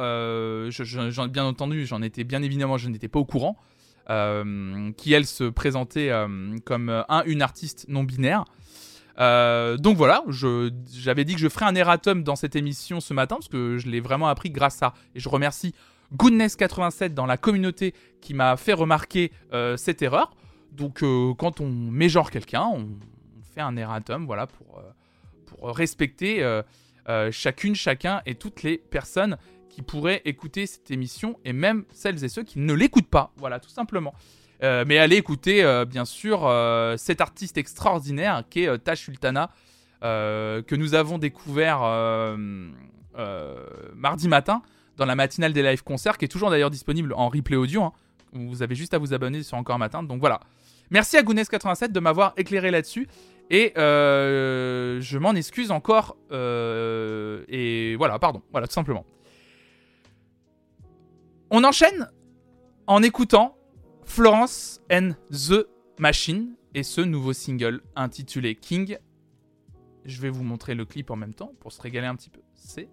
je- 0.71 0.85
je- 0.85 1.27
bien 1.27 1.45
entendu, 1.45 1.85
j'en 1.87 2.01
étais 2.03 2.23
bien 2.25 2.43
évidemment, 2.43 2.79
je 2.79 2.89
n'étais 2.89 3.09
pas 3.09 3.19
au 3.19 3.25
courant. 3.25 3.57
qui 4.07 5.13
elle 5.13 5.27
se 5.27 5.45
présentait 5.45 6.11
comme 6.65 7.05
un 7.09 7.23
une 7.27 7.43
artiste 7.43 7.87
non 7.89 8.05
binaire. 8.05 8.45
Euh, 9.21 9.77
donc 9.77 9.97
voilà, 9.97 10.25
j'avais 10.29 11.25
dit 11.25 11.35
que 11.35 11.41
je 11.41 11.49
ferais 11.49 11.67
un 11.67 11.75
erratum 11.75 12.23
dans 12.23 12.37
cette 12.37 12.57
émission 12.57 13.01
ce 13.01 13.13
matin 13.13 13.37
parce 13.37 13.49
que 13.49 13.77
je 13.77 13.89
l'ai 13.89 14.01
vraiment 14.01 14.29
appris 14.29 14.51
grâce 14.51 14.83
à 14.83 14.95
et 15.15 15.21
je 15.21 15.29
remercie 15.29 15.75
Goodness87 16.17 17.13
dans 17.13 17.27
la 17.27 17.37
communauté 17.37 17.95
qui 18.21 18.33
m'a 18.33 18.57
fait 18.57 18.73
remarquer 18.73 19.31
euh, 19.53 19.77
cette 19.77 20.01
erreur. 20.01 20.35
Donc 20.73 21.03
euh, 21.03 21.35
quand 21.35 21.61
on 21.61 21.69
mégenre 21.69 22.31
quelqu'un, 22.31 22.65
on, 22.65 22.89
fait 23.55 23.61
un 23.61 23.77
erratum, 23.77 24.27
voilà, 24.27 24.47
pour, 24.47 24.81
respecter 25.63 26.43
chacune, 27.33 27.75
chacun 27.75 28.23
et 28.25 28.37
toutes 28.37 28.63
les 28.63 28.79
personnes 28.79 29.37
qui 29.69 29.83
pourraient 29.83 30.23
écouter 30.25 30.67
cette 30.67 30.91
émission 30.93 31.39
et 31.45 31.53
même 31.53 31.85
celles 31.93 32.25
et 32.25 32.29
ceux 32.29 32.45
qui 32.45 32.61
ne 32.61 32.73
l'écoutent 32.73 33.11
pas. 33.11 33.33
Voilà, 33.37 33.59
tout 33.59 33.69
simplement. 33.69 34.15
Euh, 34.63 34.85
mais 34.87 34.99
allez 34.99 35.17
écouter, 35.17 35.65
euh, 35.65 35.85
bien 35.85 36.05
sûr, 36.05 36.47
euh, 36.47 36.97
cet 36.97 37.21
artiste 37.21 37.57
extraordinaire 37.57 38.45
qui 38.51 38.65
est 38.65 38.79
Tash 38.79 39.05
Sultana, 39.05 39.51
que 40.03 40.75
nous 40.75 40.95
avons 40.95 41.19
découvert 41.19 41.81
mardi 43.95 44.29
matin 44.29 44.63
dans 44.97 45.05
la 45.07 45.15
matinale 45.15 45.53
des 45.53 45.63
live 45.63 45.83
concerts, 45.83 46.19
qui 46.19 46.25
est 46.25 46.29
toujours 46.29 46.51
d'ailleurs 46.51 46.71
disponible 46.71 47.13
en 47.15 47.29
replay 47.29 47.57
audio. 47.57 47.83
hein. 47.83 47.93
Vous 48.33 48.63
avez 48.63 48.75
juste 48.75 48.95
à 48.95 48.99
vous 48.99 49.13
abonner 49.13 49.43
sur 49.43 49.57
Encore 49.59 49.79
matin. 49.79 50.03
Donc 50.03 50.21
voilà. 50.21 50.41
Merci 50.91 51.17
à 51.17 51.23
Gounes87 51.23 51.93
de 51.93 52.01
m'avoir 52.01 52.33
éclairé 52.37 52.71
là-dessus. 52.71 53.09
Et 53.51 53.73
je 53.77 55.19
m'en 55.19 55.35
excuse 55.35 55.71
encore. 55.71 56.17
et 56.31 57.95
voilà, 57.97 58.19
pardon. 58.19 58.43
Voilà, 58.53 58.67
tout 58.67 58.75
simplement. 58.75 59.05
On 61.51 61.63
enchaîne 61.65 62.09
en 62.87 63.03
écoutant 63.03 63.60
Florence 64.13 64.81
and 64.91 65.13
the 65.31 65.69
Machine 66.01 66.57
et 66.75 66.83
ce 66.83 67.01
nouveau 67.01 67.33
single 67.33 67.81
intitulé 67.95 68.57
King. 68.57 68.99
Je 70.05 70.21
vais 70.21 70.31
vous 70.31 70.43
montrer 70.43 70.75
le 70.75 70.85
clip 70.85 71.13
en 71.13 71.17
même 71.17 71.33
temps 71.33 71.53
pour 71.61 71.71
se 71.71 71.81
régaler 71.81 72.09
un 72.09 72.17
petit 72.17 72.29
peu. 72.29 72.41
C'est 72.53 72.89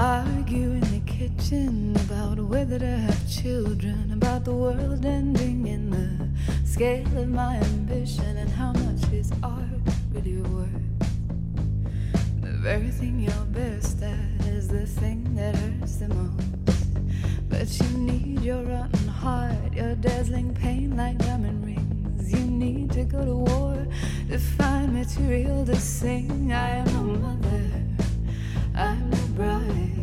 argue 0.00 0.70
in 0.70 0.80
the 0.80 1.02
kitchen 1.04 1.94
about 2.06 2.38
whether 2.38 2.78
to 2.78 2.86
have 2.86 3.30
children, 3.30 4.10
about 4.14 4.44
the 4.44 4.52
world 4.52 5.04
ending 5.04 5.66
in 5.66 5.90
the 5.90 6.66
scale 6.66 7.18
of 7.18 7.28
my 7.28 7.56
ambition, 7.56 8.38
and 8.38 8.48
how 8.48 8.72
much 8.72 9.12
is 9.12 9.30
art 9.42 9.62
really 10.10 10.40
worth. 10.40 10.88
The 12.40 12.52
very 12.52 12.88
thing 12.88 13.20
you're 13.20 13.46
best 13.52 14.02
at 14.02 14.46
is 14.46 14.68
the 14.68 14.86
thing 14.86 15.34
that 15.34 15.54
hurts 15.54 15.96
the 15.96 16.08
most. 16.08 16.48
But 17.50 17.68
you 17.78 17.98
need 17.98 18.40
your 18.40 18.62
rotten 18.62 19.06
heart, 19.06 19.74
your 19.74 19.96
dazzling 19.96 20.54
pain 20.54 20.96
like 20.96 21.18
diamond 21.18 21.62
rings. 21.62 22.32
You 22.32 22.46
need 22.46 22.90
to 22.92 23.04
go 23.04 23.22
to 23.22 23.34
war 23.34 23.86
to 24.30 24.38
find 24.38 24.94
material 24.94 25.66
to 25.66 25.76
sing. 25.76 26.52
I 26.54 26.70
am 26.70 26.88
a 26.88 27.02
mother 27.18 27.79
bright. 29.40 29.99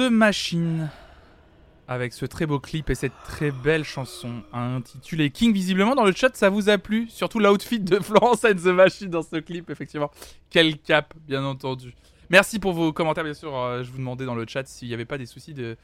The 0.00 0.10
Machine. 0.10 0.88
Avec 1.86 2.14
ce 2.14 2.24
très 2.24 2.46
beau 2.46 2.58
clip 2.58 2.88
et 2.88 2.94
cette 2.94 3.12
très 3.24 3.50
belle 3.50 3.84
chanson 3.84 4.42
intitulée 4.52 5.30
King. 5.30 5.52
Visiblement, 5.52 5.94
dans 5.94 6.04
le 6.04 6.12
chat, 6.12 6.34
ça 6.34 6.48
vous 6.48 6.70
a 6.70 6.78
plu. 6.78 7.06
Surtout 7.10 7.38
l'outfit 7.38 7.80
de 7.80 7.98
Florence 8.00 8.44
and 8.44 8.54
the 8.54 8.72
Machine 8.72 9.08
dans 9.08 9.22
ce 9.22 9.36
clip, 9.36 9.68
effectivement. 9.68 10.10
Quel 10.48 10.78
cap, 10.78 11.12
bien 11.26 11.44
entendu. 11.44 11.94
Merci 12.30 12.58
pour 12.60 12.72
vos 12.72 12.94
commentaires, 12.94 13.24
bien 13.24 13.34
sûr. 13.34 13.54
Euh, 13.54 13.82
je 13.82 13.90
vous 13.90 13.98
demandais 13.98 14.24
dans 14.24 14.34
le 14.34 14.46
chat 14.48 14.66
s'il 14.66 14.88
n'y 14.88 14.94
avait 14.94 15.04
pas 15.04 15.18
des 15.18 15.26
soucis 15.26 15.52
de, 15.52 15.76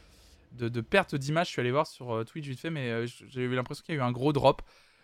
de, 0.53 0.81
perte 0.81 1.15
d'image. 1.15 1.49
Je 1.49 1.53
suis 1.53 1.61
allé 1.61 1.73
voir 1.73 1.87
sur 1.87 2.15
euh, 2.15 2.25
Twitch 2.25 2.47
vite 2.47 2.61
fait, 2.61 2.71
mais 2.71 2.91
euh, 2.91 3.07
j'ai 3.29 3.43
eu 3.43 3.55
l'impression 3.55 3.83
qu'il 3.85 3.97
y 3.97 3.99
a 3.99 4.01
eu 4.01 4.05
un 4.05 4.13
gros 4.13 4.33
drop. 4.33 4.63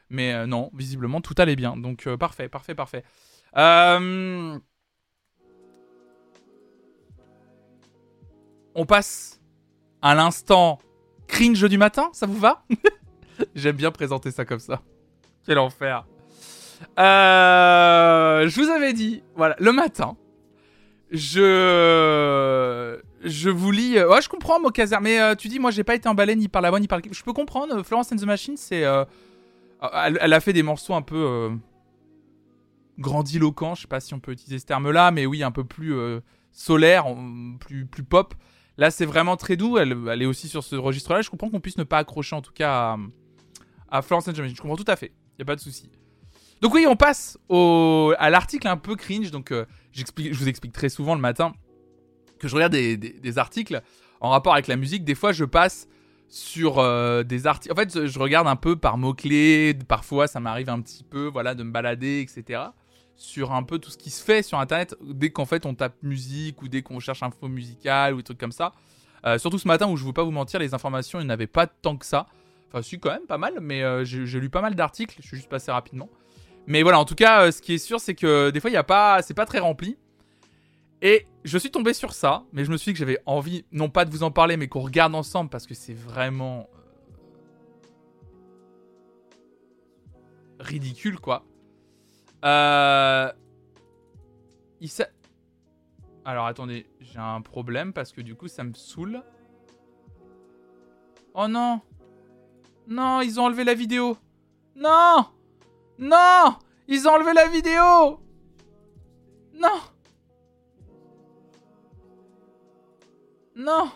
Mais 0.08 0.46
non, 0.46 0.70
visiblement, 0.74 1.20
tout 1.20 1.34
allait 1.38 1.56
bien. 1.56 1.76
Donc, 1.76 2.06
parfait, 2.16 2.48
parfait, 2.48 2.74
parfait. 2.74 3.02
On 8.74 8.86
passe 8.86 9.40
à 10.00 10.14
l'instant 10.14 10.78
cringe 11.26 11.62
du 11.68 11.78
matin, 11.78 12.10
ça 12.12 12.26
vous 12.26 12.38
va 12.38 12.64
J'aime 13.54 13.76
bien 13.76 13.90
présenter 13.90 14.30
ça 14.30 14.44
comme 14.44 14.58
ça. 14.60 14.82
Quel 15.44 15.58
enfer. 15.58 16.06
Euh, 16.98 18.48
je 18.48 18.60
vous 18.60 18.68
avais 18.70 18.92
dit, 18.92 19.22
voilà, 19.36 19.56
le 19.58 19.72
matin, 19.72 20.16
je 21.10 22.98
je 23.24 23.50
vous 23.50 23.70
lis. 23.70 23.98
euh, 23.98 24.08
Ouais, 24.10 24.20
je 24.20 24.28
comprends, 24.28 24.60
Mokazer, 24.60 25.00
mais 25.00 25.20
euh, 25.20 25.34
tu 25.34 25.48
dis, 25.48 25.58
moi, 25.58 25.70
j'ai 25.70 25.84
pas 25.84 25.94
été 25.94 26.08
emballé 26.08 26.34
ni 26.36 26.48
par 26.48 26.60
la 26.62 26.70
voix 26.70 26.80
ni 26.80 26.88
par 26.88 26.98
le. 26.98 27.04
Je 27.12 27.22
peux 27.22 27.32
comprendre. 27.32 27.82
Florence 27.82 28.12
and 28.12 28.16
the 28.16 28.24
Machine, 28.24 28.56
c'est, 28.56 28.80
elle, 28.82 30.32
a 30.32 30.40
fait 30.40 30.52
des 30.52 30.62
morceaux 30.62 30.94
un 30.94 31.02
peu 31.02 31.50
grandiloquents. 32.98 33.74
Je 33.74 33.82
sais 33.82 33.88
pas 33.88 34.00
si 34.00 34.14
on 34.14 34.20
peut 34.20 34.32
utiliser 34.32 34.58
ce 34.58 34.66
terme-là, 34.66 35.10
mais 35.10 35.26
oui, 35.26 35.42
un 35.42 35.52
peu 35.52 35.64
plus 35.64 35.94
solaire, 36.52 37.06
plus 37.60 37.86
pop. 38.04 38.34
Là, 38.82 38.90
c'est 38.90 39.06
vraiment 39.06 39.36
très 39.36 39.56
doux. 39.56 39.78
Elle, 39.78 39.92
est 40.22 40.26
aussi 40.26 40.48
sur 40.48 40.64
ce 40.64 40.74
registre-là. 40.74 41.22
Je 41.22 41.30
comprends 41.30 41.48
qu'on 41.48 41.60
puisse 41.60 41.78
ne 41.78 41.84
pas 41.84 41.98
accrocher, 41.98 42.34
en 42.34 42.42
tout 42.42 42.50
cas, 42.50 42.96
à, 43.88 44.02
Florence 44.02 44.26
and 44.26 44.32
Machine. 44.32 44.56
Je 44.56 44.60
comprends 44.60 44.76
tout 44.76 44.90
à 44.90 44.96
fait. 44.96 45.12
Il 45.38 45.38
y 45.38 45.42
a 45.42 45.44
pas 45.44 45.54
de 45.54 45.60
souci. 45.60 45.88
Donc 46.60 46.74
oui, 46.74 46.84
on 46.88 46.96
passe 46.96 47.38
à 47.48 48.28
l'article 48.28 48.66
un 48.66 48.76
peu 48.76 48.96
cringe. 48.96 49.30
Donc 49.30 49.52
euh, 49.52 49.66
je 49.92 50.34
vous 50.34 50.48
explique 50.48 50.72
très 50.72 50.88
souvent 50.88 51.14
le 51.14 51.20
matin 51.20 51.52
que 52.40 52.48
je 52.48 52.56
regarde 52.56 52.72
des 52.72 53.38
articles 53.38 53.82
en 54.20 54.30
rapport 54.30 54.52
avec 54.52 54.66
la 54.66 54.74
musique. 54.74 55.04
Des 55.04 55.14
fois, 55.14 55.30
je 55.30 55.44
passe 55.44 55.86
sur 56.26 56.80
euh, 56.80 57.22
des 57.22 57.46
articles. 57.46 57.72
En 57.72 57.76
fait, 57.76 58.08
je 58.08 58.18
regarde 58.18 58.48
un 58.48 58.56
peu 58.56 58.74
par 58.74 58.98
mots-clés. 58.98 59.78
Parfois, 59.86 60.26
ça 60.26 60.40
m'arrive 60.40 60.70
un 60.70 60.80
petit 60.80 61.04
peu 61.04 61.28
voilà, 61.28 61.54
de 61.54 61.62
me 61.62 61.70
balader, 61.70 62.18
etc. 62.18 62.62
Sur 63.16 63.52
un 63.52 63.62
peu 63.62 63.78
tout 63.78 63.90
ce 63.90 63.98
qui 63.98 64.10
se 64.10 64.22
fait 64.22 64.42
sur 64.42 64.58
Internet 64.58 64.96
dès 65.02 65.30
qu'en 65.30 65.44
fait 65.44 65.64
on 65.66 65.74
tape 65.74 65.94
musique 66.02 66.62
ou 66.62 66.68
dès 66.68 66.82
qu'on 66.82 66.98
cherche 66.98 67.22
info 67.22 67.48
musicale 67.48 68.14
ou 68.14 68.16
des 68.18 68.22
trucs 68.24 68.38
comme 68.38 68.52
ça. 68.52 68.72
Euh, 69.24 69.38
surtout 69.38 69.58
ce 69.58 69.68
matin 69.68 69.86
où 69.88 69.96
je 69.96 70.02
ne 70.02 70.08
veux 70.08 70.12
pas 70.12 70.24
vous 70.24 70.32
mentir, 70.32 70.58
les 70.58 70.74
informations, 70.74 71.20
il 71.20 71.26
n'y 71.26 71.32
avait 71.32 71.46
pas 71.46 71.66
tant 71.66 71.96
que 71.96 72.06
ça. 72.06 72.26
Enfin, 72.68 72.82
si, 72.82 72.98
quand 72.98 73.10
même, 73.10 73.26
pas 73.26 73.38
mal, 73.38 73.58
mais 73.60 73.82
euh, 73.82 74.04
j'ai 74.04 74.26
j'ai 74.26 74.40
lu 74.40 74.48
pas 74.48 74.62
mal 74.62 74.74
d'articles. 74.74 75.16
Je 75.20 75.26
suis 75.26 75.36
juste 75.36 75.48
passé 75.48 75.70
rapidement. 75.70 76.08
Mais 76.66 76.82
voilà, 76.82 76.98
en 76.98 77.04
tout 77.04 77.14
cas, 77.14 77.46
euh, 77.46 77.50
ce 77.52 77.60
qui 77.60 77.74
est 77.74 77.78
sûr, 77.78 78.00
c'est 78.00 78.14
que 78.14 78.50
des 78.50 78.60
fois, 78.60 78.70
il 78.70 78.74
y 78.74 78.78
a 78.78 78.84
pas, 78.84 79.20
c'est 79.22 79.34
pas 79.34 79.46
très 79.46 79.58
rempli. 79.58 79.98
Et 81.02 81.26
je 81.44 81.58
suis 81.58 81.70
tombé 81.70 81.92
sur 81.92 82.14
ça, 82.14 82.44
mais 82.52 82.64
je 82.64 82.70
me 82.70 82.76
suis 82.76 82.90
dit 82.90 82.94
que 82.94 82.98
j'avais 83.00 83.18
envie, 83.26 83.64
non 83.72 83.90
pas 83.90 84.04
de 84.04 84.10
vous 84.10 84.22
en 84.22 84.30
parler, 84.30 84.56
mais 84.56 84.68
qu'on 84.68 84.80
regarde 84.80 85.14
ensemble 85.14 85.50
parce 85.50 85.66
que 85.66 85.74
c'est 85.74 85.94
vraiment 85.94 86.70
euh, 86.74 86.78
ridicule, 90.60 91.18
quoi. 91.18 91.44
Euh... 92.44 93.32
Il 94.80 94.88
s'a- 94.88 95.08
Alors 96.24 96.46
attendez, 96.46 96.86
j'ai 97.00 97.18
un 97.18 97.40
problème 97.40 97.92
parce 97.92 98.12
que 98.12 98.20
du 98.20 98.34
coup, 98.34 98.48
ça 98.48 98.64
me 98.64 98.74
saoule. 98.74 99.22
Oh 101.34 101.48
non 101.48 101.80
Non, 102.88 103.20
ils 103.20 103.38
ont 103.40 103.44
enlevé 103.44 103.64
la 103.64 103.74
vidéo 103.74 104.16
Non 104.76 105.26
Non 105.98 106.56
Ils 106.88 107.06
ont 107.08 107.12
enlevé 107.12 107.32
la 107.32 107.46
vidéo 107.46 108.20
Non 109.54 109.80
Non 113.54 113.90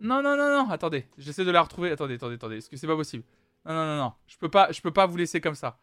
Non, 0.00 0.22
non, 0.22 0.36
non, 0.36 0.50
non 0.64 0.70
Attendez, 0.70 1.06
j'essaie 1.18 1.44
de 1.44 1.50
la 1.50 1.62
retrouver. 1.62 1.90
Attendez, 1.90 2.14
attendez, 2.14 2.34
attendez. 2.34 2.56
Est-ce 2.58 2.68
que 2.70 2.76
c'est 2.76 2.86
pas 2.86 2.96
possible? 2.96 3.24
Non, 3.64 3.74
non, 3.74 3.86
non, 3.86 3.96
non. 3.96 4.12
Je 4.26 4.36
peux 4.36 4.50
pas, 4.50 4.70
je 4.70 4.80
peux 4.82 4.92
pas 4.92 5.06
vous 5.06 5.16
laisser 5.16 5.40
comme 5.40 5.54
ça. 5.54 5.78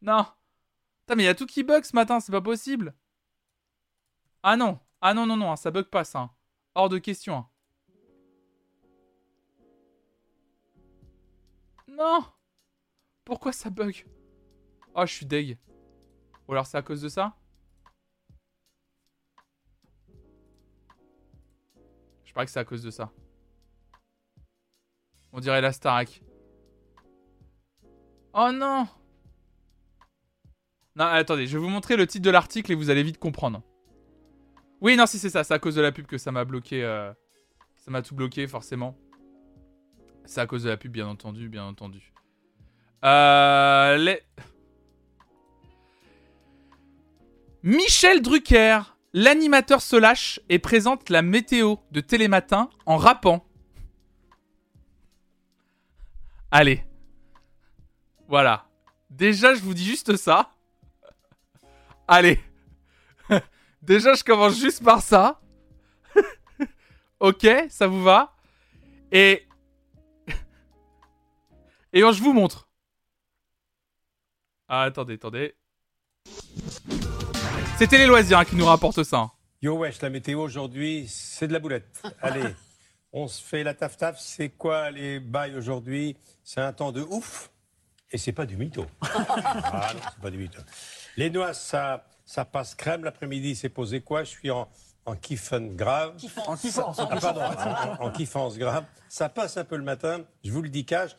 Non 0.00 0.24
Putain, 1.02 1.16
mais 1.16 1.24
il 1.24 1.26
y 1.26 1.28
a 1.28 1.34
tout 1.34 1.46
qui 1.46 1.62
bug 1.64 1.84
ce 1.84 1.94
matin, 1.96 2.20
c'est 2.20 2.32
pas 2.32 2.40
possible 2.40 2.94
Ah 4.42 4.56
non 4.56 4.78
Ah 5.00 5.14
non, 5.14 5.26
non, 5.26 5.36
non, 5.36 5.50
hein, 5.52 5.56
ça 5.56 5.70
bug 5.70 5.86
pas 5.86 6.04
ça. 6.04 6.20
hein. 6.20 6.30
Hors 6.74 6.88
de 6.88 6.98
question. 6.98 7.36
hein. 7.36 7.48
Non 11.88 12.24
Pourquoi 13.24 13.52
ça 13.52 13.70
bug? 13.70 14.06
Oh, 14.94 15.06
je 15.06 15.12
suis 15.12 15.26
deg. 15.26 15.58
Ou 16.48 16.52
alors 16.52 16.66
c'est 16.66 16.76
à 16.78 16.82
cause 16.82 17.02
de 17.02 17.08
ça? 17.08 17.36
Je 22.24 22.32
parie 22.32 22.46
que 22.46 22.52
c'est 22.52 22.60
à 22.60 22.64
cause 22.64 22.82
de 22.82 22.90
ça. 22.90 23.12
On 25.32 25.40
dirait 25.40 25.60
la 25.60 25.72
Starac. 25.72 26.22
Oh 28.34 28.50
non 28.52 28.86
Non, 30.96 31.06
attendez, 31.06 31.46
je 31.46 31.56
vais 31.56 31.62
vous 31.64 31.70
montrer 31.70 31.96
le 31.96 32.06
titre 32.06 32.24
de 32.24 32.30
l'article 32.30 32.72
et 32.72 32.74
vous 32.74 32.90
allez 32.90 33.02
vite 33.02 33.18
comprendre. 33.18 33.62
Oui, 34.80 34.96
non, 34.96 35.06
si 35.06 35.18
c'est 35.18 35.30
ça, 35.30 35.42
c'est 35.44 35.54
à 35.54 35.58
cause 35.58 35.74
de 35.76 35.80
la 35.80 35.92
pub 35.92 36.06
que 36.06 36.18
ça 36.18 36.32
m'a 36.32 36.44
bloqué. 36.44 36.82
euh, 36.84 37.12
Ça 37.76 37.90
m'a 37.90 38.02
tout 38.02 38.14
bloqué, 38.14 38.46
forcément. 38.46 38.96
C'est 40.24 40.40
à 40.40 40.46
cause 40.46 40.64
de 40.64 40.68
la 40.68 40.76
pub, 40.76 40.92
bien 40.92 41.06
entendu, 41.08 41.48
bien 41.48 41.64
entendu. 41.64 42.12
Euh. 43.04 44.16
Michel 47.62 48.22
Drucker, 48.22 48.80
l'animateur 49.12 49.80
se 49.82 49.96
lâche 49.96 50.40
et 50.48 50.58
présente 50.58 51.10
la 51.10 51.22
météo 51.22 51.76
de 51.92 52.00
Télématin 52.00 52.68
en 52.86 52.96
rappant. 52.96 53.44
Allez. 56.50 56.84
Voilà. 58.28 58.66
Déjà, 59.10 59.54
je 59.54 59.60
vous 59.62 59.74
dis 59.74 59.84
juste 59.84 60.16
ça. 60.16 60.50
Allez. 62.14 62.38
Déjà, 63.82 64.12
je 64.12 64.22
commence 64.22 64.60
juste 64.60 64.84
par 64.84 65.00
ça. 65.00 65.40
ok, 67.20 67.46
ça 67.70 67.86
vous 67.86 68.02
va? 68.02 68.36
Et... 69.10 69.48
Et 71.94 72.00
je 72.00 72.22
vous 72.22 72.34
montre. 72.34 72.68
Ah, 74.68 74.82
attendez, 74.82 75.14
attendez. 75.14 75.54
C'était 77.78 77.96
les 77.96 78.06
loisirs 78.06 78.40
hein, 78.40 78.44
qui 78.44 78.56
nous 78.56 78.66
rapportent 78.66 79.04
ça. 79.04 79.16
hein. 79.16 79.30
Yo 79.62 79.78
wesh, 79.78 80.02
la 80.02 80.10
météo 80.10 80.42
aujourd'hui, 80.42 81.06
c'est 81.08 81.48
de 81.48 81.54
la 81.54 81.60
boulette. 81.60 82.02
Allez, 82.20 82.54
on 83.14 83.26
se 83.26 83.42
fait 83.42 83.64
la 83.64 83.72
taf 83.72 83.96
taf. 83.96 84.20
C'est 84.20 84.50
quoi 84.50 84.90
les 84.90 85.18
bails 85.18 85.56
aujourd'hui? 85.56 86.18
C'est 86.44 86.60
un 86.60 86.74
temps 86.74 86.92
de 86.92 87.00
ouf 87.00 87.50
et 88.10 88.18
c'est 88.18 88.32
pas 88.32 88.44
du 88.44 88.58
mytho. 88.58 88.84
Ah 89.00 89.92
non, 89.94 90.00
c'est 90.12 90.20
pas 90.20 90.30
du 90.30 90.36
mytho. 90.36 90.60
Les 91.16 91.30
noix, 91.30 91.52
ça, 91.54 92.04
ça 92.24 92.44
passe 92.44 92.74
crème. 92.74 93.04
L'après-midi, 93.04 93.54
c'est 93.54 93.68
posé 93.68 94.00
quoi? 94.00 94.24
Je 94.24 94.30
suis 94.30 94.50
en, 94.50 94.68
en 95.06 95.14
kiffen 95.14 95.74
grave. 95.76 96.14
En 96.46 96.56
kiffant, 96.56 96.92
Ah, 96.98 97.06
pardon, 97.20 97.42
en, 98.00 98.06
en 98.06 98.10
kiffance 98.10 98.56
grave. 98.58 98.84
Ça 99.08 99.28
passe 99.28 99.56
un 99.56 99.64
peu 99.64 99.76
le 99.76 99.82
matin. 99.84 100.20
Je 100.44 100.50
vous 100.52 100.62
le 100.62 100.68
dis 100.68 100.84
cash. 100.86 101.10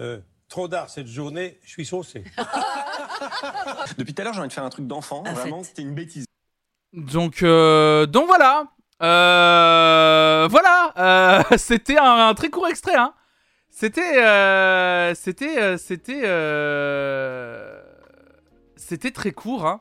euh, 0.00 0.18
trop 0.48 0.68
d'art 0.68 0.90
cette 0.90 1.06
journée, 1.06 1.58
je 1.64 1.70
suis 1.70 1.86
saucé. 1.86 2.24
Depuis 3.98 4.14
tout 4.14 4.20
à 4.20 4.24
l'heure, 4.24 4.34
j'ai 4.34 4.40
envie 4.40 4.48
de 4.48 4.52
faire 4.52 4.64
un 4.64 4.70
truc 4.70 4.86
d'enfant. 4.86 5.22
Un 5.26 5.32
Vraiment, 5.32 5.58
fait. 5.62 5.68
c'était 5.70 5.82
une 5.82 5.94
bêtise. 5.94 6.24
Donc, 6.92 7.42
euh, 7.42 8.04
donc 8.06 8.26
voilà. 8.26 8.64
Euh, 9.02 10.46
voilà. 10.50 10.92
Euh, 10.98 11.42
c'était 11.56 11.98
un, 11.98 12.28
un 12.28 12.34
très 12.34 12.50
court 12.50 12.68
extrait. 12.68 12.96
Hein. 12.96 13.14
C'était, 13.70 14.22
euh, 14.22 15.14
c'était, 15.14 15.58
euh, 15.58 15.78
c'était. 15.78 16.22
C'était 18.86 19.10
très 19.10 19.32
court. 19.32 19.66
Hein. 19.66 19.80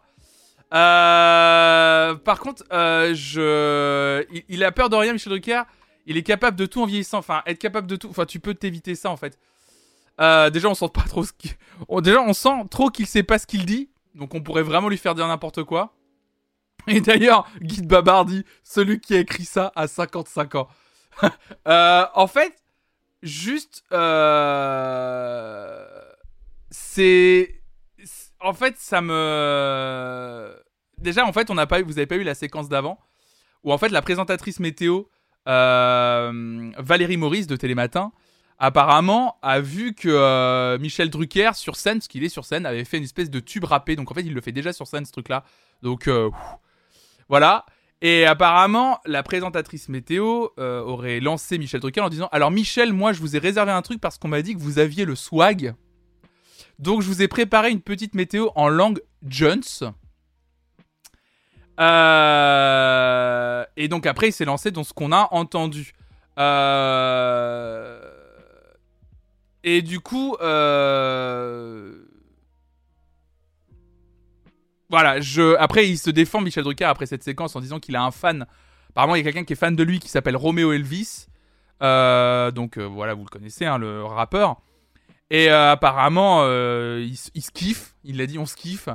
Euh, 0.74 2.16
par 2.16 2.40
contre, 2.40 2.64
euh, 2.72 3.14
je... 3.14 4.26
il, 4.48 4.64
a 4.64 4.72
peur 4.72 4.90
de 4.90 4.96
rien, 4.96 5.14
Michel 5.14 5.32
Drucker. 5.32 5.64
Il 6.06 6.18
est 6.18 6.24
capable 6.24 6.58
de 6.58 6.66
tout 6.66 6.82
en 6.82 6.86
vieillissant. 6.86 7.18
Enfin, 7.20 7.42
être 7.46 7.60
capable 7.60 7.88
de 7.88 7.96
tout. 7.96 8.10
Enfin, 8.10 8.26
tu 8.26 8.40
peux 8.40 8.54
t'éviter 8.54 8.96
ça 8.96 9.10
en 9.10 9.18
fait. 9.18 9.38
Euh, 10.20 10.50
déjà, 10.50 10.70
on 10.70 10.74
sent 10.74 10.90
pas 10.94 11.02
trop 11.04 11.24
ce 11.24 11.34
qu'il. 11.34 11.52
on- 11.90 12.02
Déjà, 12.02 12.22
on 12.22 12.34
sent 12.34 12.64
trop 12.70 12.90
qu'il 12.90 13.06
sait 13.08 13.24
pas 13.24 13.38
ce 13.40 13.48
qu'il 13.48 13.66
dit. 13.66 13.90
Donc, 14.16 14.34
on 14.34 14.42
pourrait 14.42 14.64
vraiment 14.64 14.90
lui 14.90 14.98
faire 14.98 15.16
dire 15.16 15.28
n'importe 15.28 15.64
quoi. 15.64 15.94
Et 16.88 17.02
d'ailleurs, 17.02 17.48
Guy 17.62 17.82
de 17.82 17.88
Babar 17.88 18.26
dit 18.26 18.44
celui 18.64 19.00
qui 19.00 19.14
a 19.16 19.20
écrit 19.20 19.46
ça 19.46 19.72
a 19.76 19.88
55 19.88 20.56
ans. 20.56 20.68
En 21.66 22.28
fait, 22.28 22.56
juste. 23.22 23.84
C'est. 26.72 27.61
En 28.42 28.54
fait, 28.54 28.76
ça 28.78 29.02
me. 29.02 30.56
Déjà, 30.98 31.26
en 31.26 31.32
fait, 31.32 31.50
on 31.50 31.56
n'a 31.56 31.68
pas 31.68 31.80
eu... 31.80 31.84
vous 31.84 31.98
avez 31.98 32.08
pas 32.08 32.16
eu 32.16 32.24
la 32.24 32.36
séquence 32.36 32.70
d'avant. 32.70 33.00
Où 33.64 33.72
en 33.72 33.78
fait, 33.78 33.90
la 33.90 34.02
présentatrice 34.02 34.60
météo, 34.60 35.04
euh, 35.48 36.72
Valérie 36.78 37.18
Maurice 37.18 37.46
de 37.46 37.56
Télématin, 37.56 38.12
apparemment 38.58 39.38
a 39.44 39.60
vu 39.60 39.94
que 39.94 40.10
euh, 40.10 40.80
Michel 40.80 41.12
Drucker 41.12 41.52
sur 41.54 41.76
scène, 41.76 42.00
parce 42.00 42.08
qu'il 42.08 42.24
est 42.24 42.30
sur 42.30 42.46
scène, 42.46 42.66
avait 42.66 42.86
fait 42.86 42.98
une 42.98 43.04
espèce 43.04 43.30
de 43.30 43.40
tube 43.40 43.66
râpé. 43.66 43.96
Donc 43.96 44.10
en 44.10 44.16
fait, 44.16 44.22
il 44.22 44.34
le 44.34 44.42
fait 44.42 44.52
déjà 44.52 44.74
sur 44.74 44.88
scène 44.88 45.06
ce 45.06 45.12
truc-là. 45.12 45.44
Donc 45.84 46.08
euh, 46.08 46.32
voilà. 47.30 47.66
Et 48.02 48.26
apparemment, 48.26 49.00
la 49.06 49.22
présentatrice 49.22 49.88
météo 49.88 50.48
aurait 50.58 51.20
lancé 51.20 51.60
Michel 51.60 51.80
Drucker 51.82 52.02
en 52.02 52.10
disant 52.10 52.30
Alors 52.32 52.50
Michel, 52.50 52.94
moi 52.94 53.14
je 53.14 53.20
vous 53.20 53.36
ai 53.36 53.40
réservé 53.40 53.72
un 53.72 53.84
truc 53.84 54.02
parce 54.02 54.18
qu'on 54.18 54.28
m'a 54.28 54.42
dit 54.42 54.56
que 54.56 54.60
vous 54.60 54.80
aviez 54.80 55.06
le 55.06 55.16
swag. 55.16 55.76
Donc 56.82 57.02
je 57.04 57.08
vous 57.08 57.22
ai 57.22 57.28
préparé 57.28 57.70
une 57.70 57.82
petite 57.82 58.16
météo 58.16 58.50
en 58.56 58.68
langue 58.68 59.02
Jones. 59.24 59.62
Euh, 61.80 63.64
Et 63.78 63.88
donc 63.88 64.08
après, 64.08 64.30
il 64.30 64.32
s'est 64.32 64.46
lancé 64.46 64.72
dans 64.72 64.84
ce 64.84 64.92
qu'on 64.94 65.12
a 65.12 65.28
entendu. 65.32 65.94
Euh, 66.40 68.02
Et 69.64 69.84
du 69.84 70.00
coup, 70.00 70.36
euh, 70.42 72.04
voilà. 74.90 75.20
Après, 75.60 75.88
il 75.88 75.98
se 76.00 76.10
défend 76.10 76.42
Michel 76.42 76.64
Drucker 76.64 76.86
après 76.86 77.06
cette 77.06 77.24
séquence 77.24 77.56
en 77.56 77.62
disant 77.62 77.80
qu'il 77.80 77.96
a 77.96 78.04
un 78.04 78.12
fan. 78.12 78.48
Apparemment, 78.90 79.14
il 79.16 79.20
y 79.20 79.22
a 79.22 79.24
quelqu'un 79.24 79.46
qui 79.46 79.54
est 79.54 79.56
fan 79.56 79.76
de 79.76 79.84
lui 79.84 80.00
qui 80.00 80.10
s'appelle 80.10 80.36
Romeo 80.36 80.72
Elvis. 80.72 81.28
Donc 81.80 82.80
voilà, 82.80 83.14
vous 83.14 83.24
le 83.24 83.30
connaissez, 83.30 83.66
hein, 83.66 83.78
le 83.78 84.04
rappeur. 84.04 84.62
Et 85.32 85.50
euh, 85.50 85.72
apparemment, 85.72 86.42
euh, 86.42 87.00
il, 87.02 87.18
il 87.34 87.42
se 87.42 87.52
kiffe. 87.52 87.96
Il 88.04 88.18
l'a 88.18 88.28
dit, 88.28 88.38
on 88.38 88.46
se 88.46 88.56
kiffe. 88.56 88.90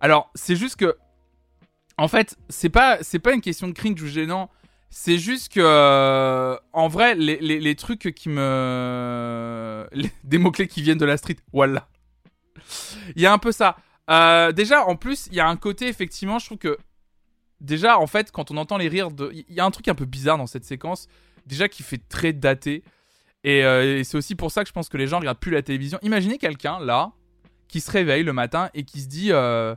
Alors, 0.00 0.30
c'est 0.34 0.56
juste 0.56 0.76
que, 0.76 0.96
en 1.98 2.08
fait, 2.08 2.36
c'est 2.48 2.70
pas, 2.70 2.98
c'est 3.02 3.18
pas 3.18 3.34
une 3.34 3.42
question 3.42 3.68
de 3.68 3.72
cringe 3.72 4.02
ou 4.02 4.06
gênant. 4.06 4.50
C'est 4.88 5.18
juste 5.18 5.52
que, 5.52 5.60
euh, 5.62 6.56
en 6.72 6.88
vrai, 6.88 7.14
les, 7.14 7.36
les, 7.38 7.74
trucs 7.74 8.14
qui 8.14 8.30
me, 8.30 9.86
des 10.24 10.38
mots 10.38 10.50
clés 10.50 10.66
qui 10.66 10.80
viennent 10.80 10.96
de 10.96 11.04
la 11.04 11.18
street, 11.18 11.36
voilà. 11.52 11.88
Il 13.14 13.20
y 13.20 13.26
a 13.26 13.32
un 13.32 13.38
peu 13.38 13.52
ça. 13.52 13.76
Euh, 14.08 14.52
déjà, 14.52 14.86
en 14.86 14.96
plus, 14.96 15.26
il 15.26 15.34
y 15.34 15.40
a 15.40 15.46
un 15.46 15.56
côté 15.56 15.88
effectivement, 15.88 16.38
je 16.38 16.46
trouve 16.46 16.58
que 16.58 16.78
déjà, 17.60 17.98
en 17.98 18.06
fait, 18.06 18.32
quand 18.32 18.50
on 18.50 18.56
entend 18.56 18.78
les 18.78 18.88
rires 18.88 19.10
de, 19.10 19.30
il 19.34 19.54
y 19.54 19.60
a 19.60 19.64
un 19.66 19.70
truc 19.70 19.88
un 19.88 19.94
peu 19.94 20.06
bizarre 20.06 20.38
dans 20.38 20.46
cette 20.46 20.64
séquence, 20.64 21.06
déjà 21.44 21.68
qui 21.68 21.82
fait 21.82 22.00
très 22.08 22.32
daté. 22.32 22.82
Et, 23.44 23.64
euh, 23.64 23.98
et 23.98 24.04
c'est 24.04 24.16
aussi 24.16 24.34
pour 24.34 24.50
ça 24.50 24.62
que 24.62 24.68
je 24.68 24.72
pense 24.72 24.88
que 24.88 24.96
les 24.96 25.06
gens 25.06 25.18
regardent 25.20 25.38
plus 25.38 25.52
la 25.52 25.62
télévision. 25.62 25.98
Imaginez 26.02 26.38
quelqu'un 26.38 26.80
là 26.80 27.12
qui 27.68 27.80
se 27.80 27.90
réveille 27.90 28.22
le 28.24 28.32
matin 28.32 28.70
et 28.74 28.84
qui 28.84 29.00
se 29.00 29.08
dit, 29.08 29.32
euh, 29.32 29.74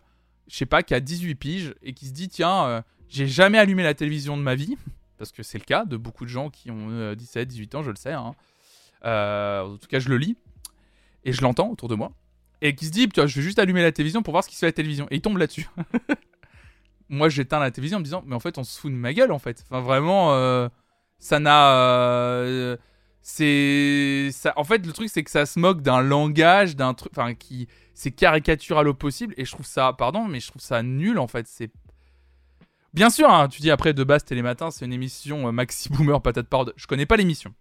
je 0.47 0.55
sais 0.55 0.65
pas, 0.65 0.83
qui 0.83 0.93
a 0.93 0.99
18 0.99 1.35
piges 1.35 1.75
et 1.83 1.93
qui 1.93 2.07
se 2.07 2.13
dit 2.13 2.29
tiens, 2.29 2.65
euh, 2.65 2.81
j'ai 3.07 3.27
jamais 3.27 3.57
allumé 3.57 3.83
la 3.83 3.93
télévision 3.93 4.37
de 4.37 4.41
ma 4.41 4.55
vie 4.55 4.77
parce 5.17 5.31
que 5.31 5.43
c'est 5.43 5.57
le 5.57 5.65
cas 5.65 5.85
de 5.85 5.97
beaucoup 5.97 6.23
de 6.25 6.29
gens 6.29 6.49
qui 6.49 6.71
ont 6.71 6.89
euh, 6.89 7.15
17, 7.15 7.47
18 7.47 7.75
ans, 7.75 7.83
je 7.83 7.91
le 7.91 7.95
sais. 7.95 8.13
hein. 8.13 8.33
En 9.03 9.77
tout 9.77 9.87
cas, 9.87 9.99
je 9.99 10.09
le 10.09 10.17
lis 10.17 10.35
et 11.23 11.31
je 11.33 11.41
l'entends 11.41 11.69
autour 11.69 11.87
de 11.89 11.95
moi 11.95 12.11
et 12.61 12.75
qui 12.75 12.85
se 12.85 12.91
dit 12.91 13.07
Putain, 13.07 13.27
je 13.27 13.35
vais 13.35 13.41
juste 13.41 13.59
allumer 13.59 13.81
la 13.81 13.91
télévision 13.91 14.21
pour 14.23 14.33
voir 14.33 14.43
ce 14.43 14.49
qui 14.49 14.55
se 14.55 14.59
fait 14.59 14.65
à 14.65 14.69
la 14.69 14.73
télévision 14.73 15.07
et 15.11 15.15
il 15.15 15.21
tombe 15.21 15.37
là-dessus. 15.37 15.67
Moi, 17.09 17.29
j'éteins 17.29 17.59
la 17.59 17.71
télévision 17.71 17.97
en 17.97 17.99
me 18.01 18.03
disant 18.05 18.23
mais 18.25 18.35
en 18.35 18.39
fait, 18.39 18.57
on 18.57 18.63
se 18.63 18.79
fout 18.79 18.91
de 18.91 18.97
ma 18.97 19.13
gueule 19.13 19.31
en 19.31 19.39
fait. 19.39 19.63
Enfin, 19.69 19.81
vraiment, 19.81 20.69
ça 21.17 21.39
n'a. 21.39 22.77
C'est 23.29 24.29
ça 24.31 24.53
en 24.55 24.63
fait 24.63 24.85
le 24.85 24.91
truc 24.91 25.07
c'est 25.07 25.23
que 25.23 25.29
ça 25.29 25.45
se 25.45 25.59
moque 25.59 25.81
d'un 25.81 26.01
langage 26.01 26.75
d'un 26.75 26.95
truc 26.95 27.11
enfin 27.15 27.35
qui 27.35 27.67
c'est 27.93 28.11
caricatural 28.11 28.87
au 28.87 28.93
possible 28.95 29.35
et 29.37 29.45
je 29.45 29.51
trouve 29.51 29.67
ça 29.67 29.93
pardon 29.93 30.25
mais 30.25 30.39
je 30.39 30.47
trouve 30.47 30.61
ça 30.61 30.81
nul 30.81 31.19
en 31.19 31.27
fait 31.27 31.47
c'est 31.47 31.71
bien 32.93 33.11
sûr 33.11 33.29
hein, 33.29 33.47
tu 33.47 33.61
dis 33.61 33.69
après 33.69 33.93
de 33.93 34.03
base 34.03 34.25
Télématin 34.25 34.71
c'est 34.71 34.83
une 34.85 34.93
émission 34.93 35.47
euh, 35.47 35.51
maxi 35.51 35.89
boomer 35.89 36.19
patate 36.21 36.47
parde 36.47 36.73
je 36.75 36.87
connais 36.87 37.05
pas 37.05 37.17
l'émission. 37.17 37.53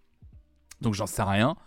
Donc 0.81 0.93
j'en 0.93 1.07
sais 1.07 1.23
rien. 1.23 1.57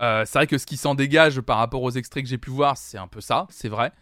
Euh, 0.00 0.24
c'est 0.26 0.38
vrai 0.38 0.46
que 0.46 0.58
ce 0.58 0.66
qui 0.66 0.76
s'en 0.76 0.94
dégage 0.94 1.40
par 1.40 1.58
rapport 1.58 1.82
aux 1.82 1.90
extraits 1.90 2.24
que 2.24 2.28
j'ai 2.28 2.38
pu 2.38 2.50
voir 2.50 2.76
c'est 2.76 2.98
un 2.98 3.06
peu 3.06 3.20
ça 3.20 3.46
c'est 3.50 3.68
vrai 3.68 3.92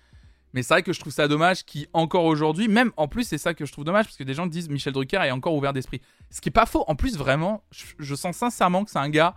mais 0.52 0.62
c'est 0.62 0.74
vrai 0.74 0.82
que 0.82 0.92
je 0.92 1.00
trouve 1.00 1.12
ça 1.12 1.28
dommage 1.28 1.64
qui 1.64 1.86
encore 1.92 2.24
aujourd'hui 2.24 2.68
même 2.68 2.92
en 2.96 3.08
plus 3.08 3.24
c'est 3.24 3.38
ça 3.38 3.54
que 3.54 3.64
je 3.66 3.72
trouve 3.72 3.84
dommage 3.84 4.04
parce 4.06 4.16
que 4.16 4.24
des 4.24 4.34
gens 4.34 4.46
disent 4.46 4.68
Michel 4.68 4.92
Drucker 4.92 5.18
est 5.24 5.30
encore 5.30 5.54
ouvert 5.54 5.72
d'esprit 5.72 6.00
ce 6.30 6.40
qui 6.40 6.48
est 6.48 6.52
pas 6.52 6.66
faux 6.66 6.84
en 6.88 6.94
plus 6.96 7.16
vraiment 7.16 7.64
je, 7.98 8.14
sens 8.14 8.36
sincèrement 8.36 8.84
que 8.84 8.90
c'est 8.90 8.98
un 8.98 9.08
gars 9.10 9.34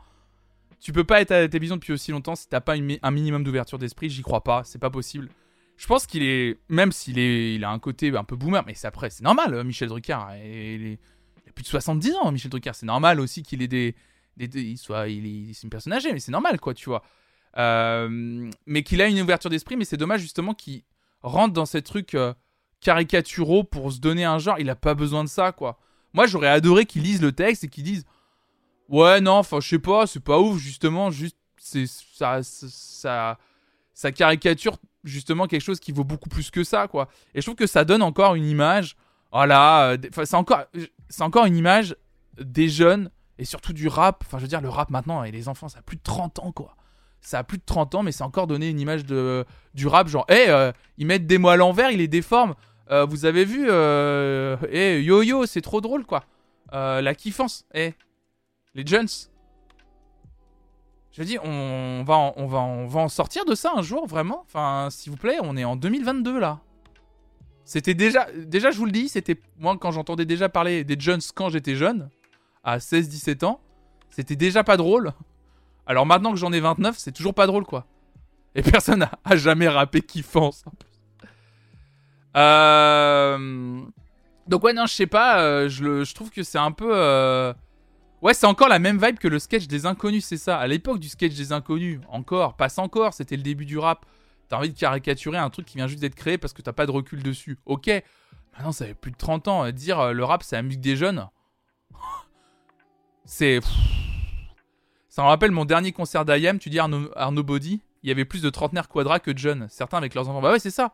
tu 0.79 0.91
peux 0.93 1.03
pas 1.03 1.21
être 1.21 1.31
à 1.31 1.41
la 1.41 1.47
télévision 1.47 1.77
depuis 1.77 1.93
aussi 1.93 2.11
longtemps 2.11 2.35
si 2.35 2.47
t'as 2.47 2.61
pas 2.61 2.75
un 2.75 3.11
minimum 3.11 3.43
d'ouverture 3.43 3.79
d'esprit. 3.79 4.09
J'y 4.09 4.21
crois 4.21 4.43
pas, 4.43 4.63
c'est 4.65 4.77
pas 4.77 4.91
possible. 4.91 5.29
Je 5.77 5.87
pense 5.87 6.05
qu'il 6.05 6.21
est, 6.21 6.59
même 6.69 6.91
s'il 6.91 7.17
est, 7.17 7.55
il 7.55 7.63
a 7.63 7.71
un 7.71 7.79
côté 7.79 8.15
un 8.15 8.23
peu 8.23 8.35
boomer, 8.35 8.63
mais 8.67 8.75
c'est 8.75 8.85
après, 8.85 9.09
c'est 9.09 9.23
normal. 9.23 9.55
euh, 9.55 9.63
Michel 9.63 9.89
Drucker, 9.89 10.17
il, 10.35 10.41
est- 10.85 10.99
il 11.45 11.49
a 11.49 11.51
plus 11.53 11.63
de 11.63 11.67
70 11.69 12.13
ans. 12.17 12.31
Michel 12.31 12.51
Drucker, 12.51 12.71
c'est 12.75 12.85
normal 12.85 13.19
aussi 13.19 13.41
qu'il 13.41 13.63
ait 13.63 13.67
des, 13.67 13.95
des, 14.37 14.45
il 14.61 14.77
soit, 14.77 15.07
il 15.07 15.25
est, 15.49 15.53
c'est 15.53 15.63
une 15.63 15.71
personne 15.71 15.93
âgée, 15.93 16.13
mais 16.13 16.19
c'est 16.19 16.31
normal, 16.31 16.59
quoi, 16.59 16.75
tu 16.75 16.87
vois. 16.87 17.01
Euh, 17.57 18.47
mais 18.67 18.83
qu'il 18.83 19.01
a 19.01 19.07
une 19.07 19.19
ouverture 19.21 19.49
d'esprit, 19.49 19.77
mais 19.77 19.85
c'est 19.85 19.97
dommage 19.97 20.21
justement 20.21 20.53
qu'il 20.53 20.83
rentre 21.25 21.53
dans 21.53 21.65
ces 21.65 21.81
trucs 21.81 22.15
euh, 22.15 22.33
caricaturaux 22.79 23.63
pour 23.63 23.91
se 23.91 23.99
donner 23.99 24.23
un 24.25 24.37
genre. 24.39 24.59
Il 24.59 24.69
a 24.69 24.75
pas 24.75 24.93
besoin 24.93 25.23
de 25.23 25.29
ça, 25.29 25.51
quoi. 25.51 25.79
Moi, 26.13 26.27
j'aurais 26.27 26.47
adoré 26.47 26.85
qu'il 26.85 27.03
lise 27.03 27.21
le 27.21 27.31
texte 27.31 27.63
et 27.65 27.67
qu'il 27.67 27.83
dise 27.83 28.05
Ouais, 28.87 29.19
non, 29.19 29.33
enfin, 29.33 29.59
je 29.59 29.67
sais 29.67 29.79
pas, 29.79 30.07
c'est 30.07 30.23
pas 30.23 30.39
ouf, 30.39 30.59
justement, 30.59 31.09
juste, 31.09 31.37
c'est, 31.57 31.87
ça, 31.87 32.41
ça, 32.43 33.37
ça 33.93 34.11
caricature, 34.11 34.77
justement, 35.03 35.47
quelque 35.47 35.61
chose 35.61 35.79
qui 35.79 35.91
vaut 35.91 36.03
beaucoup 36.03 36.29
plus 36.29 36.51
que 36.51 36.63
ça, 36.63 36.87
quoi. 36.87 37.09
Et 37.33 37.41
je 37.41 37.45
trouve 37.45 37.55
que 37.55 37.67
ça 37.67 37.83
donne 37.83 38.03
encore 38.03 38.35
une 38.35 38.45
image, 38.45 38.95
voilà, 39.31 39.89
euh, 39.89 39.97
enfin, 40.09 40.25
c'est 40.25 40.35
encore, 40.35 40.65
c'est 41.09 41.23
encore 41.23 41.45
une 41.45 41.57
image 41.57 41.95
des 42.39 42.69
jeunes, 42.69 43.09
et 43.39 43.45
surtout 43.45 43.73
du 43.73 43.87
rap, 43.87 44.23
enfin, 44.25 44.37
je 44.37 44.43
veux 44.43 44.47
dire, 44.47 44.61
le 44.61 44.69
rap 44.69 44.91
maintenant, 44.91 45.23
et 45.23 45.31
les 45.31 45.49
enfants, 45.49 45.67
ça 45.67 45.79
a 45.79 45.81
plus 45.81 45.97
de 45.97 46.03
30 46.03 46.39
ans, 46.39 46.51
quoi. 46.51 46.77
Ça 47.25 47.39
a 47.39 47.43
plus 47.43 47.57
de 47.57 47.63
30 47.65 47.95
ans, 47.95 48.03
mais 48.03 48.11
c'est 48.11 48.23
encore 48.23 48.47
donné 48.47 48.69
une 48.69 48.79
image 48.79 49.03
du 49.05 49.87
rap, 49.87 50.07
genre, 50.07 50.25
hé, 50.29 50.71
ils 50.97 51.07
mettent 51.07 51.27
des 51.27 51.37
mots 51.37 51.49
à 51.49 51.55
l'envers, 51.57 51.91
ils 51.91 51.97
les 51.97 52.07
déforment, 52.07 52.55
Euh, 52.91 53.05
vous 53.05 53.25
avez 53.25 53.45
vu, 53.45 53.65
euh, 53.69 54.57
hé, 54.69 55.01
yo-yo, 55.01 55.45
c'est 55.45 55.61
trop 55.61 55.81
drôle, 55.81 56.05
quoi. 56.05 56.23
Euh, 56.73 57.01
la 57.01 57.15
kiffance, 57.15 57.65
hé, 57.73 57.95
les 58.75 58.85
Jones. 58.85 59.07
Je 61.11 61.23
dis, 61.23 61.37
on 61.43 62.03
va, 62.05 62.15
en, 62.15 62.33
on, 62.35 62.45
va 62.45 62.59
on 62.59 62.87
va 62.87 62.99
en 63.01 63.07
sortir 63.09 63.45
de 63.45 63.55
ça 63.55 63.71
un 63.75 63.81
jour, 63.81 64.05
vraiment. 64.05 64.43
Enfin, 64.45 64.89
s'il 64.91 65.11
vous 65.11 65.17
plaît, 65.17 65.37
on 65.41 65.55
est 65.55 65.63
en 65.63 65.75
2022 65.75 66.39
là. 66.39 66.59
C'était 67.63 67.95
déjà, 67.95 68.27
déjà, 68.35 68.69
je 68.69 68.77
vous 68.77 68.85
le 68.85 68.91
dis, 68.91 69.09
c'était 69.09 69.39
moi 69.57 69.75
quand 69.79 69.91
j'entendais 69.91 70.25
déjà 70.25 70.49
parler 70.49 70.83
des 70.83 70.97
Jones 70.99 71.21
quand 71.33 71.49
j'étais 71.49 71.75
jeune, 71.75 72.09
à 72.63 72.77
16-17 72.77 73.45
ans, 73.45 73.59
c'était 74.09 74.35
déjà 74.35 74.63
pas 74.63 74.77
drôle. 74.77 75.13
Alors 75.85 76.05
maintenant 76.05 76.31
que 76.31 76.37
j'en 76.37 76.51
ai 76.51 76.59
29, 76.59 76.97
c'est 76.97 77.11
toujours 77.11 77.33
pas 77.33 77.47
drôle 77.47 77.65
quoi. 77.65 77.85
Et 78.55 78.61
personne 78.63 79.03
a, 79.03 79.11
a 79.23 79.35
jamais 79.35 79.67
rappé 79.67 80.01
kiffance. 80.01 80.63
en 80.65 80.71
plus. 80.71 80.89
Euh... 82.35 83.81
Donc 84.47 84.63
ouais, 84.63 84.73
non, 84.73 84.85
je 84.85 84.93
sais 84.93 85.07
pas, 85.07 85.39
euh, 85.41 85.69
je, 85.69 86.13
trouve 86.13 86.29
que 86.29 86.43
c'est 86.43 86.57
un 86.57 86.71
peu... 86.71 86.91
euh, 86.93 87.53
Ouais, 88.21 88.33
c'est 88.33 88.45
encore 88.45 88.69
la 88.69 88.79
même 88.79 89.03
vibe 89.03 89.19
que 89.19 89.27
le 89.27 89.39
sketch 89.39 89.67
des 89.67 89.85
inconnus, 89.85 90.25
c'est 90.25 90.37
ça. 90.37 90.57
À 90.57 90.67
l'époque 90.67 90.99
du 90.99 91.09
sketch 91.09 91.35
des 91.35 91.51
inconnus, 91.51 91.99
encore, 92.09 92.55
passe 92.55 92.77
encore, 92.79 93.13
c'était 93.13 93.35
le 93.35 93.43
début 93.43 93.65
du 93.65 93.77
rap. 93.77 94.05
T'as 94.47 94.57
envie 94.57 94.71
de 94.71 94.77
caricaturer 94.77 95.37
un 95.37 95.49
truc 95.49 95.65
qui 95.65 95.77
vient 95.77 95.87
juste 95.87 96.01
d'être 96.01 96.15
créé 96.15 96.37
parce 96.37 96.53
que 96.53 96.61
t'as 96.61 96.73
pas 96.73 96.85
de 96.85 96.91
recul 96.91 97.21
dessus. 97.21 97.57
Ok, 97.65 97.87
maintenant 98.53 98.71
ça 98.71 98.85
fait 98.85 98.93
plus 98.93 99.11
de 99.11 99.17
30 99.17 99.47
ans. 99.47 99.71
Dire 99.71 99.99
euh, 99.99 100.11
le 100.13 100.23
rap 100.23 100.43
c'est 100.43 100.55
la 100.55 100.61
musique 100.61 100.81
des 100.81 100.95
jeunes, 100.95 101.27
c'est. 103.25 103.59
Ça 105.15 105.21
me 105.21 105.27
rappelle 105.27 105.51
mon 105.51 105.63
dernier 105.63 105.93
concert 105.93 106.25
d'IAM, 106.25 106.59
tu 106.59 106.69
dis 106.69 106.77
Arnaud, 106.77 107.43
Body, 107.43 107.81
il 108.03 108.09
y 108.09 108.11
avait 108.11 108.25
plus 108.25 108.41
de 108.41 108.49
trentenaires 108.49 108.89
quadras 108.89 109.19
que 109.19 109.31
de 109.31 109.37
jeunes. 109.37 109.65
Certains 109.69 109.95
avec 109.95 110.13
leurs 110.13 110.27
enfants. 110.27 110.41
Bah 110.41 110.51
ouais, 110.51 110.59
c'est 110.59 110.71
ça. 110.71 110.93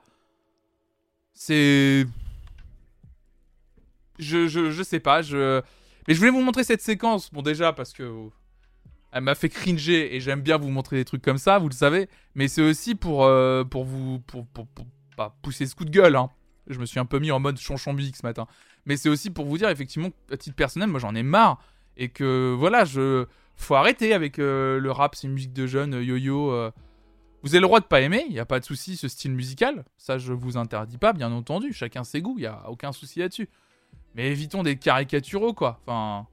C'est. 1.34 2.06
Je, 4.20 4.48
je, 4.48 4.70
je 4.70 4.84
sais 4.84 5.00
pas, 5.00 5.24
je. 5.24 5.64
Mais 6.08 6.14
je 6.14 6.20
voulais 6.20 6.30
vous 6.30 6.44
montrer 6.44 6.64
cette 6.64 6.84
séquence, 6.84 7.34
bon 7.34 7.42
déjà 7.42 7.74
parce 7.74 7.94
que 7.94 8.30
elle 9.12 9.24
m'a 9.24 9.34
fait 9.34 9.50
cringer 9.50 10.16
et 10.16 10.20
j'aime 10.20 10.42
bien 10.42 10.60
vous 10.60 10.70
montrer 10.70 10.98
des 10.98 11.06
trucs 11.06 11.24
comme 11.24 11.40
ça, 11.40 11.58
vous 11.58 11.70
le 11.70 11.74
savez. 11.74 12.08
Mais 12.36 12.48
c'est 12.48 12.62
aussi 12.62 12.94
pour, 12.94 13.26
euh, 13.26 13.64
pour 13.64 13.86
vous, 13.86 14.20
pour, 14.20 14.46
pour, 14.46 14.68
pour- 14.68 14.86
pas 15.18 15.36
pousser 15.42 15.66
ce 15.66 15.74
coup 15.74 15.84
de 15.84 15.90
gueule, 15.90 16.16
hein. 16.16 16.30
Je 16.68 16.78
me 16.78 16.86
suis 16.86 17.00
un 17.00 17.06
peu 17.06 17.18
mis 17.18 17.32
en 17.32 17.40
mode 17.40 17.58
chonchon 17.58 17.94
musique 17.94 18.18
ce 18.18 18.24
matin. 18.28 18.46
Mais 18.86 18.98
c'est 18.98 19.10
aussi 19.10 19.32
pour 19.32 19.46
vous 19.48 19.58
dire, 19.58 19.70
effectivement, 19.70 20.10
à 20.32 20.38
titre 20.38 20.56
personnel, 20.56 20.90
moi 20.90 21.00
j'en 21.00 21.16
ai 21.16 21.24
marre. 21.24 21.60
Et 21.98 22.10
que 22.10 22.56
voilà, 22.56 22.86
je. 22.86 23.26
Faut 23.62 23.76
arrêter 23.76 24.14
avec 24.14 24.40
euh, 24.40 24.80
le 24.80 24.92
rap, 24.92 25.14
c'est 25.14 25.28
une 25.28 25.34
musique 25.34 25.54
de 25.54 25.68
jeunes, 25.68 25.94
euh, 25.94 26.04
yo-yo. 26.04 26.52
euh. 26.52 26.72
Vous 27.44 27.50
avez 27.50 27.60
le 27.60 27.68
droit 27.68 27.80
de 27.80 27.86
pas 27.86 28.02
aimer, 28.02 28.26
il 28.28 28.34
n'y 28.34 28.40
a 28.40 28.46
pas 28.46 28.60
de 28.60 28.66
souci, 28.66 28.98
ce 28.98 29.08
style 29.08 29.34
musical. 29.34 29.86
Ça, 29.98 30.18
je 30.18 30.34
vous 30.34 30.58
interdis 30.58 30.98
pas, 30.98 31.14
bien 31.14 31.32
entendu. 31.32 31.72
Chacun 31.72 32.04
ses 32.04 32.24
goûts, 32.24 32.36
il 32.38 32.42
n'y 32.42 32.48
a 32.48 32.68
aucun 32.70 32.92
souci 32.92 33.20
là-dessus. 33.20 33.50
Mais 34.16 34.32
évitons 34.32 34.64
des 34.64 34.78
caricaturaux, 34.78 35.54
quoi. 35.54 35.80
Enfin. 35.86 36.28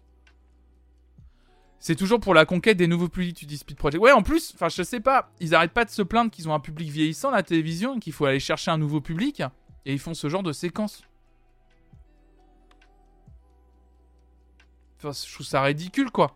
C'est 1.79 1.97
toujours 1.97 2.19
pour 2.19 2.33
la 2.33 2.47
conquête 2.47 2.79
des 2.79 2.87
nouveaux 2.87 3.09
publics, 3.11 3.37
tu 3.37 3.45
dis 3.45 3.59
Speed 3.59 3.77
Project. 3.77 4.03
Ouais, 4.03 4.13
en 4.13 4.23
plus, 4.23 4.53
enfin, 4.55 4.71
je 4.71 4.83
sais 4.83 5.01
pas, 5.01 5.31
ils 5.39 5.55
arrêtent 5.55 5.75
pas 5.75 5.85
de 5.85 5.91
se 5.91 6.03
plaindre 6.03 6.31
qu'ils 6.31 6.49
ont 6.49 6.55
un 6.55 6.61
public 6.61 6.89
vieillissant 6.89 7.29
à 7.29 7.37
la 7.37 7.43
télévision 7.43 7.97
et 7.97 8.01
qu'il 8.01 8.15
faut 8.15 8.25
aller 8.25 8.41
chercher 8.41 8.71
un 8.71 8.79
nouveau 8.79 9.03
public. 9.03 9.43
Et 9.85 9.93
ils 9.93 9.99
font 9.99 10.15
ce 10.15 10.31
genre 10.31 10.43
de 10.43 10.53
séquence. 10.53 11.03
Enfin, 14.97 15.13
je 15.13 15.35
trouve 15.35 15.47
ça 15.47 15.63
ridicule, 15.63 16.11
quoi. 16.11 16.35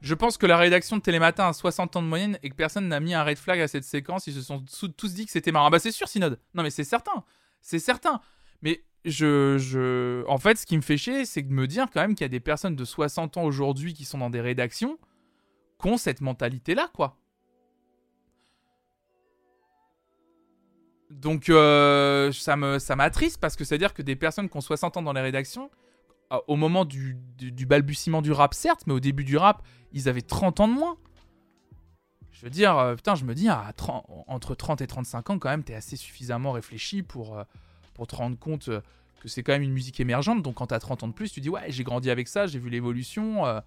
Je 0.00 0.14
pense 0.14 0.38
que 0.38 0.46
la 0.46 0.56
rédaction 0.56 0.96
de 0.96 1.02
Télématin 1.02 1.48
a 1.48 1.52
60 1.52 1.96
ans 1.96 2.02
de 2.02 2.06
moyenne 2.06 2.38
et 2.42 2.48
que 2.48 2.54
personne 2.54 2.88
n'a 2.88 3.00
mis 3.00 3.12
un 3.12 3.22
red 3.22 3.36
flag 3.36 3.60
à 3.60 3.68
cette 3.68 3.84
séquence. 3.84 4.26
Ils 4.26 4.34
se 4.34 4.40
sont 4.40 4.64
tous 4.96 5.14
dit 5.14 5.26
que 5.26 5.32
c'était 5.32 5.52
marrant. 5.52 5.66
Ah 5.66 5.70
Bah, 5.70 5.78
c'est 5.78 5.92
sûr, 5.92 6.08
Synode. 6.08 6.38
Non, 6.54 6.62
mais 6.62 6.70
c'est 6.70 6.84
certain. 6.84 7.24
C'est 7.60 7.78
certain. 7.78 8.20
Mais 8.62 8.82
je. 9.04 10.24
En 10.26 10.38
fait, 10.38 10.56
ce 10.56 10.64
qui 10.64 10.76
me 10.76 10.82
fait 10.82 10.96
chier, 10.96 11.26
c'est 11.26 11.42
de 11.42 11.52
me 11.52 11.66
dire 11.66 11.88
quand 11.92 12.00
même 12.00 12.14
qu'il 12.14 12.24
y 12.24 12.26
a 12.26 12.28
des 12.28 12.40
personnes 12.40 12.76
de 12.76 12.84
60 12.84 13.36
ans 13.36 13.44
aujourd'hui 13.44 13.92
qui 13.92 14.06
sont 14.06 14.18
dans 14.18 14.30
des 14.30 14.40
rédactions 14.40 14.98
qui 15.80 15.88
ont 15.88 15.96
cette 15.96 16.20
mentalité-là, 16.20 16.90
quoi. 16.94 17.16
Donc, 21.10 21.48
euh, 21.48 22.30
ça 22.32 22.56
m'attriste 22.56 23.40
parce 23.40 23.56
que 23.56 23.64
c'est-à-dire 23.64 23.94
que 23.94 24.02
des 24.02 24.16
personnes 24.16 24.48
qui 24.48 24.56
ont 24.56 24.60
60 24.60 24.96
ans 24.96 25.02
dans 25.02 25.12
les 25.12 25.20
rédactions, 25.20 25.70
au 26.46 26.56
moment 26.56 26.84
du, 26.84 27.16
du, 27.38 27.66
balbutiement 27.66 28.22
du 28.22 28.32
rap, 28.32 28.54
certes, 28.54 28.82
mais 28.86 28.92
au 28.92 29.00
début 29.00 29.24
du 29.24 29.36
rap, 29.36 29.62
ils 29.92 30.08
avaient 30.08 30.22
30 30.22 30.60
ans 30.60 30.68
de 30.68 30.74
moins. 30.74 30.96
Je 32.30 32.46
veux 32.46 32.50
dire, 32.50 32.78
euh, 32.78 32.94
putain, 32.94 33.14
je 33.16 33.24
me 33.24 33.34
dis, 33.34 33.48
30 33.76 34.04
entre 34.28 34.54
30 34.54 34.80
et 34.80 34.86
35 34.86 35.30
ans, 35.30 35.38
quand 35.38 35.50
même, 35.50 35.64
t'es 35.64 35.74
assez 35.74 35.96
suffisamment 35.96 36.52
réfléchi 36.52 37.02
pour, 37.02 37.36
euh, 37.36 37.44
pour 37.94 38.06
te 38.06 38.16
rendre 38.16 38.38
compte 38.38 38.68
euh, 38.68 38.80
que 39.20 39.28
c'est 39.28 39.42
quand 39.42 39.52
même 39.52 39.62
une 39.62 39.72
musique 39.72 40.00
émergente. 40.00 40.42
Donc, 40.42 40.54
quand 40.54 40.68
t'as 40.68 40.78
30 40.78 41.02
ans 41.02 41.08
de 41.08 41.12
plus, 41.12 41.32
tu 41.32 41.40
dis, 41.40 41.50
ouais, 41.50 41.64
j'ai 41.68 41.84
grandi 41.84 42.10
avec 42.10 42.28
ça, 42.28 42.46
j'ai 42.46 42.58
vu 42.58 42.70
l'évolution. 42.70 43.44
euh, 43.46 43.60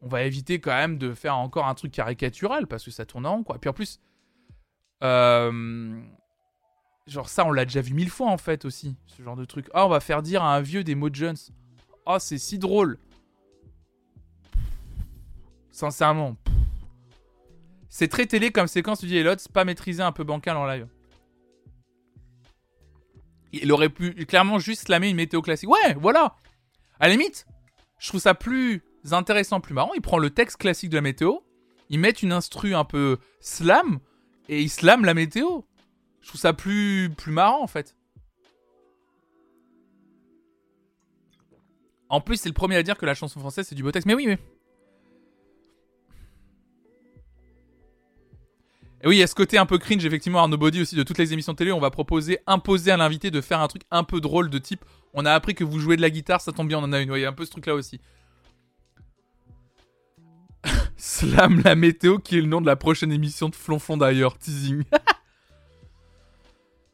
on 0.00 0.08
va 0.08 0.22
éviter 0.22 0.60
quand 0.60 0.74
même 0.74 0.96
de 0.96 1.12
faire 1.12 1.36
encore 1.36 1.66
un 1.66 1.74
truc 1.74 1.92
caricatural 1.92 2.66
parce 2.66 2.84
que 2.84 2.90
ça 2.90 3.04
tourne 3.04 3.26
en 3.26 3.36
rond, 3.36 3.42
quoi. 3.42 3.58
Puis 3.58 3.68
en 3.68 3.72
plus, 3.72 4.00
euh, 5.02 6.00
genre 7.08 7.28
ça, 7.28 7.44
on 7.44 7.52
l'a 7.52 7.64
déjà 7.64 7.80
vu 7.80 7.94
mille 7.94 8.10
fois 8.10 8.28
en 8.28 8.38
fait 8.38 8.64
aussi, 8.64 8.96
ce 9.06 9.22
genre 9.22 9.36
de 9.36 9.44
truc. 9.44 9.66
Ah, 9.74 9.86
on 9.86 9.88
va 9.88 10.00
faire 10.00 10.22
dire 10.22 10.42
à 10.42 10.54
un 10.54 10.60
vieux 10.60 10.84
des 10.84 10.94
mots 10.94 11.10
de 11.10 11.14
jeunes. 11.14 11.36
Oh, 12.06 12.16
c'est 12.18 12.38
si 12.38 12.58
drôle. 12.58 12.98
Sincèrement. 15.70 16.36
C'est 17.88 18.08
très 18.08 18.26
télé 18.26 18.50
comme 18.50 18.66
séquence, 18.66 19.00
tu 19.00 19.06
dis 19.06 19.22
c'est 19.38 19.52
pas 19.52 19.64
maîtrisé 19.64 20.02
un 20.02 20.12
peu 20.12 20.24
bancal 20.24 20.56
en 20.56 20.66
live. 20.66 20.86
Il 23.52 23.72
aurait 23.72 23.88
pu 23.88 24.12
clairement 24.26 24.58
juste 24.58 24.86
slammer 24.86 25.08
une 25.08 25.16
météo 25.16 25.40
classique. 25.40 25.70
Ouais, 25.70 25.94
voilà. 25.94 26.36
À 27.00 27.08
la 27.08 27.14
limite, 27.14 27.46
je 27.98 28.08
trouve 28.08 28.20
ça 28.20 28.34
plus 28.34 28.82
intéressant, 29.10 29.60
plus 29.60 29.74
marrant. 29.74 29.92
Il 29.94 30.02
prend 30.02 30.18
le 30.18 30.30
texte 30.30 30.58
classique 30.58 30.90
de 30.90 30.96
la 30.96 31.00
météo, 31.00 31.38
il 31.88 31.98
met 31.98 32.10
une 32.10 32.32
instru 32.32 32.74
un 32.74 32.84
peu 32.84 33.18
slam, 33.40 34.00
et 34.48 34.62
il 34.62 34.68
slam 34.68 35.04
la 35.04 35.14
météo. 35.14 35.62
Je 36.28 36.32
trouve 36.32 36.40
ça 36.40 36.52
plus, 36.52 37.10
plus 37.16 37.32
marrant 37.32 37.62
en 37.62 37.66
fait. 37.66 37.96
En 42.10 42.20
plus, 42.20 42.36
c'est 42.36 42.48
le 42.48 42.54
premier 42.54 42.76
à 42.76 42.82
dire 42.82 42.96
que 42.96 43.06
la 43.06 43.14
chanson 43.14 43.40
française 43.40 43.66
c'est 43.66 43.74
du 43.74 43.82
beau 43.82 43.90
texte. 43.92 44.06
Mais 44.06 44.14
oui, 44.14 44.26
mais. 44.26 44.38
Et 49.00 49.06
oui, 49.06 49.16
il 49.16 49.18
y 49.20 49.22
a 49.22 49.26
ce 49.26 49.34
côté 49.34 49.58
un 49.58 49.66
peu 49.66 49.78
cringe, 49.78 50.04
effectivement, 50.04 50.40
Arnaud 50.40 50.56
Body 50.56 50.82
aussi, 50.82 50.96
de 50.96 51.02
toutes 51.02 51.18
les 51.18 51.32
émissions 51.32 51.52
de 51.52 51.58
télé. 51.58 51.72
On 51.72 51.78
va 51.78 51.90
proposer, 51.90 52.40
imposer 52.46 52.90
à 52.90 52.96
l'invité 52.96 53.30
de 53.30 53.40
faire 53.40 53.60
un 53.60 53.68
truc 53.68 53.82
un 53.90 54.02
peu 54.04 54.20
drôle 54.20 54.50
de 54.50 54.58
type 54.58 54.84
on 55.14 55.24
a 55.24 55.32
appris 55.32 55.54
que 55.54 55.64
vous 55.64 55.78
jouez 55.78 55.96
de 55.96 56.02
la 56.02 56.10
guitare, 56.10 56.40
ça 56.40 56.52
tombe 56.52 56.68
bien, 56.68 56.78
on 56.78 56.82
en 56.82 56.92
a 56.92 57.00
une. 57.00 57.12
Il 57.12 57.20
y 57.20 57.24
a 57.24 57.28
un 57.28 57.32
peu 57.32 57.44
ce 57.44 57.50
truc 57.50 57.66
là 57.66 57.74
aussi. 57.74 58.00
Slam 60.96 61.62
la 61.64 61.74
météo, 61.74 62.18
qui 62.18 62.38
est 62.38 62.40
le 62.40 62.46
nom 62.46 62.60
de 62.60 62.66
la 62.66 62.76
prochaine 62.76 63.12
émission 63.12 63.48
de 63.48 63.54
Flonflon 63.54 63.96
d'ailleurs, 63.96 64.38
teasing. 64.38 64.84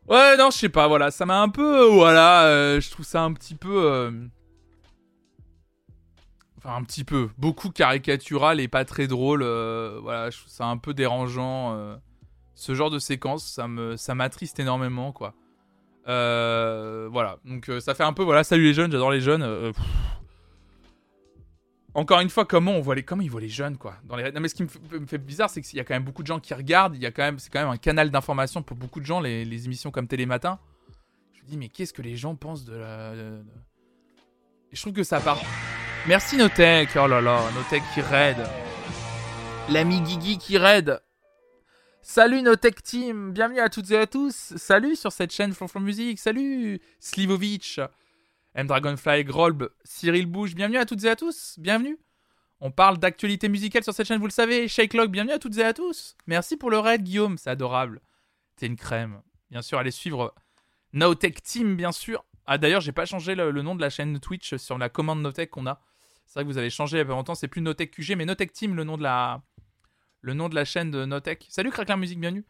ouais, 0.08 0.36
non, 0.36 0.50
je 0.50 0.58
sais 0.58 0.68
pas, 0.68 0.86
voilà, 0.88 1.10
ça 1.10 1.26
m'a 1.26 1.40
un 1.40 1.48
peu. 1.48 1.82
euh, 1.84 1.88
voilà, 1.90 2.44
euh, 2.44 2.80
je 2.80 2.90
trouve 2.90 3.04
ça 3.06 3.22
un 3.22 3.32
petit 3.32 3.54
peu. 3.54 3.84
euh, 3.84 4.10
Enfin, 6.58 6.76
un 6.76 6.82
petit 6.84 7.04
peu. 7.04 7.28
Beaucoup 7.36 7.70
caricatural 7.70 8.58
et 8.58 8.68
pas 8.68 8.84
très 8.86 9.06
drôle. 9.06 9.42
voilà, 9.42 10.30
je 10.30 10.38
trouve 10.38 10.50
ça 10.50 10.64
un 10.66 10.78
peu 10.78 10.94
dérangeant. 10.94 11.76
ce 12.54 12.74
genre 12.74 12.90
de 12.90 12.98
séquence, 12.98 13.44
ça 13.44 13.68
me, 13.68 13.96
ça 13.96 14.14
m'attriste 14.14 14.58
énormément, 14.60 15.12
quoi. 15.12 15.34
Voilà, 16.06 17.36
donc 17.44 17.70
ça 17.80 17.94
fait 17.94 18.04
un 18.04 18.14
peu, 18.14 18.22
voilà, 18.22 18.44
salut 18.44 18.64
les 18.64 18.74
jeunes, 18.74 18.90
j'adore 18.90 19.10
les 19.10 19.20
jeunes. 19.20 19.72
Encore 21.94 22.18
une 22.18 22.28
fois, 22.28 22.44
comment 22.44 22.72
on 22.72 22.80
voit 22.80 22.96
les, 22.96 23.04
comment 23.04 23.22
ils 23.22 23.30
voient 23.30 23.40
les 23.40 23.48
jeunes, 23.48 23.76
quoi. 23.76 23.94
Dans 24.04 24.16
les, 24.16 24.32
non 24.32 24.40
mais 24.40 24.48
ce 24.48 24.54
qui 24.56 24.64
me 24.64 25.06
fait, 25.06 25.18
bizarre, 25.18 25.48
c'est 25.48 25.62
qu'il 25.62 25.76
y 25.76 25.80
a 25.80 25.84
quand 25.84 25.94
même 25.94 26.02
beaucoup 26.02 26.22
de 26.22 26.26
gens 26.26 26.40
qui 26.40 26.52
regardent. 26.52 26.96
Y 26.96 27.06
a 27.06 27.12
quand 27.12 27.22
même, 27.22 27.38
c'est 27.38 27.52
quand 27.52 27.60
même 27.60 27.70
un 27.70 27.76
canal 27.76 28.10
d'information 28.10 28.62
pour 28.62 28.76
beaucoup 28.76 29.00
de 29.00 29.06
gens, 29.06 29.20
les, 29.20 29.64
émissions 29.64 29.92
comme 29.92 30.08
Télématin. 30.08 30.58
Je 31.34 31.42
me 31.42 31.46
dis, 31.46 31.56
mais 31.56 31.68
qu'est-ce 31.68 31.92
que 31.92 32.02
les 32.02 32.16
gens 32.16 32.34
pensent 32.34 32.64
de 32.64 32.74
la. 32.74 33.12
Et 34.72 34.76
je 34.76 34.80
trouve 34.80 34.92
que 34.92 35.04
ça 35.04 35.20
part. 35.20 35.40
Merci 36.08 36.36
Notech, 36.36 36.90
oh 36.96 37.06
là 37.06 37.20
là, 37.20 37.40
Notech 37.54 37.82
qui 37.94 38.00
raid. 38.00 38.38
L'ami 39.70 40.00
Guigui 40.00 40.36
qui 40.36 40.58
raid. 40.58 41.00
Salut 42.02 42.42
Notech 42.42 42.82
Team, 42.82 43.32
bienvenue 43.32 43.60
à 43.60 43.68
toutes 43.68 43.90
et 43.92 43.96
à 43.96 44.06
tous. 44.06 44.52
Salut 44.56 44.96
sur 44.96 45.12
cette 45.12 45.32
chaîne 45.32 45.52
Flonflon 45.52 45.80
Music. 45.80 46.18
Salut 46.18 46.80
Slivovic, 46.98 47.80
M 48.54 48.68
Dragonfly, 48.68 49.24
Grolb, 49.24 49.68
Cyril 49.82 50.26
Bouge. 50.26 50.54
Bienvenue 50.54 50.78
à 50.78 50.86
toutes 50.86 51.02
et 51.02 51.08
à 51.08 51.16
tous. 51.16 51.56
Bienvenue. 51.58 51.98
On 52.60 52.70
parle 52.70 52.98
d'actualité 52.98 53.48
musicale 53.48 53.82
sur 53.82 53.92
cette 53.92 54.06
chaîne, 54.06 54.20
vous 54.20 54.28
le 54.28 54.30
savez. 54.30 54.68
Shake 54.68 54.94
Log, 54.94 55.10
bienvenue 55.10 55.32
à 55.32 55.40
toutes 55.40 55.58
et 55.58 55.64
à 55.64 55.74
tous. 55.74 56.16
Merci 56.28 56.56
pour 56.56 56.70
le 56.70 56.78
raid, 56.78 57.02
Guillaume, 57.02 57.36
c'est 57.36 57.50
adorable. 57.50 58.00
T'es 58.54 58.66
une 58.66 58.76
crème. 58.76 59.20
Bien 59.50 59.60
sûr, 59.60 59.78
allez 59.78 59.90
suivre 59.90 60.32
Notech 60.92 61.42
Team, 61.42 61.74
bien 61.74 61.90
sûr. 61.90 62.24
Ah 62.46 62.56
d'ailleurs, 62.56 62.80
j'ai 62.80 62.92
pas 62.92 63.06
changé 63.06 63.34
le, 63.34 63.50
nom 63.60 63.74
de 63.74 63.80
la 63.80 63.90
chaîne 63.90 64.20
Twitch 64.20 64.54
sur 64.54 64.78
la 64.78 64.88
commande 64.88 65.20
Notech 65.20 65.50
qu'on 65.50 65.66
a. 65.66 65.80
C'est 66.24 66.34
vrai 66.34 66.44
que 66.44 66.48
vous 66.48 66.58
avez 66.58 66.70
changé 66.70 66.98
il 66.98 67.00
y 67.00 67.02
a 67.02 67.06
pas 67.06 67.10
longtemps, 67.10 67.34
c'est 67.34 67.48
plus 67.48 67.60
Notech 67.60 67.90
QG, 67.90 68.14
mais 68.16 68.24
Notech 68.24 68.52
Team, 68.52 68.76
le 68.76 68.84
nom 68.84 68.96
de 68.96 69.02
la, 69.02 69.42
le 70.20 70.32
nom 70.32 70.48
de 70.48 70.54
la 70.54 70.64
chaîne 70.64 70.92
de 70.92 71.04
Notech. 71.04 71.44
Salut 71.48 71.70
Crackler 71.70 71.96
Musique, 71.96 72.20
bienvenue. 72.20 72.44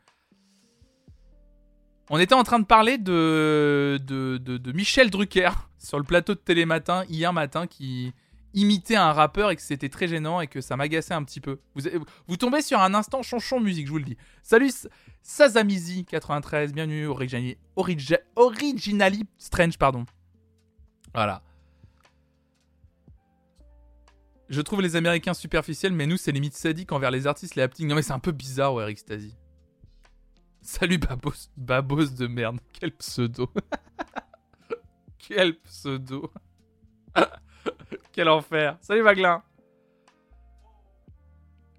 On 2.10 2.18
était 2.18 2.34
en 2.34 2.44
train 2.44 2.58
de 2.58 2.66
parler 2.66 2.98
de, 2.98 3.98
Michel 4.74 5.10
Drucker 5.10 5.50
sur 5.78 5.98
le 5.98 6.04
plateau 6.04 6.34
de 6.34 6.38
Télématin 6.38 7.04
hier 7.08 7.32
matin 7.32 7.66
qui 7.66 8.12
imitait 8.52 8.96
un 8.96 9.12
rappeur 9.12 9.50
et 9.50 9.56
que 9.56 9.62
c'était 9.62 9.88
très 9.88 10.06
gênant 10.06 10.40
et 10.40 10.46
que 10.46 10.60
ça 10.60 10.76
m'agaçait 10.76 11.14
un 11.14 11.24
petit 11.24 11.40
peu. 11.40 11.58
Vous, 12.28 12.36
tombez 12.36 12.62
sur 12.62 12.80
un 12.80 12.94
instant 12.94 13.22
chanchon 13.22 13.60
musique, 13.60 13.86
je 13.86 13.90
vous 13.92 13.98
le 13.98 14.04
dis. 14.04 14.16
Salut 14.42 14.70
Sazamizi93, 15.24 16.72
bienvenue 16.72 17.06
Origini, 17.06 17.56
Origi- 17.76 18.18
Originally 18.36 19.24
Strange, 19.38 19.78
pardon. 19.78 20.04
Voilà. 21.14 21.42
Je 24.50 24.60
trouve 24.60 24.82
les 24.82 24.94
Américains 24.94 25.34
superficiels, 25.34 25.92
mais 25.92 26.06
nous, 26.06 26.18
c'est 26.18 26.30
limite 26.30 26.54
sadique 26.54 26.92
envers 26.92 27.10
les 27.10 27.26
artistes, 27.26 27.54
les 27.54 27.62
haptiques. 27.62 27.86
Non, 27.86 27.94
mais 27.94 28.02
c'est 28.02 28.12
un 28.12 28.18
peu 28.18 28.30
bizarre, 28.30 28.74
ouais, 28.74 28.82
Eric 28.82 28.98
Stasi. 28.98 29.34
Salut, 30.66 30.96
Babos. 30.98 31.50
Babos 31.58 32.14
de 32.14 32.26
merde. 32.26 32.58
Quel 32.72 32.90
pseudo. 32.92 33.50
Quel 35.18 35.58
pseudo. 35.60 36.32
Quel 38.12 38.28
enfer. 38.30 38.78
Salut, 38.80 39.02
Maglin. 39.02 39.42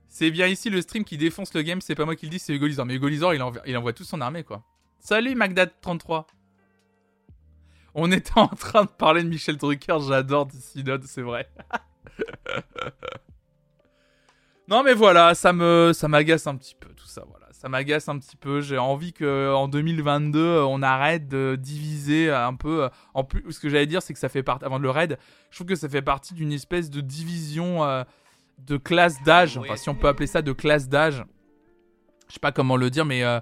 C'est 0.08 0.30
bien 0.32 0.46
ici 0.48 0.70
le 0.70 0.82
stream 0.82 1.04
qui 1.04 1.18
défonce 1.18 1.54
le 1.56 1.64
game, 1.64 1.82
c'est 1.82 1.96
pas 1.96 2.06
moi 2.06 2.16
qui 2.16 2.28
le 2.28 2.30
dis, 2.30 2.40
c'est 2.40 2.54
Hugo. 2.56 2.68
Mais 2.86 2.96
Hugo 2.96 3.08
Lizor, 3.08 3.34
il, 3.34 3.42
envoie- 3.42 3.62
il 3.66 3.76
envoie 3.76 3.92
toute 3.92 4.06
son 4.08 4.22
armée, 4.22 4.44
quoi. 4.44 4.64
Salut, 5.00 5.36
Magdad33. 5.36 6.26
On 7.96 8.12
était 8.12 8.38
en 8.38 8.48
train 8.48 8.84
de 8.86 8.90
parler 8.90 9.24
de 9.24 9.30
Michel 9.30 9.58
Drucker, 9.58 9.98
j'adore 10.08 10.48
Synode, 10.52 11.04
c'est 11.06 11.22
vrai. 11.22 11.50
non 14.68 14.84
mais 14.84 14.94
voilà, 14.94 15.36
ça 15.36 15.54
me 15.54 15.92
ça 15.94 16.08
m'agace 16.08 16.48
un 16.48 16.56
petit 16.56 16.76
peu 16.76 16.90
tout 16.94 17.06
ça 17.08 17.24
voilà, 17.30 17.45
ça 17.66 17.70
m'agace 17.70 18.08
un 18.10 18.20
petit 18.20 18.36
peu, 18.36 18.62
j'ai 18.62 18.78
envie 18.78 19.12
que 19.12 19.52
en 19.52 19.68
2022 19.68 20.40
euh, 20.40 20.66
on 20.66 20.84
arrête 20.84 21.28
de 21.28 21.58
diviser 21.60 22.30
un 22.30 22.54
peu 22.54 22.90
en 23.16 23.24
plus 23.24 23.52
ce 23.52 23.60
que 23.60 23.70
j'allais 23.70 23.88
dire 23.88 24.04
c'est 24.04 24.14
que 24.14 24.20
ça 24.20 24.30
fait 24.30 24.44
partie 24.44 24.66
avant 24.66 24.78
de 24.78 24.84
le 24.84 24.92
raid, 24.92 25.18
je 25.50 25.58
trouve 25.58 25.68
que 25.68 25.76
ça 25.76 25.90
fait 25.90 26.04
partie 26.04 26.36
d'une 26.36 26.52
espèce 26.52 26.92
de 26.92 27.02
division 27.02 27.84
euh, 27.84 28.04
de 28.60 28.78
classe 28.78 29.22
d'âge, 29.24 29.58
enfin 29.58 29.78
si 29.78 29.90
on 29.90 29.96
peut 29.96 30.08
appeler 30.08 30.28
ça 30.28 30.44
de 30.44 30.54
classe 30.54 30.88
d'âge. 30.90 31.24
Je 32.28 32.36
sais 32.36 32.40
pas 32.40 32.52
comment 32.52 32.78
le 32.78 32.92
dire 32.92 33.04
mais 33.04 33.24
euh, 33.24 33.40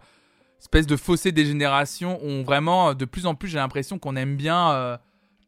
espèce 0.64 0.88
de 0.88 0.96
fossé 0.96 1.34
des 1.34 1.46
générations 1.46 2.20
où 2.24 2.44
vraiment, 2.44 2.90
euh, 2.90 2.94
de 2.94 3.04
plus 3.04 3.26
en 3.26 3.36
plus, 3.36 3.50
j'ai 3.50 3.58
l'impression 3.58 4.00
qu'on 4.00 4.16
aime 4.16 4.38
bien 4.38 4.72
euh, 4.72 4.98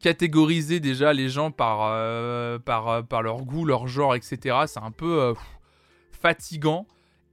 catégoriser 0.01 0.82
déjà 0.82 1.13
les 1.13 1.30
gens 1.30 1.51
par, 1.51 1.80
euh, 1.84 2.59
par, 2.59 2.89
euh, 2.89 3.01
par 3.01 3.23
leur 3.23 3.43
goût, 3.43 3.63
leur 3.65 3.88
genre, 3.88 4.13
etc. 4.13 4.57
C'est 4.67 4.82
un 4.82 4.91
peu 4.91 5.21
euh, 5.21 5.34
fatigant. 6.11 6.86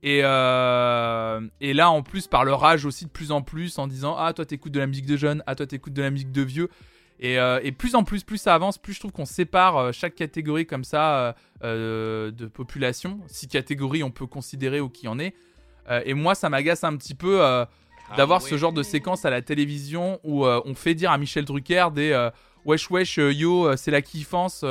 Et, 0.02 0.20
euh, 0.24 1.40
et 1.60 1.74
là, 1.74 1.90
en 1.90 2.02
plus, 2.02 2.26
par 2.26 2.44
leur 2.44 2.64
âge 2.64 2.84
aussi, 2.84 3.04
de 3.04 3.10
plus 3.10 3.30
en 3.30 3.42
plus, 3.42 3.78
en 3.78 3.86
disant 3.86 4.16
Ah, 4.18 4.32
toi, 4.32 4.44
t'écoutes 4.44 4.72
de 4.72 4.80
la 4.80 4.86
musique 4.86 5.06
de 5.06 5.16
jeunes, 5.16 5.42
ah, 5.46 5.54
toi, 5.54 5.66
t'écoutes 5.66 5.92
de 5.92 6.02
la 6.02 6.10
musique 6.10 6.32
de 6.32 6.42
vieux. 6.42 6.68
Et, 7.20 7.38
euh, 7.38 7.60
et 7.62 7.70
plus 7.70 7.94
en 7.94 8.02
plus, 8.02 8.24
plus 8.24 8.38
ça 8.38 8.52
avance, 8.52 8.78
plus 8.78 8.94
je 8.94 8.98
trouve 8.98 9.12
qu'on 9.12 9.24
sépare 9.24 9.76
euh, 9.76 9.92
chaque 9.92 10.16
catégorie 10.16 10.66
comme 10.66 10.82
ça 10.82 11.36
de 11.62 12.46
population, 12.52 13.20
si 13.28 13.46
catégorie 13.46 14.02
on 14.02 14.10
peut 14.10 14.26
considérer 14.26 14.80
ou 14.80 14.88
qui 14.88 15.06
en 15.06 15.20
est. 15.20 15.34
Et 16.04 16.14
moi, 16.14 16.34
ça 16.34 16.48
m'agace 16.48 16.82
un 16.82 16.96
petit 16.96 17.14
peu 17.14 17.40
euh, 17.40 17.64
d'avoir 18.16 18.42
ce 18.42 18.56
genre 18.56 18.72
de 18.72 18.82
séquence 18.82 19.24
à 19.24 19.30
la 19.30 19.42
télévision 19.42 20.18
où 20.24 20.44
on 20.44 20.74
fait 20.74 20.94
dire 20.96 21.12
à 21.12 21.18
Michel 21.18 21.44
Drucker 21.44 21.88
des 21.94 22.28
wesh 22.64 22.90
wesh 22.90 23.18
yo, 23.18 23.76
c'est 23.76 23.92
la 23.92 24.02
kiffance. 24.02 24.64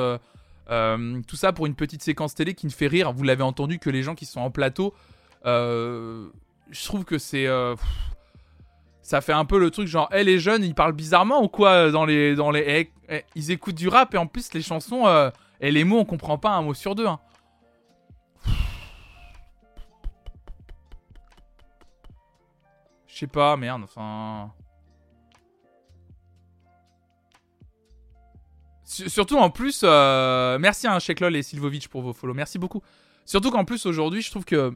tout 0.68 1.36
ça 1.36 1.54
pour 1.54 1.66
une 1.68 1.76
petite 1.76 2.04
séquence 2.04 2.36
télé 2.36 2.54
qui 2.54 2.66
ne 2.66 2.72
fait 2.72 2.88
rire. 2.88 3.14
Vous 3.14 3.24
l'avez 3.24 3.44
entendu 3.44 3.80
que 3.80 3.90
les 3.90 4.04
gens 4.04 4.16
qui 4.16 4.26
sont 4.26 4.42
en 4.42 4.52
plateau, 4.52 4.94
je 5.44 6.86
trouve 6.86 7.04
que 7.06 7.18
c'est. 7.18 7.48
euh, 7.48 7.76
ça 9.02 9.20
fait 9.22 9.34
un 9.34 9.46
peu 9.46 9.60
le 9.60 9.72
truc 9.72 9.88
genre, 9.88 10.10
eh 10.14 10.24
les 10.24 10.40
jeunes, 10.40 10.64
ils 10.64 10.76
parlent 10.76 10.94
bizarrement 10.94 11.42
ou 11.44 11.48
quoi 11.48 11.92
dans 11.92 12.06
les. 12.06 12.36
Dans 12.36 12.52
les 12.52 12.92
ils 13.36 13.52
écoutent 13.52 13.76
du 13.76 13.90
rap 13.90 14.14
et 14.14 14.18
en 14.18 14.28
plus 14.28 14.54
les 14.54 14.62
chansons 14.62 15.06
euh, 15.08 15.30
et 15.60 15.72
les 15.72 15.84
mots, 15.84 16.00
on 16.00 16.06
comprend 16.06 16.38
pas 16.38 16.52
un 16.52 16.62
mot 16.62 16.74
sur 16.74 16.96
deux. 16.96 17.08
hein. 17.08 17.20
Je 23.08 23.18
sais 23.18 23.28
pas, 23.28 23.58
merde, 23.58 23.82
enfin. 23.84 24.52
Su- 28.86 29.10
Surtout 29.10 29.38
en 29.38 29.50
plus, 29.50 29.82
euh, 29.84 30.58
merci 30.60 30.88
à 30.88 30.98
Sheklol 31.00 31.36
et 31.36 31.44
Silvovic 31.44 31.88
pour 31.90 32.02
vos 32.02 32.14
follow, 32.14 32.34
merci 32.34 32.58
beaucoup. 32.58 32.82
Surtout 33.26 33.52
qu'en 33.52 33.66
plus 33.66 33.86
aujourd'hui, 33.86 34.22
je 34.22 34.32
trouve 34.32 34.46
que 34.46 34.76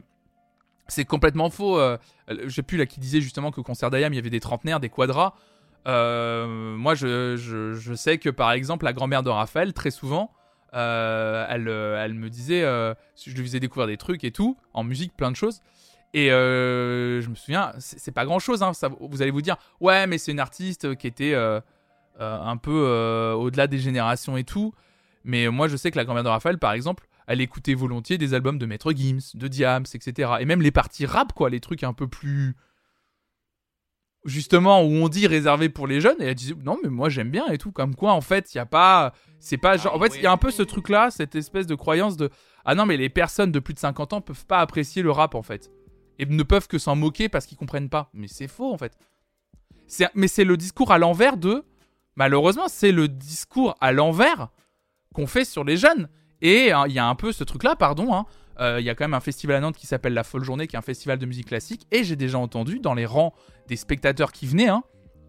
c'est 0.88 1.04
complètement 1.04 1.50
faux. 1.50 1.78
euh, 1.78 1.98
je 2.28 2.48
sais 2.48 2.62
plus 2.62 2.78
là 2.78 2.86
qui 2.86 3.00
disait 3.00 3.20
justement 3.20 3.50
qu'au 3.50 3.62
concert 3.62 3.90
d'Ayam, 3.90 4.12
il 4.12 4.16
y 4.16 4.18
avait 4.18 4.30
des 4.30 4.40
trentenaires, 4.40 4.80
des 4.80 4.88
quadras. 4.88 5.34
Euh, 5.86 6.76
moi, 6.76 6.94
je, 6.94 7.94
sais 7.94 8.18
que 8.18 8.30
par 8.30 8.52
exemple, 8.52 8.84
la 8.84 8.92
grand-mère 8.92 9.22
de 9.22 9.30
Raphaël, 9.30 9.72
très 9.72 9.90
souvent, 9.90 10.32
euh, 10.74 11.46
elle, 11.48 11.68
euh, 11.68 12.04
elle 12.04 12.14
me 12.14 12.28
disait, 12.28 12.62
je 12.62 13.30
lui 13.30 13.42
faisais 13.42 13.60
découvrir 13.60 13.86
des 13.86 13.96
trucs 13.96 14.24
et 14.24 14.32
tout, 14.32 14.56
en 14.74 14.84
musique, 14.84 15.16
plein 15.16 15.30
de 15.30 15.36
choses. 15.36 15.62
Et 16.14 16.28
je 16.28 17.28
me 17.28 17.34
souviens, 17.34 17.72
c'est 17.78 18.12
pas 18.12 18.24
grand 18.24 18.38
chose, 18.38 18.62
hein, 18.62 18.72
vous 19.00 19.22
allez 19.22 19.30
vous 19.30 19.42
dire, 19.42 19.56
ouais, 19.80 20.06
mais 20.06 20.18
c'est 20.18 20.32
une 20.32 20.40
artiste 20.40 20.96
qui 20.96 21.06
était 21.06 21.34
un 22.18 22.56
peu 22.56 23.34
au-delà 23.36 23.66
des 23.66 23.78
générations 23.78 24.36
et 24.36 24.44
tout. 24.44 24.72
Mais 25.24 25.48
moi, 25.48 25.68
je 25.68 25.76
sais 25.76 25.90
que 25.90 25.96
la 25.96 26.04
grand-mère 26.04 26.22
de 26.24 26.28
Raphaël, 26.28 26.58
par 26.58 26.72
exemple, 26.72 27.06
elle 27.26 27.40
écoutait 27.40 27.74
volontiers 27.74 28.18
des 28.18 28.34
albums 28.34 28.58
de 28.58 28.66
Maître 28.66 28.92
Gims, 28.92 29.32
de 29.34 29.48
Diams, 29.48 29.84
etc. 29.94 30.32
Et 30.40 30.44
même 30.44 30.62
les 30.62 30.70
parties 30.70 31.06
rap, 31.06 31.32
quoi, 31.32 31.50
les 31.50 31.60
trucs 31.60 31.82
un 31.82 31.92
peu 31.92 32.06
plus. 32.06 32.56
Justement, 34.24 34.82
où 34.82 34.90
on 34.90 35.08
dit 35.08 35.26
réservé 35.26 35.68
pour 35.68 35.86
les 35.86 36.00
jeunes, 36.00 36.20
et 36.20 36.26
elle 36.26 36.34
disait 36.34 36.54
non, 36.64 36.78
mais 36.82 36.88
moi 36.88 37.08
j'aime 37.08 37.30
bien 37.30 37.46
et 37.48 37.58
tout. 37.58 37.70
Comme 37.70 37.94
quoi, 37.94 38.12
en 38.12 38.20
fait, 38.20 38.54
il 38.54 38.58
y 38.58 38.60
a 38.60 38.66
pas. 38.66 39.12
C'est 39.38 39.56
pas 39.56 39.76
genre. 39.76 39.94
En 39.94 40.00
fait, 40.00 40.16
il 40.16 40.22
y 40.22 40.26
a 40.26 40.32
un 40.32 40.36
peu 40.36 40.50
ce 40.50 40.62
truc-là, 40.62 41.10
cette 41.10 41.34
espèce 41.34 41.66
de 41.66 41.74
croyance 41.74 42.16
de. 42.16 42.30
Ah 42.64 42.74
non, 42.74 42.86
mais 42.86 42.96
les 42.96 43.08
personnes 43.08 43.52
de 43.52 43.60
plus 43.60 43.74
de 43.74 43.78
50 43.78 44.12
ans 44.12 44.20
peuvent 44.20 44.46
pas 44.46 44.60
apprécier 44.60 45.02
le 45.02 45.10
rap, 45.10 45.34
en 45.34 45.42
fait. 45.42 45.70
Et 46.18 46.26
ne 46.26 46.42
peuvent 46.42 46.66
que 46.66 46.78
s'en 46.78 46.96
moquer 46.96 47.28
parce 47.28 47.46
qu'ils 47.46 47.58
comprennent 47.58 47.90
pas. 47.90 48.10
Mais 48.14 48.26
c'est 48.26 48.48
faux, 48.48 48.72
en 48.72 48.78
fait. 48.78 48.96
Mais 50.14 50.28
c'est 50.28 50.44
le 50.44 50.56
discours 50.56 50.90
à 50.90 50.98
l'envers 50.98 51.36
de. 51.36 51.64
Malheureusement, 52.16 52.68
c'est 52.68 52.92
le 52.92 53.08
discours 53.08 53.76
à 53.80 53.92
l'envers 53.92 54.48
qu'on 55.14 55.26
fait 55.26 55.44
sur 55.44 55.62
les 55.62 55.76
jeunes. 55.76 56.08
Et 56.42 56.72
hein, 56.72 56.84
il 56.86 56.92
y 56.92 56.98
a 56.98 57.06
un 57.06 57.14
peu 57.14 57.32
ce 57.32 57.44
truc-là, 57.44 57.76
pardon. 57.76 58.14
hein. 58.14 58.26
Euh, 58.60 58.78
Il 58.80 58.84
y 58.86 58.90
a 58.90 58.94
quand 58.94 59.04
même 59.04 59.14
un 59.14 59.20
festival 59.20 59.56
à 59.56 59.60
Nantes 59.60 59.76
qui 59.76 59.86
s'appelle 59.86 60.14
La 60.14 60.24
Folle 60.24 60.44
Journée, 60.44 60.66
qui 60.66 60.76
est 60.76 60.78
un 60.78 60.82
festival 60.82 61.18
de 61.18 61.26
musique 61.26 61.46
classique. 61.48 61.86
Et 61.92 62.04
j'ai 62.04 62.16
déjà 62.16 62.38
entendu 62.38 62.78
dans 62.80 62.94
les 62.94 63.06
rangs 63.06 63.34
des 63.68 63.76
spectateurs 63.76 64.32
qui 64.32 64.46
venaient 64.46 64.68
hein, 64.68 64.82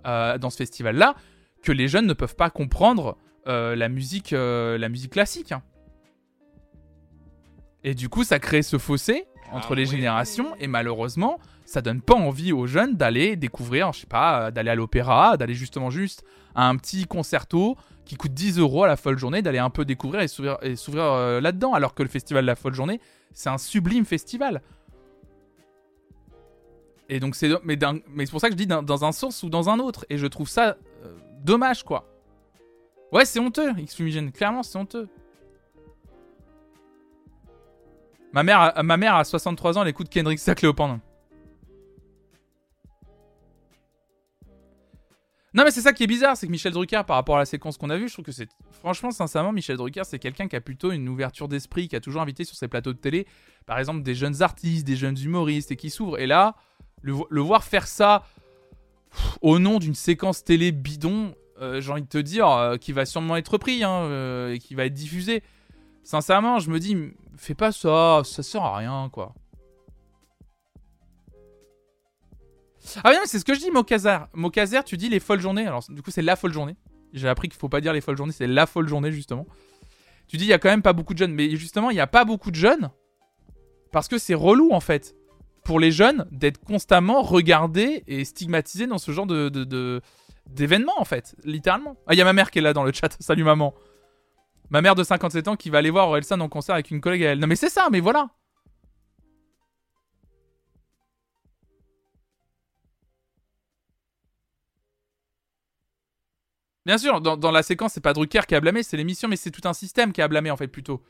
euh, 0.06 0.38
dans 0.38 0.50
ce 0.50 0.58
festival-là 0.58 1.16
que 1.64 1.72
les 1.72 1.88
jeunes 1.88 2.06
ne 2.08 2.14
peuvent 2.14 2.36
pas 2.36 2.50
comprendre 2.50 3.18
euh, 3.48 3.76
la, 3.76 3.90
musique, 3.90 4.32
la 4.32 4.90
musique 4.90 5.12
classique. 5.14 5.52
hein. 5.52 5.62
Et 7.84 7.94
du 7.94 8.10
coup, 8.10 8.24
ça 8.24 8.40
crée 8.40 8.62
ce 8.64 8.78
fossé 8.78 9.26
entre 9.52 9.76
les 9.76 9.86
générations. 9.86 10.56
Et 10.60 10.68
malheureusement, 10.68 11.40
ça 11.66 11.82
donne 11.82 12.02
pas 12.02 12.16
envie 12.16 12.52
aux 12.52 12.68
jeunes 12.68 12.96
d'aller 12.96 13.36
découvrir, 13.36 13.94
je 13.94 14.02
sais 14.02 14.08
pas, 14.08 14.52
d'aller 14.52 14.70
à 14.72 14.76
l'opéra, 14.76 15.38
d'aller 15.38 15.54
justement 15.54 15.90
juste 15.90 16.24
à 16.56 16.68
un 16.68 16.76
petit 16.76 17.06
concerto 17.06 17.78
qui 18.08 18.16
coûte 18.16 18.34
10 18.34 18.58
euros 18.58 18.84
à 18.84 18.88
la 18.88 18.96
folle 18.96 19.20
journée, 19.20 19.42
d'aller 19.42 19.60
un 19.60 19.70
peu 19.70 19.86
découvrir 19.86 20.22
et 20.22 20.28
s'ouvrir, 20.28 20.58
euh, 20.64 21.42
là-dedans. 21.42 21.74
Alors 21.74 21.94
que 21.94 22.04
le 22.04 22.10
festival 22.10 22.46
la 22.46 22.56
folle 22.56 22.74
journée, 22.74 23.00
c'est 23.34 23.50
un 23.50 23.58
sublime 23.58 24.06
festival. 24.06 24.62
Et 27.10 27.20
donc 27.20 27.36
c'est 27.36 27.50
mais, 27.64 27.78
c'est 28.26 28.32
pour 28.32 28.42
ça 28.42 28.48
que 28.50 28.54
je 28.54 28.58
dis 28.58 28.68
dans 28.68 29.06
un 29.06 29.12
sens 29.12 29.44
ou 29.44 29.50
dans 29.50 29.70
un 29.70 29.80
autre. 29.80 30.06
Et 30.10 30.18
je 30.18 30.26
trouve 30.26 30.50
ça 30.50 30.78
euh, 31.06 31.14
dommage, 31.44 31.84
quoi. 31.84 32.06
Ouais, 33.12 33.26
c'est 33.26 33.40
honteux, 33.40 33.72
X 33.78 33.96
Fumigène. 33.96 34.32
Clairement, 34.32 34.64
c'est 34.64 34.78
honteux. 34.78 35.08
Ma 38.34 38.44
mère, 38.44 38.74
ma 38.84 38.98
mère 38.98 39.16
a 39.16 39.24
63 39.24 39.78
ans, 39.78 39.82
elle 39.84 39.88
écoute 39.88 40.10
Kendrick 40.10 40.40
Sack 40.40 40.62
Léopard. 40.62 41.00
Non 45.58 45.64
mais 45.64 45.72
c'est 45.72 45.82
ça 45.82 45.92
qui 45.92 46.04
est 46.04 46.08
bizarre, 46.08 46.38
c'est 46.38 46.46
que 46.46 46.52
Michel 46.52 46.72
Drucker 46.72 47.02
par 47.08 47.16
rapport 47.16 47.36
à 47.36 47.40
la 47.40 47.46
séquence 47.46 47.78
qu'on 47.78 47.90
a 47.90 47.98
vue, 47.98 48.08
je 48.08 48.14
trouve 48.14 48.24
que 48.26 48.32
c'est 48.32 48.48
franchement 48.72 49.10
sincèrement 49.10 49.52
Michel 49.52 49.76
Drucker 49.76 50.04
c'est 50.06 50.20
quelqu'un 50.20 50.48
qui 50.48 50.56
a 50.56 50.62
plutôt 50.62 50.92
une 50.92 51.10
ouverture 51.10 51.48
d'esprit, 51.48 51.88
qui 51.88 51.96
a 51.96 52.00
toujours 52.00 52.22
invité 52.22 52.44
sur 52.44 52.56
ses 52.56 52.68
plateaux 52.68 52.94
de 52.94 53.00
télé 53.00 53.26
par 53.66 53.80
exemple 53.80 54.04
des 54.04 54.14
jeunes 54.14 54.44
artistes, 54.44 54.86
des 54.86 54.96
jeunes 54.96 55.18
humoristes 55.20 55.72
et 55.72 55.76
qui 55.76 55.90
s'ouvrent 55.90 56.20
et 56.20 56.28
là 56.28 56.56
le, 57.02 57.12
vo- 57.14 57.26
le 57.32 57.42
voir 57.42 57.64
faire 57.64 57.88
ça 57.88 58.24
au 59.42 59.58
nom 59.58 59.80
d'une 59.80 59.96
séquence 59.96 60.44
télé 60.44 60.72
bidon, 60.72 61.34
euh, 61.60 61.82
j'ai 61.82 61.92
envie 61.92 62.04
de 62.04 62.08
te 62.08 62.18
dire 62.20 62.48
euh, 62.50 62.78
qui 62.78 62.92
va 62.92 63.06
sûrement 63.08 63.36
être 63.36 63.50
repris 63.50 63.84
hein, 63.84 64.04
euh, 64.04 64.54
et 64.54 64.60
qui 64.60 64.76
va 64.76 64.86
être 64.86 64.94
diffusé. 64.94 65.42
Sincèrement, 66.04 66.60
je 66.60 66.70
me 66.70 66.80
dis 66.80 66.96
fais 67.36 67.56
pas 67.56 67.72
ça, 67.72 68.22
ça 68.26 68.44
sert 68.44 68.64
à 68.64 68.78
rien 68.78 69.10
quoi. 69.12 69.34
Ah 73.04 73.12
non, 73.14 73.20
c'est 73.26 73.40
ce 73.40 73.46
que 73.46 73.54
je 73.54 73.60
dis, 73.60 73.72
Mokazer. 73.72 74.28
Mokazer, 74.34 74.84
tu 74.84 74.98
dis 74.98 75.10
les 75.10 75.20
folles 75.20 75.42
journées. 75.42 75.66
Alors, 75.68 75.84
du 75.90 76.02
coup, 76.02 76.12
c'est 76.12 76.22
la 76.22 76.36
folle 76.36 76.54
journée. 76.54 76.76
J'ai 77.14 77.28
appris 77.30 77.48
qu'il 77.50 77.58
faut 77.60 77.70
pas 77.70 77.82
dire 77.82 77.94
les 77.94 78.02
folles 78.02 78.18
journées, 78.18 78.34
c'est 78.34 78.48
la 78.48 78.66
folle 78.66 78.88
journée, 78.88 79.12
justement. 79.12 79.46
Tu 80.28 80.38
dis, 80.38 80.44
il 80.46 80.50
y 80.50 80.54
a 80.54 80.60
quand 80.60 80.70
même 80.70 80.82
pas 80.82 80.94
beaucoup 80.94 81.14
de 81.14 81.20
jeunes. 81.20 81.34
Mais 81.34 81.56
justement, 81.56 81.90
il 81.90 81.94
n'y 81.94 82.00
a 82.02 82.08
pas 82.08 82.26
beaucoup 82.26 82.52
de 82.52 82.56
jeunes 82.56 82.90
parce 83.92 84.08
que 84.08 84.18
c'est 84.18 84.34
relou, 84.34 84.72
en 84.74 84.80
fait, 84.82 85.16
pour 85.64 85.80
les 85.80 85.92
jeunes 85.92 86.28
d'être 86.32 86.60
constamment 86.64 87.22
regardés 87.22 88.04
et 88.08 88.26
stigmatisés 88.26 88.88
dans 88.88 88.98
ce 88.98 89.12
genre 89.12 89.26
de- 89.26 90.02
d'événements, 90.50 91.00
en 91.00 91.06
fait, 91.06 91.36
littéralement. 91.44 91.96
Ah, 92.08 92.14
il 92.14 92.18
y 92.18 92.22
a 92.22 92.26
ma 92.26 92.34
mère 92.34 92.52
qui 92.52 92.60
est 92.60 92.62
là 92.62 92.74
dans 92.74 92.84
le 92.84 92.92
chat. 92.94 93.16
Salut, 93.20 93.44
maman. 93.44 93.74
Ma 94.70 94.82
mère 94.82 94.96
de 94.96 95.04
57 95.04 95.48
ans 95.48 95.56
qui 95.56 95.70
va 95.70 95.78
aller 95.78 95.90
voir 95.90 96.10
Orelsan 96.10 96.40
en 96.42 96.50
concert 96.50 96.76
avec 96.76 96.92
une 96.92 97.00
collègue 97.00 97.24
à 97.24 97.32
elle. 97.32 97.40
Non, 97.40 97.48
mais 97.48 97.56
c'est 97.56 97.70
ça, 97.70 97.88
mais 97.92 98.02
voilà. 98.02 98.30
Bien 106.88 106.98
sûr, 106.98 107.20
dans, 107.20 107.36
dans 107.36 107.52
la 107.52 107.64
séquence, 107.64 107.92
c'est 107.92 108.02
pas 108.02 108.14
Drucker 108.14 108.44
qui 108.48 108.56
a 108.56 108.62
blâmé, 108.62 108.82
c'est 108.82 108.96
l'émission, 108.96 109.28
mais 109.28 109.36
c'est 109.36 109.52
tout 109.52 109.68
un 109.68 109.74
système 109.74 110.14
qui 110.14 110.22
a 110.22 110.28
blâmé 110.30 110.50
en 110.50 110.56
fait 110.56 110.70
plutôt. 110.70 111.04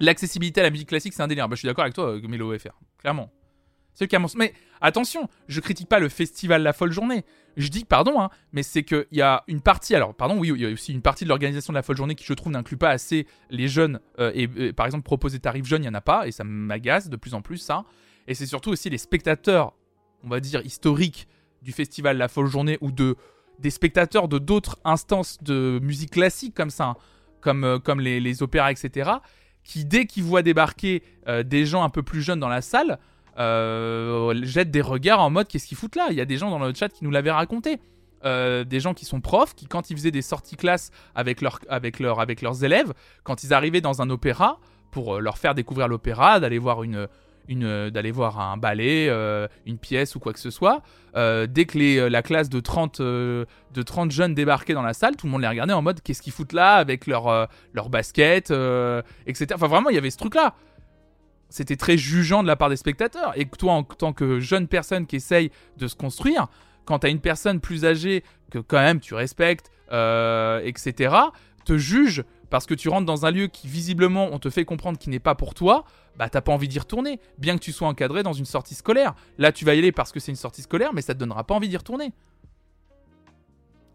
L'accessibilité 0.00 0.60
à 0.60 0.64
la 0.64 0.70
musique 0.70 0.90
classique, 0.90 1.14
c'est 1.14 1.22
un 1.22 1.28
délire. 1.28 1.48
Bah, 1.48 1.54
je 1.54 1.60
suis 1.60 1.66
d'accord 1.66 1.84
avec 1.84 1.94
toi, 1.94 2.10
euh, 2.10 2.28
Mélo 2.28 2.56
FR, 2.58 2.78
clairement. 2.98 3.32
C'est 3.94 4.12
le 4.12 4.38
Mais 4.38 4.52
attention, 4.82 5.30
je 5.48 5.60
critique 5.60 5.88
pas 5.88 5.98
le 5.98 6.10
festival 6.10 6.62
La 6.62 6.74
Folle 6.74 6.92
Journée. 6.92 7.24
Je 7.56 7.68
dis 7.68 7.86
pardon, 7.86 8.20
hein, 8.20 8.28
mais 8.52 8.62
c'est 8.62 8.82
qu'il 8.82 9.06
y 9.12 9.22
a 9.22 9.44
une 9.48 9.62
partie. 9.62 9.94
Alors, 9.94 10.14
pardon, 10.14 10.36
oui, 10.38 10.52
il 10.54 10.60
y 10.60 10.66
a 10.66 10.68
aussi 10.68 10.92
une 10.92 11.00
partie 11.00 11.24
de 11.24 11.30
l'organisation 11.30 11.72
de 11.72 11.78
La 11.78 11.82
Folle 11.82 11.96
Journée 11.96 12.14
qui, 12.14 12.26
je 12.26 12.34
trouve, 12.34 12.52
n'inclut 12.52 12.76
pas 12.76 12.90
assez 12.90 13.26
les 13.48 13.66
jeunes. 13.66 13.98
euh, 14.18 14.30
et, 14.34 14.46
euh, 14.58 14.72
par 14.74 14.84
exemple, 14.84 15.04
proposer 15.04 15.38
tarifs 15.38 15.64
jeunes, 15.64 15.84
il 15.84 15.86
y 15.86 15.88
en 15.88 15.94
a 15.94 16.02
pas, 16.02 16.28
et 16.28 16.32
ça 16.32 16.44
m'agace 16.44 17.08
de 17.08 17.16
plus 17.16 17.32
en 17.32 17.40
plus 17.40 17.56
ça. 17.56 17.86
Et 18.28 18.34
c'est 18.34 18.44
surtout 18.44 18.68
aussi 18.68 18.90
les 18.90 18.98
spectateurs, 18.98 19.72
on 20.22 20.28
va 20.28 20.40
dire 20.40 20.60
historiques 20.66 21.26
du 21.62 21.72
festival 21.72 22.18
La 22.18 22.28
Folle 22.28 22.48
Journée 22.48 22.76
ou 22.82 22.92
de 22.92 23.16
des 23.58 23.70
spectateurs 23.70 24.28
de 24.28 24.38
d'autres 24.38 24.78
instances 24.84 25.38
de 25.42 25.78
musique 25.82 26.12
classique 26.12 26.54
comme 26.54 26.70
ça, 26.70 26.94
comme, 27.40 27.64
euh, 27.64 27.78
les, 27.98 28.42
opéras, 28.42 28.70
etc., 28.70 29.10
qui 29.64 29.84
dès 29.84 30.06
qu'ils 30.06 30.22
voient 30.22 30.42
débarquer 30.42 31.02
euh, 31.28 31.42
des 31.42 31.66
gens 31.66 31.82
un 31.82 31.90
peu 31.90 32.02
plus 32.02 32.22
jeunes 32.22 32.40
dans 32.40 32.48
la 32.48 32.62
salle, 32.62 32.98
euh, 33.38 34.34
jettent 34.44 34.70
des 34.70 34.80
regards 34.80 35.20
en 35.20 35.30
mode 35.30 35.48
qu'est-ce 35.48 35.66
qu'ils 35.66 35.76
foutent 35.76 35.96
là? 35.96 36.06
Il 36.10 36.16
y 36.16 36.20
a 36.20 36.24
des 36.24 36.36
gens 36.36 36.50
dans 36.50 36.58
le 36.58 36.72
chat 36.72 36.88
qui 36.88 37.04
nous 37.04 37.10
l'avaient 37.10 37.30
raconté. 37.30 37.78
Des 38.24 38.80
gens 38.80 38.92
qui 38.92 39.04
sont 39.04 39.20
profs, 39.20 39.54
qui 39.54 39.66
quand 39.66 39.88
ils 39.88 39.96
faisaient 39.96 40.10
des 40.10 40.22
sorties 40.22 40.56
classe 40.56 40.90
avec, 41.14 41.40
leur, 41.40 41.60
avec, 41.68 42.00
avec 42.00 42.42
leurs 42.42 42.64
élèves, 42.64 42.92
quand 43.22 43.44
ils 43.44 43.54
arrivaient 43.54 43.80
dans 43.80 44.02
un 44.02 44.10
opéra, 44.10 44.58
pour 44.90 45.20
leur 45.20 45.38
faire 45.38 45.54
découvrir 45.54 45.86
l'opéra, 45.86 46.40
d'aller 46.40 46.58
voir 46.58 46.82
une, 46.82 47.06
euh, 47.50 47.90
d'aller 47.90 48.10
voir 48.10 48.40
un 48.40 48.56
ballet, 48.56 49.06
euh, 49.08 49.48
une 49.66 49.78
pièce 49.78 50.14
ou 50.14 50.20
quoi 50.20 50.32
que 50.32 50.38
ce 50.38 50.50
soit. 50.50 50.82
Euh, 51.16 51.46
dès 51.46 51.64
que 51.64 51.78
les, 51.78 52.10
la 52.10 52.22
classe 52.22 52.48
de 52.48 52.60
30, 52.60 53.00
euh, 53.00 53.44
de 53.72 53.82
30 53.82 54.10
jeunes 54.10 54.34
débarquait 54.34 54.74
dans 54.74 54.82
la 54.82 54.94
salle, 54.94 55.16
tout 55.16 55.26
le 55.26 55.32
monde 55.32 55.42
les 55.42 55.48
regardait 55.48 55.72
en 55.72 55.82
mode 55.82 56.00
qu'est-ce 56.02 56.22
qu'ils 56.22 56.32
foutent 56.32 56.52
là 56.52 56.74
avec 56.74 57.06
leur, 57.06 57.48
basket, 57.88 58.52
etc. 59.26 59.46
Enfin 59.54 59.68
vraiment, 59.68 59.90
il 59.90 59.94
y 59.94 59.98
avait 59.98 60.10
ce 60.10 60.18
truc-là. 60.18 60.54
C'était 61.48 61.76
très 61.76 61.96
jugeant 61.96 62.42
de 62.42 62.48
la 62.48 62.56
part 62.56 62.68
des 62.68 62.76
spectateurs. 62.76 63.32
Et 63.36 63.46
toi, 63.46 63.74
en 63.74 63.84
tant 63.84 64.12
que 64.12 64.40
jeune 64.40 64.66
personne 64.66 65.06
qui 65.06 65.16
essaye 65.16 65.50
de 65.76 65.86
se 65.86 65.94
construire, 65.94 66.48
quand 66.84 67.00
t'as 67.00 67.10
une 67.10 67.20
personne 67.20 67.60
plus 67.60 67.84
âgée 67.84 68.24
que 68.50 68.58
quand 68.58 68.80
même 68.80 69.00
tu 69.00 69.14
respectes, 69.14 69.70
etc., 69.90 71.14
te 71.64 71.76
juge 71.76 72.24
parce 72.50 72.66
que 72.66 72.74
tu 72.74 72.88
rentres 72.88 73.06
dans 73.06 73.26
un 73.26 73.30
lieu 73.30 73.48
qui 73.48 73.68
visiblement 73.68 74.28
on 74.32 74.38
te 74.38 74.50
fait 74.50 74.64
comprendre 74.64 74.98
qui 74.98 75.10
n'est 75.10 75.18
pas 75.18 75.34
pour 75.34 75.54
toi, 75.54 75.84
bah 76.16 76.28
t'as 76.28 76.40
pas 76.40 76.52
envie 76.52 76.68
d'y 76.68 76.78
retourner, 76.78 77.20
bien 77.38 77.56
que 77.56 77.62
tu 77.62 77.72
sois 77.72 77.88
encadré 77.88 78.22
dans 78.22 78.32
une 78.32 78.44
sortie 78.44 78.74
scolaire. 78.74 79.14
Là 79.38 79.52
tu 79.52 79.64
vas 79.64 79.74
y 79.74 79.78
aller 79.78 79.92
parce 79.92 80.12
que 80.12 80.20
c'est 80.20 80.32
une 80.32 80.36
sortie 80.36 80.62
scolaire, 80.62 80.92
mais 80.92 81.02
ça 81.02 81.14
te 81.14 81.18
donnera 81.18 81.44
pas 81.44 81.54
envie 81.54 81.68
d'y 81.68 81.76
retourner. 81.76 82.12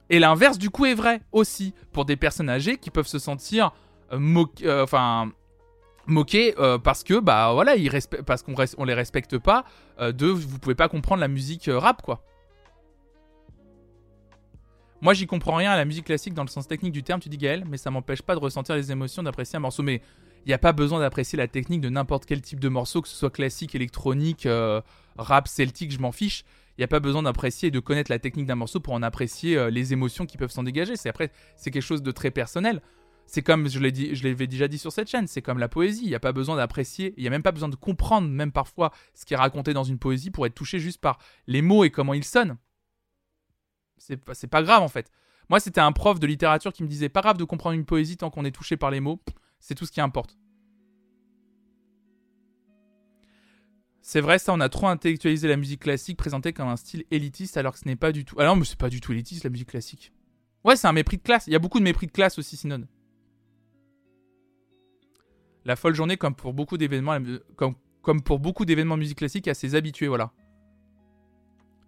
Et 0.10 0.20
l'inverse 0.20 0.58
du 0.58 0.70
coup 0.70 0.86
est 0.86 0.94
vrai 0.94 1.22
aussi 1.32 1.74
pour 1.94 2.06
des 2.06 2.18
personnes 2.18 2.50
âgées 2.50 2.78
qui 2.78 2.92
peuvent 2.92 3.08
se 3.08 3.20
sentir 3.20 3.72
euh, 4.12 4.20
moquées, 4.20 4.68
euh, 4.68 4.86
moquées 6.06 6.54
euh, 6.60 6.78
parce 6.78 7.04
que 7.04 7.20
bah 7.20 7.54
voilà 7.54 7.76
ils 7.76 7.90
parce 8.26 8.44
qu'on 8.44 8.84
les 8.84 8.94
respecte 8.94 9.38
pas 9.38 9.64
de 10.00 10.26
vous 10.28 10.60
pouvez 10.60 10.76
pas 10.76 10.90
comprendre 10.90 11.22
la 11.22 11.28
musique 11.28 11.70
rap 11.72 12.02
quoi. 12.02 12.24
Moi, 15.02 15.16
j'y 15.16 15.26
comprends 15.26 15.56
rien 15.56 15.72
à 15.72 15.78
la 15.78 15.86
musique 15.86 16.06
classique 16.06 16.36
dans 16.36 16.44
le 16.44 16.48
sens 16.48 16.68
technique 16.68 16.94
du 16.94 17.02
terme, 17.02 17.20
tu 17.20 17.28
dis 17.28 17.40
Gaël, 17.40 17.66
mais 17.68 17.78
ça 17.78 17.90
m'empêche 17.90 18.22
pas 18.22 18.36
de 18.36 18.40
ressentir 18.40 18.76
les 18.76 18.92
émotions, 18.92 19.24
d'apprécier 19.24 19.58
un 19.58 19.60
morceau. 19.60 19.82
Mais 19.82 20.02
il 20.46 20.50
n'y 20.50 20.54
a 20.54 20.58
pas 20.58 20.74
besoin 20.74 21.00
d'apprécier 21.00 21.38
la 21.38 21.48
technique 21.48 21.82
de 21.82 21.89
n'importe 21.89 22.26
quel 22.26 22.42
type 22.42 22.60
de 22.60 22.70
morceau, 22.70 23.02
que 23.02 23.08
ce 23.08 23.16
soit 23.16 23.30
classique, 23.30 23.76
électronique, 23.76 24.46
euh, 24.46 24.82
rap, 25.18 25.48
celtique, 25.48 25.92
je 25.92 26.00
m'en 26.00 26.12
fiche. 26.12 26.44
Il 26.78 26.82
n'y 26.82 26.86
a 26.86 26.88
pas 26.88 27.00
besoin 27.00 27.24
d'apprécier 27.24 27.68
et 27.68 27.72
de 27.72 27.80
connaître 27.80 28.12
la 28.12 28.18
technique 28.18 28.48
d'un 28.48 28.56
morceau 28.56 28.80
pour 28.80 28.94
en 28.94 29.04
apprécier 29.04 29.58
euh, 29.58 29.70
les 29.70 29.94
émotions 29.94 30.26
qui 30.26 30.38
peuvent 30.38 30.52
s'en 30.52 30.64
dégager. 30.64 30.96
C'est 30.96 31.10
après, 31.10 31.32
c'est 31.56 31.70
quelque 31.70 31.84
chose 31.84 32.02
de 32.02 32.12
très 32.12 32.32
personnel. 32.32 32.82
C'est 33.28 33.44
comme, 33.44 33.70
je 33.70 33.80
l'ai 33.80 33.92
dit, 33.92 34.16
je 34.16 34.28
l'avais 34.28 34.48
déjà 34.48 34.68
dit 34.68 34.78
sur 34.78 34.92
cette 34.92 35.08
chaîne, 35.08 35.28
c'est 35.28 35.42
comme 35.42 35.60
la 35.60 35.70
poésie. 35.70 36.04
Il 36.04 36.10
n'y 36.10 36.16
a 36.16 36.20
pas 36.20 36.34
besoin 36.34 36.56
d'apprécier, 36.56 37.14
il 37.18 37.22
n'y 37.22 37.28
a 37.28 37.30
même 37.30 37.44
pas 37.44 37.52
besoin 37.52 37.70
de 37.70 37.76
comprendre, 37.76 38.28
même 38.28 38.52
parfois, 38.52 38.92
ce 39.14 39.26
qui 39.26 39.34
est 39.36 39.38
raconté 39.38 39.74
dans 39.74 39.84
une 39.84 40.00
poésie 40.00 40.32
pour 40.32 40.46
être 40.46 40.56
touché 40.56 40.80
juste 40.80 41.00
par 41.00 41.20
les 41.48 41.62
mots 41.62 41.84
et 41.84 41.92
comment 41.92 42.14
ils 42.14 42.26
sonnent. 42.26 42.58
C'est 43.98 44.18
pas, 44.18 44.34
c'est 44.34 44.48
pas 44.48 44.64
grave 44.64 44.82
en 44.82 44.88
fait. 44.88 45.12
Moi, 45.50 45.60
c'était 45.60 45.82
un 45.82 45.92
prof 45.92 46.20
de 46.20 46.28
littérature 46.28 46.74
qui 46.74 46.82
me 46.84 46.88
disait 46.88 47.10
pas 47.10 47.22
grave 47.22 47.38
de 47.38 47.44
comprendre 47.44 47.76
une 47.76 47.86
poésie 47.86 48.18
tant 48.18 48.30
qu'on 48.32 48.46
est 48.46 48.52
touché 48.52 48.76
par 48.76 48.89
les 48.89 49.00
mots, 49.00 49.22
c'est 49.62 49.76
tout 49.76 49.86
ce 49.86 49.91
qui 49.91 50.01
importe. 50.01 50.38
C'est 54.01 54.20
vrai, 54.20 54.39
ça, 54.39 54.51
on 54.51 54.59
a 54.59 54.68
trop 54.68 54.88
intellectualisé 54.88 55.47
la 55.47 55.55
musique 55.55 55.82
classique, 55.82 56.18
présentée 56.18 56.51
comme 56.51 56.68
un 56.68 56.76
style 56.76 57.05
élitiste, 57.12 57.55
alors 57.55 57.74
que 57.74 57.80
ce 57.80 57.86
n'est 57.88 57.95
pas 57.95 58.12
du 58.12 58.26
tout. 58.26 58.38
Alors, 58.39 58.57
mais 58.57 58.66
c'est 58.66 58.78
pas 58.78 58.89
du 58.89 58.99
tout 58.99 59.14
élitiste 59.14 59.43
la 59.43 59.49
musique 59.49 59.70
classique. 59.70 60.12
Ouais, 60.66 60.76
c'est 60.76 60.88
un 60.88 60.93
mépris 60.93 61.18
de 61.18 61.22
classe. 61.22 61.47
Il 61.47 61.53
y 61.53 61.55
a 61.55 61.59
beaucoup 61.59 61.80
de 61.80 61.84
mépris 61.84 62.07
de 62.07 62.12
classe 62.12 62.38
aussi, 62.39 62.57
Synone. 62.57 62.88
La 65.64 65.76
folle 65.76 65.93
journée, 65.93 66.18
comme 66.18 66.36
pour 66.36 66.53
beaucoup 66.53 66.78
d'événements, 66.78 67.18
comme, 67.55 68.22
pour 68.24 68.39
beaucoup 68.39 68.66
d'événements 68.66 68.97
musique 68.97 69.20
classique, 69.20 69.47
a 69.47 69.53
ses 69.53 69.76
habitués, 69.76 70.07
voilà. 70.07 70.32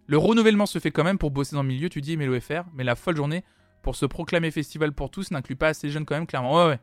Le 0.06 0.16
renouvellement 0.16 0.66
se 0.66 0.78
fait 0.78 0.92
quand 0.92 1.04
même 1.04 1.18
pour 1.18 1.32
bosser 1.32 1.56
dans 1.56 1.62
le 1.62 1.68
milieu, 1.68 1.88
tu 1.88 2.00
dis 2.00 2.16
Mélo 2.16 2.38
FR, 2.40 2.62
mais 2.74 2.84
la 2.84 2.94
folle 2.94 3.16
journée, 3.16 3.42
pour 3.82 3.96
se 3.96 4.06
proclamer 4.06 4.52
festival 4.52 4.92
pour 4.92 5.10
tous, 5.10 5.32
n'inclut 5.32 5.56
pas 5.56 5.68
assez 5.68 5.90
jeunes 5.90 6.04
quand 6.04 6.14
même, 6.14 6.26
clairement. 6.26 6.54
Ouais, 6.54 6.68
ouais. 6.68 6.80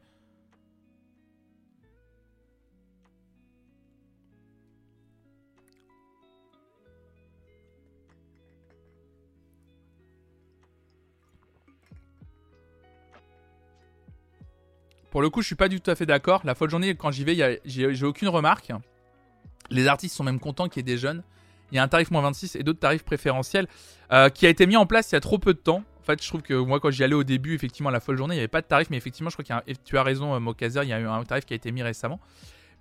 Pour 15.12 15.22
le 15.22 15.30
coup, 15.30 15.42
je 15.42 15.48
suis 15.48 15.56
pas 15.56 15.68
du 15.68 15.80
tout 15.82 15.92
à 15.92 15.96
fait 15.96 16.06
d'accord. 16.06 16.42
La 16.46 16.56
folle 16.56 16.70
journée, 16.70 16.96
quand 16.96 17.12
j'y 17.12 17.24
vais, 17.24 17.62
j'ai 17.66 18.06
aucune 18.06 18.30
remarque. 18.30 18.72
Les 19.70 19.88
artistes 19.88 20.16
sont 20.16 20.24
même 20.24 20.40
contents 20.40 20.68
qu'il 20.68 20.80
y 20.80 20.82
ait 20.82 20.94
des 20.96 20.98
jeunes. 20.98 21.24
Il 21.72 21.76
y 21.76 21.80
a 21.80 21.84
un 21.84 21.88
tarif 21.88 22.12
moins 22.12 22.22
26 22.22 22.56
et 22.56 22.64
d'autres 22.64 22.80
tarifs 22.80 23.04
préférentiels 23.04 23.68
euh, 24.12 24.28
qui 24.30 24.46
a 24.46 24.50
été 24.50 24.66
mis 24.66 24.76
en 24.76 24.86
place 24.86 25.12
il 25.12 25.16
y 25.16 25.18
a 25.18 25.22
trop 25.22 25.38
peu 25.38 25.54
de 25.54 25.60
temps. 25.60 25.84
En 26.02 26.04
fait, 26.04 26.22
je 26.22 26.28
trouve 26.28 26.42
que 26.42 26.54
moi, 26.54 26.80
quand 26.80 26.90
j'y 26.92 27.04
allais 27.04 27.14
au 27.16 27.24
début, 27.24 27.54
effectivement, 27.54 27.90
la 27.92 28.00
folle 28.02 28.18
journée, 28.18 28.34
il 28.36 28.38
n'y 28.38 28.42
avait 28.42 28.48
pas 28.50 28.62
de 28.62 28.66
tarif, 28.68 28.90
mais 28.90 28.98
effectivement, 28.98 29.30
je 29.30 29.38
crois 29.38 29.64
et 29.68 29.76
tu 29.76 29.98
as 29.98 30.04
raison, 30.04 30.34
euh, 30.34 30.40
Mokazer, 30.40 30.84
il 30.84 30.90
y 30.90 30.94
a 30.94 31.00
eu 31.00 31.06
un 31.08 31.24
tarif 31.24 31.46
qui 31.46 31.54
a 31.54 31.56
été 31.56 31.72
mis 31.72 31.84
récemment. 31.84 32.20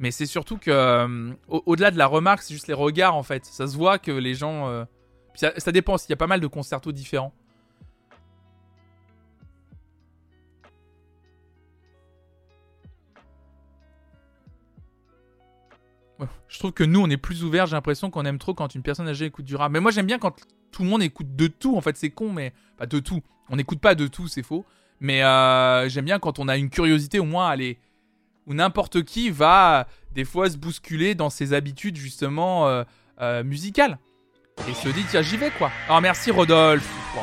Mais 0.00 0.10
c'est 0.10 0.26
surtout 0.26 0.56
que, 0.56 0.70
euh, 0.70 1.30
au- 1.46 1.62
au-delà 1.66 1.90
de 1.90 1.98
la 1.98 2.06
remarque, 2.06 2.42
c'est 2.42 2.54
juste 2.54 2.66
les 2.68 2.74
regards, 2.74 3.14
en 3.14 3.22
fait. 3.22 3.44
Ça 3.44 3.66
se 3.66 3.76
voit 3.76 3.98
que 3.98 4.10
les 4.10 4.34
gens. 4.34 4.84
ça, 5.34 5.52
ça 5.58 5.70
dépend, 5.72 5.96
il 5.96 6.10
y 6.10 6.12
a 6.12 6.16
pas 6.16 6.26
mal 6.26 6.40
de 6.40 6.46
concertos 6.48 6.90
différents. 6.92 7.32
Je 16.48 16.58
trouve 16.58 16.72
que 16.72 16.84
nous, 16.84 17.00
on 17.00 17.08
est 17.08 17.16
plus 17.16 17.44
ouverts. 17.44 17.66
J'ai 17.66 17.76
l'impression 17.76 18.10
qu'on 18.10 18.24
aime 18.24 18.38
trop 18.38 18.54
quand 18.54 18.74
une 18.74 18.82
personne 18.82 19.08
âgée 19.08 19.26
écoute 19.26 19.44
du 19.44 19.56
rap. 19.56 19.70
Mais 19.72 19.80
moi, 19.80 19.90
j'aime 19.90 20.06
bien 20.06 20.18
quand 20.18 20.34
tout 20.70 20.82
le 20.82 20.88
monde 20.88 21.02
écoute 21.02 21.36
de 21.36 21.46
tout. 21.46 21.76
En 21.76 21.80
fait, 21.80 21.96
c'est 21.96 22.10
con, 22.10 22.32
mais 22.32 22.52
pas 22.76 22.86
de 22.86 22.98
tout. 22.98 23.20
On 23.48 23.56
n'écoute 23.56 23.80
pas 23.80 23.94
de 23.94 24.06
tout, 24.06 24.28
c'est 24.28 24.42
faux. 24.42 24.64
Mais 25.00 25.22
euh, 25.24 25.88
j'aime 25.88 26.04
bien 26.04 26.18
quand 26.18 26.38
on 26.38 26.48
a 26.48 26.56
une 26.56 26.70
curiosité, 26.70 27.18
au 27.18 27.24
moins, 27.24 27.48
aller. 27.48 27.78
Où 28.46 28.54
n'importe 28.54 29.02
qui 29.02 29.30
va, 29.30 29.86
des 30.12 30.24
fois, 30.24 30.50
se 30.50 30.56
bousculer 30.56 31.14
dans 31.14 31.30
ses 31.30 31.52
habitudes, 31.52 31.96
justement, 31.96 32.68
euh, 32.68 32.84
euh, 33.20 33.44
musicales. 33.44 33.98
Et 34.68 34.74
se 34.74 34.88
dit, 34.88 35.04
tiens, 35.08 35.22
j'y 35.22 35.36
vais, 35.36 35.50
quoi. 35.50 35.70
Alors, 35.86 36.00
merci, 36.00 36.30
Rodolphe. 36.30 36.88
Oh. 37.16 37.20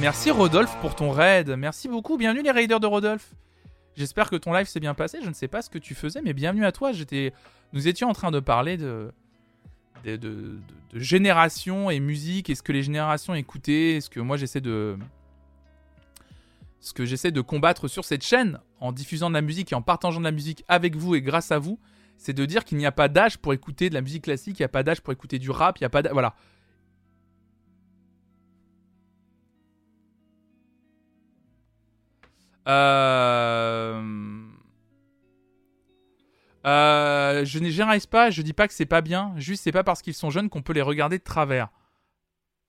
Merci, 0.00 0.30
Rodolphe, 0.30 0.76
pour 0.80 0.96
ton 0.96 1.10
raid. 1.10 1.50
Merci 1.50 1.88
beaucoup. 1.88 2.16
Bienvenue, 2.16 2.42
les 2.42 2.50
raiders 2.50 2.80
de 2.80 2.86
Rodolphe. 2.86 3.34
J'espère 3.96 4.30
que 4.30 4.36
ton 4.36 4.52
live 4.52 4.66
s'est 4.66 4.80
bien 4.80 4.94
passé. 4.94 5.18
Je 5.22 5.28
ne 5.28 5.34
sais 5.34 5.48
pas 5.48 5.62
ce 5.62 5.70
que 5.70 5.78
tu 5.78 5.94
faisais, 5.94 6.22
mais 6.22 6.32
bienvenue 6.32 6.64
à 6.64 6.72
toi. 6.72 6.92
J'étais, 6.92 7.32
nous 7.72 7.88
étions 7.88 8.08
en 8.08 8.14
train 8.14 8.30
de 8.30 8.40
parler 8.40 8.76
de, 8.76 9.12
de, 10.04 10.58
génération 10.94 11.90
et 11.90 12.00
musique 12.00 12.50
et 12.50 12.54
ce 12.54 12.62
que 12.62 12.72
les 12.72 12.82
générations 12.82 13.34
écoutaient, 13.34 14.00
ce 14.00 14.10
que 14.10 14.20
moi 14.20 14.36
j'essaie 14.36 14.60
de, 14.60 14.96
ce 16.80 16.92
que 16.92 17.04
j'essaie 17.04 17.30
de 17.30 17.40
combattre 17.40 17.88
sur 17.88 18.04
cette 18.04 18.24
chaîne 18.24 18.58
en 18.80 18.92
diffusant 18.92 19.28
de 19.28 19.34
la 19.34 19.40
musique 19.40 19.72
et 19.72 19.74
en 19.74 19.82
partageant 19.82 20.18
de 20.18 20.24
la 20.24 20.32
musique 20.32 20.64
avec 20.68 20.96
vous 20.96 21.14
et 21.14 21.22
grâce 21.22 21.52
à 21.52 21.58
vous, 21.58 21.78
c'est 22.18 22.32
de 22.32 22.44
dire 22.44 22.64
qu'il 22.64 22.78
n'y 22.78 22.86
a 22.86 22.92
pas 22.92 23.08
d'âge 23.08 23.38
pour 23.38 23.52
écouter 23.52 23.88
de 23.88 23.94
la 23.94 24.00
musique 24.00 24.24
classique, 24.24 24.58
il 24.58 24.62
n'y 24.62 24.66
a 24.66 24.68
pas 24.68 24.82
d'âge 24.82 25.00
pour 25.00 25.12
écouter 25.12 25.38
du 25.38 25.50
rap, 25.50 25.78
il 25.78 25.82
n'y 25.82 25.86
a 25.86 25.90
pas 25.90 26.02
d'âge, 26.02 26.12
voilà. 26.12 26.34
Euh... 32.68 34.42
Euh, 36.64 37.44
je 37.44 37.58
ne 37.58 37.68
généralise 37.68 38.06
pas, 38.06 38.30
je 38.30 38.40
dis 38.42 38.52
pas 38.52 38.68
que 38.68 38.74
c'est 38.74 38.86
pas 38.86 39.00
bien, 39.00 39.32
juste 39.36 39.64
c'est 39.64 39.72
pas 39.72 39.82
parce 39.82 40.00
qu'ils 40.00 40.14
sont 40.14 40.30
jeunes 40.30 40.48
qu'on 40.48 40.62
peut 40.62 40.72
les 40.72 40.82
regarder 40.82 41.18
de 41.18 41.24
travers. 41.24 41.70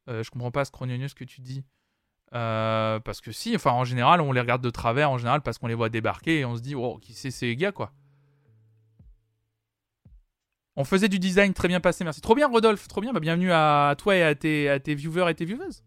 Euh, 0.10 0.24
je 0.24 0.32
comprends 0.32 0.52
pas, 0.52 0.66
Scronionius, 0.66 1.12
ce 1.12 1.16
que 1.16 1.24
tu 1.24 1.41
dis. 1.41 1.64
Euh, 2.34 3.00
parce 3.00 3.22
que 3.22 3.32
si, 3.32 3.56
enfin 3.56 3.72
en 3.72 3.84
général, 3.84 4.20
on 4.20 4.32
les 4.32 4.41
regarde 4.41 4.64
de 4.64 4.72
travers 4.72 5.12
en 5.12 5.20
général 5.20 5.41
parce 5.41 5.60
qu'on 5.60 5.68
les 5.68 5.76
voit 5.76 5.89
débarquer 5.89 6.39
et 6.39 6.46
on 6.46 6.56
se 6.56 6.62
dit, 6.62 6.74
oh, 6.74 6.98
qui 7.00 7.14
c'est 7.14 7.30
ces 7.30 7.56
gars 7.56 7.72
quoi. 7.72 7.91
On 10.76 10.84
faisait 10.84 11.10
du 11.10 11.20
design 11.20 11.54
très 11.54 11.68
bien 11.68 11.80
passé, 11.80 12.04
merci. 12.04 12.20
Trop 12.20 12.34
bien, 12.34 12.48
Rodolphe, 12.48 12.88
trop 12.88 13.00
bien. 13.00 13.14
Bah, 13.14 13.20
bienvenue 13.20 13.52
à 13.52 13.94
toi 13.96 14.16
et 14.16 14.24
à 14.24 14.34
tes, 14.34 14.70
à 14.70 14.80
tes 14.80 14.96
viewers 14.96 15.30
et 15.30 15.36
tes 15.36 15.46
vieweuses. 15.46 15.84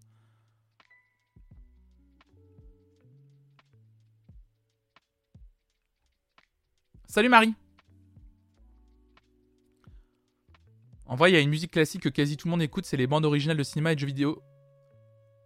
Salut 7.17 7.31
Marie. 7.31 7.55
En 11.07 11.17
vrai, 11.17 11.31
il 11.31 11.35
y 11.35 11.39
a 11.39 11.41
une 11.41 11.49
musique 11.49 11.71
classique 11.71 12.03
que 12.03 12.11
quasi 12.11 12.37
tout 12.37 12.47
le 12.47 12.51
monde 12.51 12.61
écoute, 12.61 12.85
c'est 12.85 12.99
les 12.99 13.07
bandes 13.07 13.25
originales 13.25 13.57
de 13.57 13.63
cinéma 13.63 13.93
et 13.93 13.95
de 13.95 14.01
jeux 14.01 14.07
vidéo. 14.07 14.43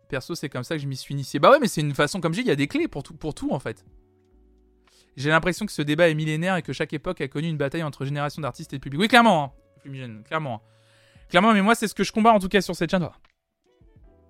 Perso, 0.08 0.34
c'est 0.34 0.48
comme 0.48 0.64
ça 0.64 0.74
que 0.74 0.82
je 0.82 0.88
m'y 0.88 0.96
suis 0.96 1.14
initié. 1.14 1.38
Bah 1.38 1.48
ouais, 1.52 1.60
mais 1.60 1.68
c'est 1.68 1.80
une 1.80 1.94
façon, 1.94 2.20
comme 2.20 2.32
je 2.34 2.38
dis, 2.40 2.44
il 2.44 2.48
y 2.48 2.50
a 2.50 2.56
des 2.56 2.66
clés 2.66 2.88
pour 2.88 3.04
tout, 3.04 3.14
pour 3.14 3.36
tout 3.36 3.52
en 3.52 3.60
fait. 3.60 3.84
J'ai 5.16 5.30
l'impression 5.30 5.64
que 5.64 5.70
ce 5.70 5.82
débat 5.82 6.08
est 6.08 6.14
millénaire 6.14 6.56
et 6.56 6.62
que 6.62 6.72
chaque 6.72 6.92
époque 6.92 7.20
a 7.20 7.28
connu 7.28 7.46
une 7.46 7.56
bataille 7.56 7.84
entre 7.84 8.04
générations 8.04 8.42
d'artistes 8.42 8.72
et 8.72 8.78
de 8.78 8.82
public. 8.82 9.00
Oui, 9.00 9.06
clairement, 9.06 9.54
hein. 9.84 10.22
Clairement. 10.24 10.56
hein. 10.56 11.24
Clairement, 11.28 11.52
mais 11.52 11.62
moi, 11.62 11.76
c'est 11.76 11.86
ce 11.86 11.94
que 11.94 12.02
je 12.02 12.10
combats 12.10 12.32
en 12.32 12.40
tout 12.40 12.48
cas 12.48 12.62
sur 12.62 12.74
cette 12.74 12.90
chaîne. 12.90 13.08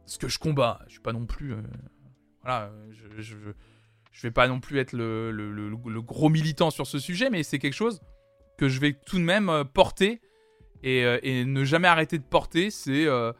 Ce 0.04 0.18
que 0.18 0.28
je 0.28 0.38
combats, 0.38 0.82
je 0.88 0.92
suis 0.92 1.00
pas 1.00 1.14
non 1.14 1.24
plus. 1.24 1.54
euh, 1.54 1.62
Voilà, 2.42 2.70
je, 2.90 3.34
je 4.10 4.26
vais 4.26 4.30
pas 4.30 4.48
non 4.48 4.60
plus 4.60 4.78
être 4.78 4.92
le, 4.92 6.00
gros 6.00 6.28
militant 6.28 6.70
sur 6.70 6.86
ce 6.86 6.98
sujet, 6.98 7.30
mais 7.30 7.42
c'est 7.42 7.58
quelque 7.58 7.74
chose 7.74 8.00
que 8.58 8.68
je 8.68 8.80
vais 8.80 8.92
tout 8.92 9.16
de 9.16 9.22
même 9.22 9.48
euh, 9.48 9.64
porter 9.64 10.20
et, 10.82 11.04
euh, 11.04 11.18
et 11.22 11.44
ne 11.44 11.64
jamais 11.64 11.88
arrêter 11.88 12.18
de 12.18 12.24
porter. 12.24 12.70
C'est 12.70 13.06
euh, 13.06 13.32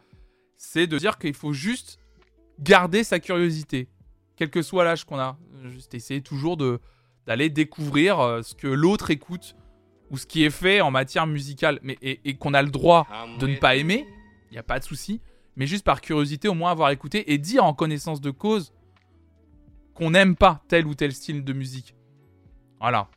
c'est 0.57 0.87
de 0.87 0.99
dire 0.99 1.19
qu'il 1.19 1.35
faut 1.35 1.53
juste 1.53 1.99
garder 2.59 3.05
sa 3.05 3.19
curiosité, 3.19 3.89
quel 4.37 4.51
que 4.51 4.63
soit 4.63 4.85
l'âge 4.85 5.05
qu'on 5.05 5.19
a. 5.19 5.39
Juste 5.65 5.95
essayer 5.95 6.23
toujours 6.23 6.57
d'aller 7.27 7.51
découvrir 7.51 8.41
ce 8.43 8.55
que 8.55 8.67
l'autre 8.67 9.11
écoute 9.11 9.57
ou 10.11 10.19
ce 10.19 10.27
qui 10.27 10.45
est 10.45 10.51
fait 10.51 10.81
en 10.81 10.91
matière 10.91 11.27
musicale, 11.27 11.79
mais 11.83 11.99
et, 12.03 12.35
qu'on 12.37 12.55
a 12.55 12.63
le 12.63 12.71
droit 12.71 13.07
de 13.39 13.47
ne 13.47 13.57
pas 13.57 13.77
aimer, 13.77 14.07
il 14.51 14.55
y 14.55 14.59
a 14.59 14.63
pas 14.63 14.79
de 14.79 14.85
souci, 14.85 15.21
mais 15.57 15.67
juste 15.67 15.85
par 15.85 16.01
curiosité 16.01 16.49
au 16.49 16.55
moins 16.55 16.71
avoir 16.71 16.91
écouté 16.91 17.33
et 17.33 17.39
dire 17.39 17.65
en 17.65 17.75
connaissance 17.75 18.21
de 18.21 18.31
cause 18.31 18.73
qu'on 19.95 20.11
n'aime 20.11 20.37
pas 20.37 20.63
tel 20.69 20.87
ou 20.87 20.95
tel 20.95 21.13
style 21.13 21.45
de 21.45 21.53
musique. 21.53 21.95
Voilà. 22.81 23.09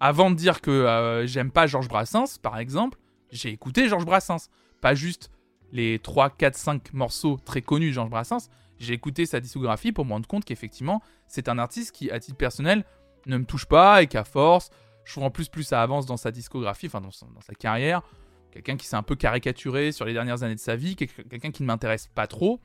Avant 0.00 0.30
de 0.30 0.36
dire 0.36 0.60
que 0.60 0.70
euh, 0.70 1.26
j'aime 1.26 1.50
pas 1.50 1.66
Georges 1.66 1.88
Brassens, 1.88 2.38
par 2.42 2.58
exemple, 2.58 2.98
j'ai 3.30 3.50
écouté 3.50 3.88
Georges 3.88 4.04
Brassens. 4.04 4.48
Pas 4.80 4.94
juste 4.94 5.30
les 5.70 5.98
3, 5.98 6.30
4, 6.30 6.56
5 6.56 6.92
morceaux 6.92 7.38
très 7.44 7.62
connus 7.62 7.88
de 7.88 7.92
Georges 7.92 8.10
Brassens. 8.10 8.48
J'ai 8.78 8.94
écouté 8.94 9.26
sa 9.26 9.40
discographie 9.40 9.92
pour 9.92 10.04
me 10.04 10.12
rendre 10.12 10.26
compte 10.26 10.44
qu'effectivement, 10.44 11.02
c'est 11.28 11.48
un 11.48 11.58
artiste 11.58 11.92
qui, 11.92 12.10
à 12.10 12.18
titre 12.18 12.36
personnel, 12.36 12.84
ne 13.26 13.38
me 13.38 13.44
touche 13.44 13.66
pas 13.66 14.02
et 14.02 14.08
qu'à 14.08 14.24
force, 14.24 14.70
je 15.04 15.12
trouve 15.12 15.24
en 15.24 15.30
plus 15.30 15.48
plus 15.48 15.62
ça 15.62 15.82
avance 15.82 16.06
dans 16.06 16.16
sa 16.16 16.30
discographie, 16.30 16.86
enfin 16.86 17.00
dans, 17.00 17.10
sa 17.10 17.54
carrière. 17.54 18.02
Quelqu'un 18.50 18.76
qui 18.76 18.86
s'est 18.86 18.96
un 18.96 19.02
peu 19.02 19.14
caricaturé 19.14 19.92
sur 19.92 20.04
les 20.04 20.12
dernières 20.12 20.42
années 20.42 20.56
de 20.56 20.60
sa 20.60 20.76
vie, 20.76 20.96
quel- 20.96 21.08
quelqu'un 21.08 21.52
qui 21.52 21.62
ne 21.62 21.68
m'intéresse 21.68 22.08
pas 22.08 22.26
trop. 22.26 22.60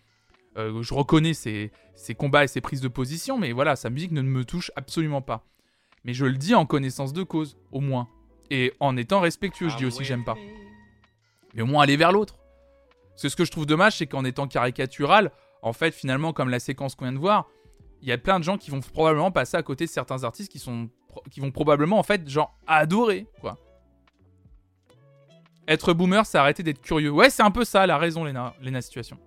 Euh, 0.58 0.82
je 0.82 0.94
reconnais 0.94 1.34
ses, 1.34 1.72
combats 2.18 2.44
et 2.44 2.48
ses 2.48 2.62
prises 2.62 2.82
de 2.82 2.88
position, 2.88 3.38
mais 3.38 3.52
voilà, 3.52 3.76
sa 3.76 3.90
musique 3.90 4.12
ne 4.12 4.22
me 4.22 4.44
touche 4.44 4.72
absolument 4.76 5.22
pas. 5.22 5.46
Mais 6.04 6.14
je 6.14 6.26
le 6.26 6.38
dis 6.38 6.56
en 6.56 6.66
connaissance 6.66 7.14
de 7.14 7.24
cause, 7.24 7.58
au 7.72 7.80
moins. 7.80 8.08
Et 8.50 8.74
en 8.80 8.98
étant 8.98 9.20
respectueux, 9.20 9.70
je 9.70 9.78
dis 9.78 9.86
aussi 9.86 10.04
j'aime 10.04 10.24
pas. 10.24 10.38
Mais 11.54 11.62
au 11.62 11.66
moins 11.66 11.84
aller 11.84 11.98
vers 11.98 12.12
l'autre. 12.12 12.38
Parce 13.10 13.24
que 13.24 13.30
ce 13.30 13.36
que 13.36 13.46
je 13.46 13.52
trouve 13.52 13.66
dommage, 13.66 13.98
c'est 13.98 14.08
qu'en 14.08 14.24
étant 14.24 14.48
caricatural, 14.48 15.32
en 15.62 15.74
fait, 15.74 15.92
finalement, 15.94 16.34
comme 16.34 16.50
la 16.50 16.60
séquence 16.60 16.96
qu'on 16.96 17.06
vient 17.06 17.14
de 17.14 17.20
voir, 17.20 17.48
il 18.02 18.08
y 18.08 18.12
a 18.12 18.18
plein 18.18 18.40
de 18.40 18.44
gens 18.44 18.58
qui 18.58 18.72
vont 18.72 18.80
probablement 18.80 19.32
passer 19.32 19.58
à 19.58 19.64
côté 19.64 19.86
de 19.86 19.90
certains 19.90 20.24
artistes 20.24 20.52
qui 20.52 20.60
sont 20.60 20.90
qui 21.32 21.40
vont 21.40 21.50
probablement 21.50 21.98
en 21.98 22.04
fait 22.04 22.30
genre 22.30 22.56
adorer 22.68 23.26
quoi. 23.42 23.58
Être 25.68 25.94
boomer, 25.94 26.26
c'est 26.26 26.38
arrêter 26.38 26.62
d'être 26.64 26.82
curieux. 26.82 27.10
Ouais, 27.10 27.32
c'est 27.32 27.44
un 27.44 27.52
peu 27.52 27.66
ça, 27.66 27.88
la 27.88 27.98
raison, 27.98 28.24
Léna, 28.24 28.54
Léna 28.62 28.82
Situation. 28.82 29.18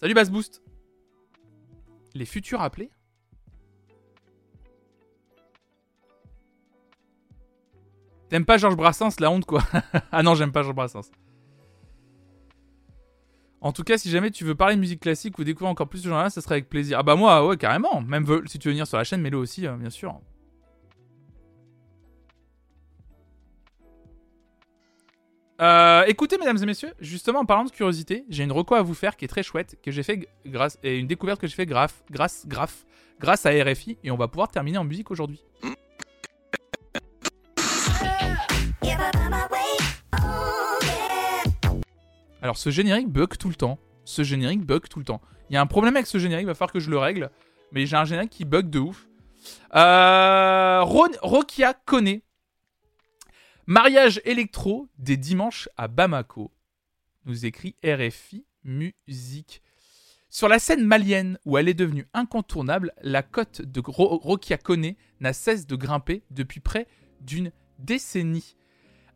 Salut 0.00 0.14
Bass 0.14 0.30
Boost. 0.30 0.62
Les 2.14 2.24
futurs 2.24 2.62
appelés 2.62 2.90
T'aimes 8.30 8.46
pas 8.46 8.56
Georges 8.56 8.76
Brassens, 8.76 9.20
la 9.20 9.30
honte 9.30 9.44
quoi. 9.44 9.62
ah 10.10 10.22
non, 10.22 10.34
j'aime 10.34 10.52
pas 10.52 10.62
Georges 10.62 10.74
Brassens. 10.74 11.10
En 13.60 13.72
tout 13.72 13.84
cas, 13.84 13.98
si 13.98 14.08
jamais 14.08 14.30
tu 14.30 14.44
veux 14.44 14.54
parler 14.54 14.76
de 14.76 14.80
musique 14.80 15.00
classique 15.00 15.38
ou 15.38 15.44
découvrir 15.44 15.70
encore 15.70 15.90
plus 15.90 15.98
ce 15.98 16.08
genre-là, 16.08 16.30
ça 16.30 16.40
serait 16.40 16.54
avec 16.54 16.70
plaisir. 16.70 16.98
Ah 16.98 17.02
bah 17.02 17.14
moi, 17.14 17.46
ouais, 17.46 17.58
carrément. 17.58 18.00
Même 18.00 18.24
si 18.46 18.58
tu 18.58 18.68
veux 18.68 18.72
venir 18.72 18.86
sur 18.86 18.96
la 18.96 19.04
chaîne, 19.04 19.20
mets-le 19.20 19.36
aussi, 19.36 19.66
euh, 19.66 19.76
bien 19.76 19.90
sûr. 19.90 20.18
Euh, 25.60 26.04
écoutez, 26.06 26.38
mesdames 26.38 26.56
et 26.62 26.64
messieurs, 26.64 26.94
justement 27.00 27.40
en 27.40 27.44
parlant 27.44 27.64
de 27.64 27.70
curiosité, 27.70 28.24
j'ai 28.30 28.44
une 28.44 28.52
reco 28.52 28.74
à 28.76 28.82
vous 28.82 28.94
faire 28.94 29.14
qui 29.16 29.26
est 29.26 29.28
très 29.28 29.42
chouette, 29.42 29.76
que 29.82 29.90
j'ai 29.90 30.02
fait 30.02 30.26
grâce 30.46 30.78
et 30.82 30.96
une 30.96 31.06
découverte 31.06 31.38
que 31.38 31.46
j'ai 31.46 31.54
fait 31.54 31.66
grâce, 31.66 32.02
grâce, 32.10 32.46
grâce, 32.46 32.86
grâce 33.20 33.44
à 33.44 33.50
RFI, 33.50 33.98
et 34.02 34.10
on 34.10 34.16
va 34.16 34.26
pouvoir 34.26 34.48
terminer 34.48 34.78
en 34.78 34.84
musique 34.84 35.10
aujourd'hui. 35.10 35.44
Alors 42.40 42.56
ce 42.56 42.70
générique 42.70 43.08
bug 43.08 43.36
tout 43.36 43.50
le 43.50 43.54
temps. 43.54 43.78
Ce 44.06 44.22
générique 44.22 44.64
bug 44.64 44.88
tout 44.88 44.98
le 44.98 45.04
temps. 45.04 45.20
Il 45.50 45.54
y 45.54 45.56
a 45.58 45.60
un 45.60 45.66
problème 45.66 45.94
avec 45.94 46.06
ce 46.06 46.16
générique, 46.16 46.44
il 46.44 46.46
va 46.46 46.54
falloir 46.54 46.72
que 46.72 46.80
je 46.80 46.88
le 46.88 46.96
règle. 46.96 47.30
Mais 47.72 47.84
j'ai 47.84 47.96
un 47.96 48.06
générique 48.06 48.30
qui 48.30 48.46
bug 48.46 48.70
de 48.70 48.78
ouf. 48.78 49.06
Euh, 49.74 50.80
Rokia 50.82 51.74
Kone. 51.74 52.20
Mariage 53.70 54.20
électro 54.24 54.88
des 54.98 55.16
dimanches 55.16 55.68
à 55.76 55.86
Bamako. 55.86 56.50
Nous 57.24 57.46
écrit 57.46 57.76
RFI 57.84 58.44
Musique. 58.64 59.62
Sur 60.28 60.48
la 60.48 60.58
scène 60.58 60.84
malienne 60.84 61.38
où 61.44 61.56
elle 61.56 61.68
est 61.68 61.74
devenue 61.74 62.08
incontournable, 62.12 62.92
la 63.00 63.22
cote 63.22 63.62
de 63.62 63.80
Ro- 63.86 64.18
Rokia 64.18 64.58
Kone 64.58 64.94
n'a 65.20 65.32
cesse 65.32 65.68
de 65.68 65.76
grimper 65.76 66.24
depuis 66.32 66.58
près 66.58 66.88
d'une 67.20 67.52
décennie, 67.78 68.56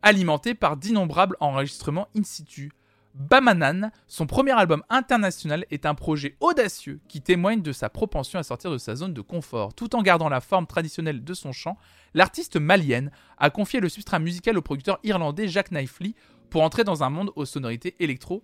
alimentée 0.03 0.55
par 0.55 0.77
d'innombrables 0.77 1.37
enregistrements 1.41 2.07
in 2.17 2.23
situ. 2.23 2.71
Bamanan, 3.15 3.93
son 4.09 4.27
premier 4.27 4.51
album 4.51 4.83
international, 4.91 5.67
est 5.71 5.87
un 5.87 5.95
projet 5.95 6.37
audacieux 6.41 7.01
qui 7.07 7.21
témoigne 7.21 7.63
de 7.63 7.71
sa 7.71 7.89
propension 7.89 8.41
à 8.41 8.43
sortir 8.43 8.73
de 8.73 8.79
sa 8.79 8.97
zone 8.97 9.15
de 9.15 9.21
confort. 9.21 9.73
Tout 9.73 9.95
en 9.95 10.03
gardant 10.03 10.29
la 10.29 10.41
forme 10.41 10.67
traditionnelle 10.67 11.23
de 11.23 11.35
son 11.35 11.53
chant, 11.53 11.79
l'artiste 12.15 12.57
malienne 12.57 13.13
a 13.39 13.51
confié 13.51 13.79
le 13.79 13.89
substrat 13.89 14.19
musical 14.19 14.59
au 14.59 14.63
producteur 14.63 14.99
irlandais 15.05 15.47
Jack 15.47 15.69
Knifley 15.69 16.15
pour 16.51 16.63
entrer 16.63 16.83
dans 16.83 17.05
un 17.05 17.11
monde 17.11 17.31
aux 17.37 17.45
sonorités 17.45 17.95
électro. 18.01 18.43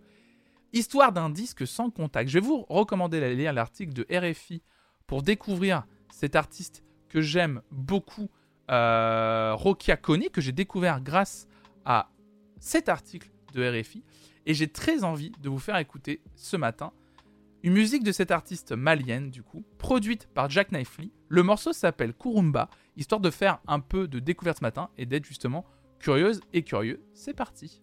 Histoire 0.72 1.10
d'un 1.10 1.30
disque 1.30 1.66
sans 1.66 1.90
contact. 1.90 2.30
Je 2.30 2.38
vais 2.38 2.46
vous 2.46 2.64
recommander 2.68 3.18
d'aller 3.18 3.34
lire 3.34 3.52
l'article 3.52 3.92
de 3.92 4.06
RFI 4.08 4.62
pour 5.08 5.24
découvrir 5.24 5.82
cet 6.12 6.36
artiste 6.36 6.84
que 7.08 7.20
j'aime 7.20 7.60
beaucoup, 7.72 8.30
euh, 8.70 9.52
Rokia 9.56 9.96
Kone, 9.96 10.28
que 10.32 10.40
j'ai 10.40 10.52
découvert 10.52 11.00
grâce 11.00 11.48
à 11.84 12.08
cet 12.60 12.88
article 12.88 13.30
de 13.52 13.68
RFI. 13.68 14.04
Et 14.50 14.54
j'ai 14.54 14.66
très 14.66 15.04
envie 15.04 15.30
de 15.40 15.48
vous 15.48 15.60
faire 15.60 15.76
écouter 15.76 16.20
ce 16.34 16.56
matin 16.56 16.92
une 17.62 17.72
musique 17.72 18.02
de 18.02 18.10
cette 18.10 18.32
artiste 18.32 18.72
malienne, 18.72 19.30
du 19.30 19.44
coup, 19.44 19.64
produite 19.78 20.26
par 20.26 20.50
Jack 20.50 20.70
Knifley. 20.70 21.12
Le 21.28 21.44
morceau 21.44 21.72
s'appelle 21.72 22.14
Kurumba, 22.14 22.68
histoire 22.96 23.20
de 23.20 23.30
faire 23.30 23.60
un 23.68 23.78
peu 23.78 24.08
de 24.08 24.18
découverte 24.18 24.58
ce 24.58 24.64
matin 24.64 24.90
et 24.98 25.06
d'être 25.06 25.24
justement 25.24 25.64
curieuse 26.00 26.40
et 26.52 26.64
curieux. 26.64 27.00
C'est 27.14 27.32
parti. 27.32 27.80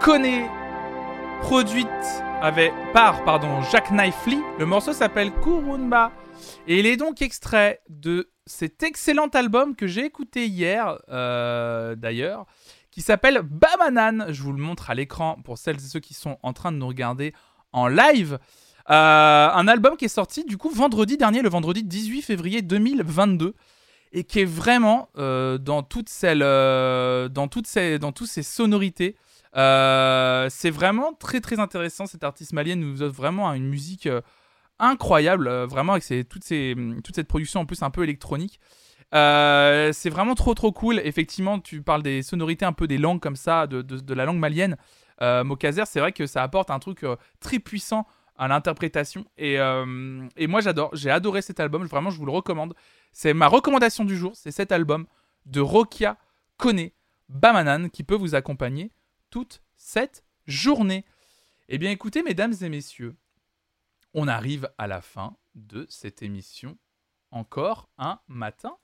Kone, 0.00 0.48
produite 1.42 1.86
avec, 2.40 2.72
par 2.92 3.24
pardon, 3.24 3.62
Jack 3.70 3.90
Knife 3.90 4.26
Lee. 4.26 4.40
Le 4.58 4.66
morceau 4.66 4.92
s'appelle 4.92 5.32
Kurumba. 5.42 6.10
Et 6.66 6.80
il 6.80 6.86
est 6.86 6.96
donc 6.96 7.22
extrait 7.22 7.80
de 7.88 8.30
cet 8.46 8.82
excellent 8.82 9.28
album 9.28 9.76
que 9.76 9.86
j'ai 9.86 10.04
écouté 10.04 10.46
hier, 10.46 10.98
euh, 11.08 11.94
d'ailleurs, 11.94 12.46
qui 12.90 13.00
s'appelle 13.00 13.42
Bamanan. 13.42 14.26
Je 14.30 14.42
vous 14.42 14.52
le 14.52 14.62
montre 14.62 14.90
à 14.90 14.94
l'écran 14.94 15.38
pour 15.44 15.56
celles 15.56 15.76
et 15.76 15.88
ceux 15.88 16.00
qui 16.00 16.14
sont 16.14 16.38
en 16.42 16.52
train 16.52 16.72
de 16.72 16.78
nous 16.78 16.88
regarder 16.88 17.32
en 17.72 17.86
live. 17.86 18.38
Euh, 18.90 19.48
un 19.52 19.68
album 19.68 19.96
qui 19.96 20.06
est 20.06 20.08
sorti 20.08 20.44
du 20.44 20.56
coup 20.56 20.70
vendredi 20.70 21.16
dernier, 21.16 21.42
le 21.42 21.48
vendredi 21.48 21.84
18 21.84 22.22
février 22.22 22.62
2022, 22.62 23.54
et 24.12 24.24
qui 24.24 24.40
est 24.40 24.44
vraiment 24.44 25.08
euh, 25.16 25.58
dans 25.58 25.82
toutes 25.82 26.08
celles, 26.08 26.42
euh, 26.42 27.28
dans 27.28 27.48
toutes 27.48 27.66
ces, 27.66 27.98
dans 27.98 28.12
ces 28.14 28.42
sonorités. 28.42 29.16
Euh, 29.56 30.48
c'est 30.50 30.70
vraiment 30.70 31.12
très 31.14 31.40
très 31.40 31.58
intéressant. 31.60 32.06
Cet 32.06 32.24
artiste 32.24 32.52
malien 32.52 32.76
nous 32.76 33.02
offre 33.02 33.16
vraiment 33.16 33.52
une 33.52 33.68
musique 33.68 34.08
incroyable, 34.78 35.48
vraiment 35.64 35.92
avec 35.92 36.28
toutes 36.28 36.44
ces, 36.44 36.74
toute 37.04 37.14
cette 37.14 37.28
production 37.28 37.60
en 37.60 37.66
plus 37.66 37.82
un 37.82 37.90
peu 37.90 38.02
électronique. 38.02 38.60
C'est 39.12 40.10
vraiment 40.10 40.34
trop 40.34 40.54
trop 40.54 40.72
cool. 40.72 41.00
Effectivement, 41.04 41.58
tu 41.58 41.82
parles 41.82 42.02
des 42.02 42.22
sonorités 42.22 42.64
un 42.64 42.72
peu 42.72 42.86
des 42.86 42.98
langues 42.98 43.20
comme 43.20 43.36
ça, 43.36 43.66
de, 43.66 43.82
de, 43.82 44.14
la 44.14 44.24
langue 44.24 44.38
malienne. 44.38 44.76
Euh, 45.20 45.44
Mokazer, 45.44 45.86
c'est 45.86 46.00
vrai 46.00 46.12
que 46.12 46.26
ça 46.26 46.42
apporte 46.42 46.70
un 46.70 46.78
truc 46.78 47.04
très 47.40 47.58
puissant 47.58 48.06
à 48.36 48.48
l'interprétation. 48.48 49.24
Et, 49.36 49.58
euh, 49.58 50.26
et 50.36 50.46
moi, 50.46 50.60
j'adore. 50.60 50.94
J'ai 50.94 51.10
adoré 51.10 51.42
cet 51.42 51.60
album. 51.60 51.84
Vraiment, 51.86 52.10
je 52.10 52.18
vous 52.18 52.26
le 52.26 52.32
recommande. 52.32 52.74
C'est 53.12 53.34
ma 53.34 53.46
recommandation 53.46 54.04
du 54.04 54.16
jour. 54.16 54.32
C'est 54.34 54.50
cet 54.50 54.72
album 54.72 55.06
de 55.46 55.60
Rokia 55.60 56.16
Kone 56.56 56.90
Bamanan 57.28 57.88
qui 57.88 58.04
peut 58.04 58.14
vous 58.14 58.34
accompagner 58.34 58.92
toute 59.30 59.62
cette 59.76 60.24
journée. 60.46 61.04
Eh 61.68 61.78
bien, 61.78 61.90
écoutez, 61.90 62.22
mesdames 62.22 62.54
et 62.60 62.68
messieurs, 62.68 63.16
on 64.14 64.28
arrive 64.28 64.70
à 64.78 64.86
la 64.86 65.00
fin 65.00 65.36
de 65.54 65.86
cette 65.88 66.22
émission. 66.22 66.76
Encore 67.30 67.88
un 67.96 68.20
matin. 68.28 68.76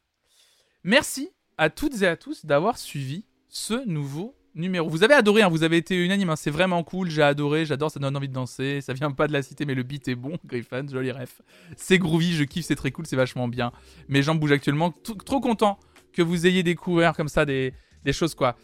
Merci 0.84 1.30
à 1.58 1.68
toutes 1.68 2.02
et 2.02 2.06
à 2.06 2.16
tous 2.16 2.46
d'avoir 2.46 2.78
suivi 2.78 3.26
ce 3.48 3.86
nouveau 3.86 4.37
numéro. 4.58 4.88
Vous 4.88 5.04
avez 5.04 5.14
adoré, 5.14 5.42
hein, 5.42 5.48
vous 5.48 5.62
avez 5.62 5.76
été 5.76 5.96
unanime, 5.96 6.30
hein, 6.30 6.36
c'est 6.36 6.50
vraiment 6.50 6.82
cool, 6.82 7.10
j'ai 7.10 7.22
adoré, 7.22 7.64
j'adore, 7.64 7.90
ça 7.90 8.00
donne 8.00 8.16
envie 8.16 8.28
de 8.28 8.34
danser, 8.34 8.80
ça 8.80 8.92
vient 8.92 9.10
pas 9.10 9.28
de 9.28 9.32
la 9.32 9.42
cité, 9.42 9.64
mais 9.64 9.74
le 9.74 9.82
beat 9.82 10.08
est 10.08 10.14
bon, 10.14 10.36
Griffin, 10.44 10.86
joli 10.86 11.10
ref. 11.10 11.40
C'est 11.76 11.98
groovy, 11.98 12.34
je 12.34 12.44
kiffe, 12.44 12.66
c'est 12.66 12.76
très 12.76 12.90
cool, 12.90 13.06
c'est 13.06 13.16
vachement 13.16 13.48
bien. 13.48 13.72
Mes 14.08 14.22
jambes 14.22 14.38
bougent 14.38 14.52
actuellement, 14.52 14.92
trop 15.24 15.40
content 15.40 15.78
que 16.12 16.22
vous 16.22 16.46
ayez 16.46 16.62
découvert 16.62 17.14
comme 17.14 17.28
ça 17.28 17.44
des 17.44 17.72
choses, 18.12 18.34
quoi. 18.34 18.56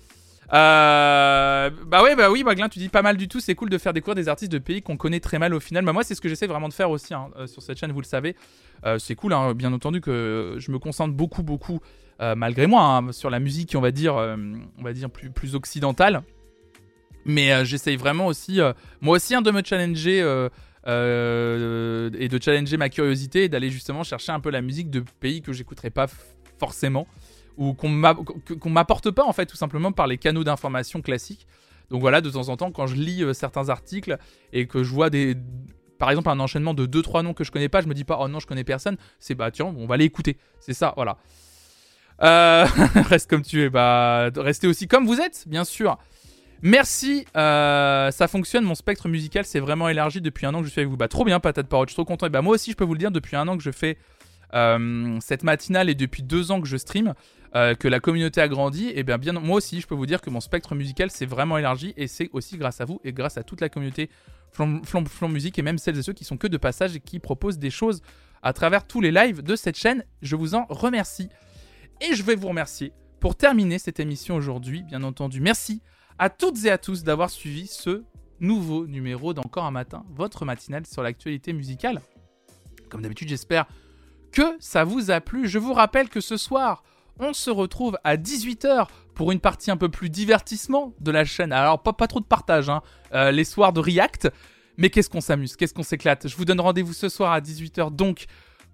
Euh, 0.53 1.71
bah 1.87 2.03
ouais, 2.03 2.17
bah 2.17 2.31
oui, 2.31 2.45
Maglin, 2.45 2.69
tu 2.69 2.79
dis 2.79 2.89
pas 2.89 3.03
mal 3.03 3.17
du 3.17 3.29
tout. 3.29 3.41
C'est 3.41 3.55
cool 3.55 3.71
de 3.71 3.79
faire 3.79 3.93
découvrir 3.93 4.15
des 4.15 4.29
artistes 4.29 4.53
de 4.53 4.59
pays 4.59 4.83
qu'on 4.83 4.97
connaît 4.97 5.21
très 5.21 5.39
mal 5.39 5.55
au 5.55 5.61
final. 5.61 5.85
Bah 5.85 5.93
moi, 5.93 6.05
c'est 6.05 6.15
ce 6.15 6.21
que 6.21 6.29
j'essaie 6.29 6.47
vraiment 6.47 6.69
de 6.69 6.75
faire 6.75 6.91
aussi 6.91 7.15
hein, 7.15 7.31
euh, 7.37 7.47
sur 7.47 7.63
cette 7.63 7.79
chaîne, 7.79 7.93
vous 7.93 8.01
le 8.01 8.07
savez. 8.07 8.37
Euh, 8.85 8.99
c'est 8.99 9.15
cool, 9.15 9.33
hein, 9.33 9.55
bien 9.55 9.73
entendu, 9.73 10.01
que 10.01 10.57
je 10.59 10.71
me 10.71 10.79
concentre 10.79 11.15
beaucoup, 11.15 11.43
beaucoup, 11.43 11.81
malgré 12.21 12.67
moi, 12.67 12.83
hein, 12.83 13.13
sur 13.13 13.29
la 13.29 13.39
musique, 13.39 13.75
on 13.77 13.81
va 13.81 13.91
dire, 13.91 14.15
on 14.15 14.83
va 14.83 14.93
dire 14.93 15.11
plus, 15.11 15.55
occidentale. 15.55 16.23
Mais 17.27 17.65
j'essaye 17.65 17.97
vraiment 17.97 18.27
aussi, 18.27 18.61
moi 19.01 19.17
aussi, 19.17 19.35
de 19.35 19.51
me 19.51 19.63
challenger 19.65 20.19
et 20.87 22.29
de 22.29 22.43
challenger 22.43 22.77
ma 22.77 22.89
curiosité 22.89 23.45
et 23.45 23.49
d'aller 23.49 23.71
justement 23.71 24.05
chercher 24.05 24.33
un 24.33 24.41
peu 24.41 24.51
la 24.51 24.63
musique 24.63 24.91
de 24.91 25.03
pays 25.21 25.43
que 25.43 25.53
j'écouterais 25.53 25.91
pas 25.91 26.07
forcément 26.59 27.07
ou 27.57 27.75
qu'on 27.75 27.89
m'apporte 27.89 29.11
pas 29.11 29.25
en 29.25 29.33
fait 29.33 29.47
tout 29.47 29.57
simplement 29.57 29.93
par 29.93 30.07
les 30.07 30.19
canaux 30.19 30.45
d'information 30.45 31.03
classiques. 31.03 31.47
Donc 31.91 32.01
voilà, 32.01 32.21
de 32.21 32.31
temps 32.31 32.49
en 32.49 32.57
temps, 32.57 32.71
quand 32.71 32.87
je 32.87 32.95
lis 32.95 33.23
euh, 33.23 33.33
certains 33.33 33.69
articles 33.69 34.19
et 34.53 34.67
que 34.67 34.83
je 34.83 34.91
vois 34.91 35.11
des, 35.11 35.37
par 35.99 36.11
exemple 36.11 36.29
un 36.31 36.41
enchaînement 36.41 36.75
de 36.75 36.87
2-3 36.87 37.23
noms 37.23 37.35
que 37.35 37.45
je 37.45 37.53
connais 37.53 37.69
pas, 37.69 37.83
je 37.83 37.89
me 37.89 37.95
dis 37.95 38.05
pas 38.05 38.19
oh 38.21 38.29
non 38.29 38.41
je 38.41 38.47
connais 38.47 38.65
personne, 38.65 38.97
c'est 39.19 39.35
bah 39.35 39.51
tiens 39.51 39.73
on 39.77 39.87
va 39.87 39.95
aller 39.95 40.05
écouter, 40.05 40.39
c'est 40.61 40.75
ça, 40.75 40.93
voilà. 40.97 41.19
Euh, 42.23 42.67
reste 43.09 43.29
comme 43.29 43.43
tu 43.43 43.63
es, 43.63 43.71
bah 43.71 44.31
restez 44.37 44.67
aussi 44.67 44.89
comme 44.89 45.07
vous 45.07 45.21
êtes, 45.21 45.45
bien 45.47 45.65
sûr. 45.65 45.99
Merci, 46.63 47.27
euh, 47.37 48.11
ça 48.11 48.27
fonctionne, 48.27 48.65
mon 48.65 48.75
spectre 48.75 49.09
musical 49.09 49.45
s'est 49.45 49.61
vraiment 49.61 49.89
élargi 49.91 50.23
depuis 50.23 50.47
un 50.47 50.55
an 50.55 50.61
que 50.61 50.65
je 50.65 50.71
suis 50.71 50.81
avec 50.81 50.89
vous. 50.89 50.97
Bah 50.97 51.09
trop 51.09 51.25
bien, 51.25 51.39
patate 51.39 51.69
parole, 51.69 51.89
je 51.89 51.91
suis 51.91 51.97
trop 51.97 52.07
content. 52.07 52.27
Et 52.27 52.31
bah 52.31 52.41
moi 52.41 52.55
aussi, 52.55 52.71
je 52.71 52.77
peux 52.77 52.85
vous 52.85 52.95
le 52.95 52.99
dire, 52.99 53.11
depuis 53.11 53.37
un 53.37 53.47
an 53.49 53.59
que 53.59 53.63
je 53.63 53.71
fais 53.71 53.99
cette 55.21 55.43
matinale 55.43 55.91
et 55.91 55.97
depuis 55.97 56.23
deux 56.23 56.53
ans 56.53 56.61
que 56.61 56.69
je 56.69 56.77
stream, 56.77 57.13
euh, 57.57 57.75
que 57.75 57.87
la 57.89 58.01
communauté 58.01 58.41
a 58.41 58.49
grandi, 58.49 58.91
et 58.95 59.03
bien, 59.05 59.19
bien 59.19 59.33
moi 59.33 59.57
aussi, 59.57 59.81
je 59.81 59.87
peux 59.87 59.95
vous 59.95 60.07
dire 60.07 60.21
que 60.21 60.31
mon 60.31 60.41
spectre 60.41 60.75
musical 60.75 61.11
s'est 61.11 61.27
vraiment 61.27 61.57
élargi 61.59 61.95
et 61.97 62.09
c'est 62.09 62.29
aussi 62.33 62.57
grâce 62.57 62.81
à 62.81 62.85
vous 62.85 63.01
et 63.05 63.13
grâce 63.13 63.39
à 63.39 63.43
toute 63.43 63.61
la 63.61 63.69
communauté 63.69 64.11
Flan- 64.51 64.83
Flan 64.85 65.29
Musique 65.29 65.59
et 65.59 65.63
même 65.63 65.79
celles 65.79 65.99
et 65.99 66.03
ceux 66.03 66.13
qui 66.13 66.25
sont 66.25 66.37
que 66.37 66.47
de 66.49 66.57
passage 66.57 66.97
et 66.97 67.01
qui 67.01 67.21
proposent 67.21 67.59
des 67.59 67.71
choses 67.71 68.03
à 68.43 68.53
travers 68.53 68.87
tous 68.87 69.01
les 69.01 69.11
lives 69.11 69.43
de 69.43 69.57
cette 69.57 69.77
chaîne. 69.77 70.05
Je 70.21 70.37
vous 70.37 70.55
en 70.55 70.67
remercie. 70.69 71.29
Et 72.01 72.15
je 72.15 72.23
vais 72.25 72.35
vous 72.35 72.49
remercier 72.49 72.93
pour 73.21 73.37
terminer 73.37 73.79
cette 73.79 74.01
émission 74.01 74.35
aujourd'hui, 74.35 74.83
bien 74.83 75.03
entendu. 75.05 75.41
Merci 75.41 75.81
à 76.19 76.31
toutes 76.31 76.65
et 76.65 76.71
à 76.71 76.79
tous 76.79 77.05
d'avoir 77.05 77.31
suivi 77.31 77.67
ce 77.67 78.03
nouveau 78.41 78.87
numéro 78.87 79.33
d'Encore 79.33 79.65
un 79.65 79.71
matin, 79.71 80.05
votre 80.11 80.45
matinale 80.45 80.87
sur 80.87 81.03
l'actualité 81.03 81.53
musicale. 81.53 82.03
Comme 82.91 83.03
d'habitude, 83.03 83.29
j'espère 83.29 83.67
que 84.33 84.57
ça 84.59 84.85
vous 84.85 85.11
a 85.11 85.21
plu. 85.21 85.49
Je 85.49 85.59
vous 85.59 85.73
rappelle 85.73 86.09
que 86.09 86.21
ce 86.21 86.37
soir, 86.37 86.83
on 87.19 87.33
se 87.33 87.51
retrouve 87.51 87.99
à 88.05 88.17
18h 88.17 88.89
pour 89.15 89.33
une 89.33 89.41
partie 89.41 89.71
un 89.71 89.77
peu 89.77 89.89
plus 89.89 90.11
divertissement 90.11 90.93
de 91.01 91.11
la 91.11 91.25
chaîne. 91.25 91.53
Alors, 91.53 91.83
pas, 91.83 91.93
pas 91.93 92.07
trop 92.07 92.21
de 92.21 92.25
partage, 92.25 92.69
hein. 92.69 92.83
Euh, 93.15 93.31
les 93.31 93.45
soirs 93.45 93.73
de 93.73 93.81
React. 93.81 94.31
Mais 94.77 94.91
qu'est-ce 94.91 95.09
qu'on 95.09 95.21
s'amuse, 95.21 95.57
qu'est-ce 95.57 95.75
qu'on 95.75 95.85
s'éclate? 95.85 96.27
Je 96.27 96.37
vous 96.37 96.45
donne 96.45 96.61
rendez-vous 96.61 96.93
ce 96.93 97.09
soir 97.09 97.33
à 97.33 97.41
18h 97.41 97.95
donc 97.95 98.27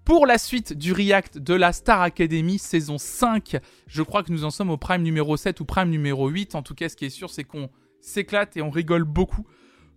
pour 0.03 0.25
la 0.25 0.39
suite 0.39 0.73
du 0.73 0.93
React 0.93 1.37
de 1.37 1.53
la 1.53 1.73
Star 1.73 2.01
Academy 2.01 2.57
saison 2.57 2.97
5. 2.97 3.57
Je 3.87 4.01
crois 4.01 4.23
que 4.23 4.31
nous 4.31 4.43
en 4.43 4.49
sommes 4.49 4.71
au 4.71 4.77
prime 4.77 5.03
numéro 5.03 5.37
7 5.37 5.59
ou 5.59 5.65
prime 5.65 5.89
numéro 5.89 6.27
8. 6.27 6.55
En 6.55 6.63
tout 6.63 6.73
cas, 6.73 6.89
ce 6.89 6.95
qui 6.95 7.05
est 7.05 7.11
sûr, 7.11 7.29
c'est 7.29 7.43
qu'on 7.43 7.69
s'éclate 7.99 8.57
et 8.57 8.63
on 8.63 8.71
rigole 8.71 9.03
beaucoup. 9.03 9.45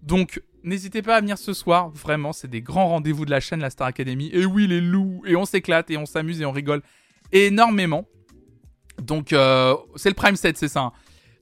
Donc, 0.02 0.42
n'hésitez 0.62 1.00
pas 1.00 1.16
à 1.16 1.20
venir 1.20 1.38
ce 1.38 1.54
soir. 1.54 1.88
Vraiment, 1.88 2.34
c'est 2.34 2.48
des 2.48 2.60
grands 2.60 2.88
rendez-vous 2.88 3.24
de 3.24 3.30
la 3.30 3.40
chaîne, 3.40 3.60
la 3.60 3.70
Star 3.70 3.86
Academy. 3.86 4.28
Et 4.34 4.44
oui, 4.44 4.66
les 4.66 4.82
loups. 4.82 5.22
Et 5.24 5.36
on 5.36 5.46
s'éclate 5.46 5.90
et 5.90 5.96
on 5.96 6.04
s'amuse 6.04 6.42
et 6.42 6.44
on 6.44 6.52
rigole 6.52 6.82
énormément. 7.32 8.06
Donc, 9.02 9.32
euh, 9.32 9.74
c'est 9.96 10.08
le 10.08 10.14
prime 10.14 10.36
7, 10.36 10.56
c'est 10.56 10.68
ça. 10.68 10.80
hein. 10.80 10.92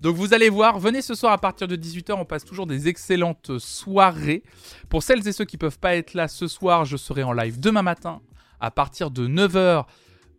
Donc, 0.00 0.16
vous 0.16 0.34
allez 0.34 0.48
voir, 0.48 0.78
venez 0.80 1.00
ce 1.00 1.14
soir 1.14 1.32
à 1.32 1.38
partir 1.38 1.68
de 1.68 1.76
18h. 1.76 2.14
On 2.14 2.24
passe 2.24 2.44
toujours 2.44 2.66
des 2.66 2.88
excellentes 2.88 3.58
soirées. 3.58 4.42
Pour 4.88 5.02
celles 5.02 5.26
et 5.28 5.32
ceux 5.32 5.44
qui 5.44 5.56
peuvent 5.56 5.78
pas 5.78 5.94
être 5.94 6.14
là 6.14 6.26
ce 6.26 6.48
soir, 6.48 6.84
je 6.84 6.96
serai 6.96 7.22
en 7.22 7.32
live 7.32 7.60
demain 7.60 7.82
matin 7.82 8.20
à 8.58 8.70
partir 8.70 9.10
de 9.10 9.28
9h 9.28 9.84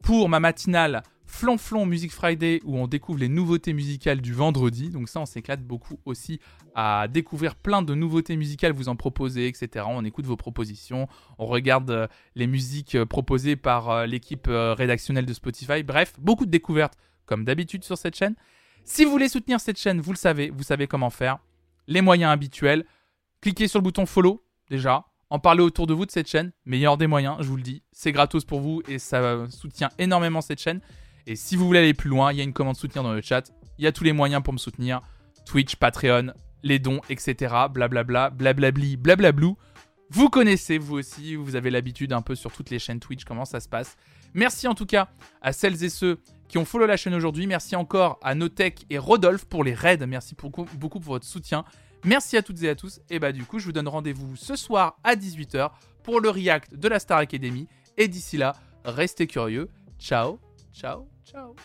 pour 0.01 0.27
ma 0.27 0.39
matinale 0.41 1.03
Flonflon 1.33 1.87
Music 1.87 2.11
Friday 2.11 2.61
où 2.63 2.77
on 2.77 2.85
découvre 2.85 3.17
les 3.17 3.27
nouveautés 3.27 3.73
musicales 3.73 4.21
du 4.21 4.33
vendredi. 4.33 4.91
Donc 4.91 5.09
ça, 5.09 5.19
on 5.19 5.25
s'éclate 5.25 5.63
beaucoup 5.63 5.99
aussi 6.05 6.39
à 6.75 7.07
découvrir 7.09 7.55
plein 7.55 7.81
de 7.81 7.95
nouveautés 7.95 8.37
musicales, 8.37 8.71
vous 8.71 8.87
en 8.87 8.95
proposez, 8.95 9.47
etc. 9.47 9.87
On 9.89 10.05
écoute 10.05 10.27
vos 10.27 10.37
propositions, 10.37 11.07
on 11.39 11.47
regarde 11.47 11.89
euh, 11.89 12.07
les 12.35 12.45
musiques 12.45 12.93
euh, 12.93 13.07
proposées 13.07 13.55
par 13.55 13.89
euh, 13.89 14.05
l'équipe 14.05 14.47
rédactionnelle 14.47 15.25
de 15.25 15.33
Spotify. 15.33 15.81
Bref, 15.81 16.13
beaucoup 16.19 16.45
de 16.45 16.51
découvertes 16.51 16.93
comme 17.25 17.45
d'habitude 17.45 17.83
sur 17.83 17.97
cette 17.97 18.15
chaîne. 18.15 18.35
Si 18.83 19.03
vous 19.03 19.09
voulez 19.09 19.27
soutenir 19.27 19.59
cette 19.59 19.79
chaîne, 19.79 20.01
vous 20.01 20.11
le 20.11 20.17
savez, 20.17 20.51
vous 20.51 20.63
savez 20.63 20.85
comment 20.85 21.09
faire. 21.09 21.39
Les 21.87 22.01
moyens 22.01 22.31
habituels. 22.31 22.85
Cliquez 23.41 23.67
sur 23.67 23.79
le 23.79 23.83
bouton 23.83 24.05
follow 24.05 24.45
déjà. 24.69 25.07
En 25.31 25.39
parlez 25.39 25.63
autour 25.63 25.87
de 25.87 25.95
vous 25.95 26.05
de 26.05 26.11
cette 26.11 26.29
chaîne. 26.29 26.51
Meilleur 26.65 26.95
des 26.95 27.07
moyens, 27.07 27.37
je 27.39 27.47
vous 27.47 27.57
le 27.57 27.63
dis. 27.63 27.81
C'est 27.91 28.11
gratos 28.11 28.45
pour 28.45 28.59
vous 28.61 28.83
et 28.87 28.99
ça 28.99 29.47
soutient 29.49 29.89
énormément 29.97 30.41
cette 30.41 30.61
chaîne. 30.61 30.79
Et 31.27 31.35
si 31.35 31.55
vous 31.55 31.65
voulez 31.65 31.79
aller 31.79 31.93
plus 31.93 32.09
loin, 32.09 32.31
il 32.31 32.37
y 32.37 32.41
a 32.41 32.43
une 32.43 32.53
commande 32.53 32.75
soutenir 32.75 33.03
dans 33.03 33.13
le 33.13 33.21
chat. 33.21 33.51
Il 33.77 33.83
y 33.83 33.87
a 33.87 33.91
tous 33.91 34.03
les 34.03 34.13
moyens 34.13 34.43
pour 34.43 34.53
me 34.53 34.57
soutenir. 34.57 35.01
Twitch, 35.45 35.75
Patreon, 35.75 36.33
les 36.63 36.79
dons, 36.79 37.01
etc. 37.09 37.53
Blablabla, 37.71 38.29
blablabli, 38.29 38.97
blablablou. 38.97 39.57
Vous 40.09 40.29
connaissez, 40.29 40.77
vous 40.77 40.95
aussi, 40.95 41.35
vous 41.35 41.55
avez 41.55 41.69
l'habitude 41.69 42.13
un 42.13 42.21
peu 42.21 42.35
sur 42.35 42.51
toutes 42.51 42.69
les 42.69 42.79
chaînes 42.79 42.99
Twitch, 42.99 43.23
comment 43.23 43.45
ça 43.45 43.59
se 43.59 43.67
passe. 43.67 43.97
Merci 44.33 44.67
en 44.67 44.75
tout 44.75 44.85
cas 44.85 45.09
à 45.41 45.53
celles 45.53 45.83
et 45.83 45.89
ceux 45.89 46.19
qui 46.47 46.57
ont 46.57 46.65
follow 46.65 46.85
la 46.85 46.97
chaîne 46.97 47.13
aujourd'hui. 47.13 47.47
Merci 47.47 47.75
encore 47.75 48.19
à 48.21 48.35
Notech 48.35 48.85
et 48.89 48.97
Rodolphe 48.97 49.45
pour 49.45 49.63
les 49.63 49.73
raids. 49.73 50.05
Merci 50.05 50.35
beaucoup, 50.35 50.65
beaucoup 50.75 50.99
pour 50.99 51.13
votre 51.13 51.25
soutien. 51.25 51.65
Merci 52.03 52.37
à 52.37 52.43
toutes 52.43 52.61
et 52.63 52.69
à 52.69 52.75
tous. 52.75 52.99
Et 53.09 53.19
bah 53.19 53.31
du 53.31 53.43
coup, 53.43 53.59
je 53.59 53.65
vous 53.65 53.71
donne 53.71 53.87
rendez-vous 53.87 54.35
ce 54.35 54.55
soir 54.55 54.97
à 55.03 55.15
18h 55.15 55.71
pour 56.03 56.19
le 56.19 56.29
react 56.29 56.75
de 56.75 56.87
la 56.87 56.99
Star 56.99 57.19
Academy. 57.19 57.67
Et 57.97 58.07
d'ici 58.07 58.37
là, 58.37 58.53
restez 58.85 59.27
curieux. 59.27 59.69
Ciao, 59.99 60.39
ciao, 60.73 61.07
Tchau. 61.25 61.55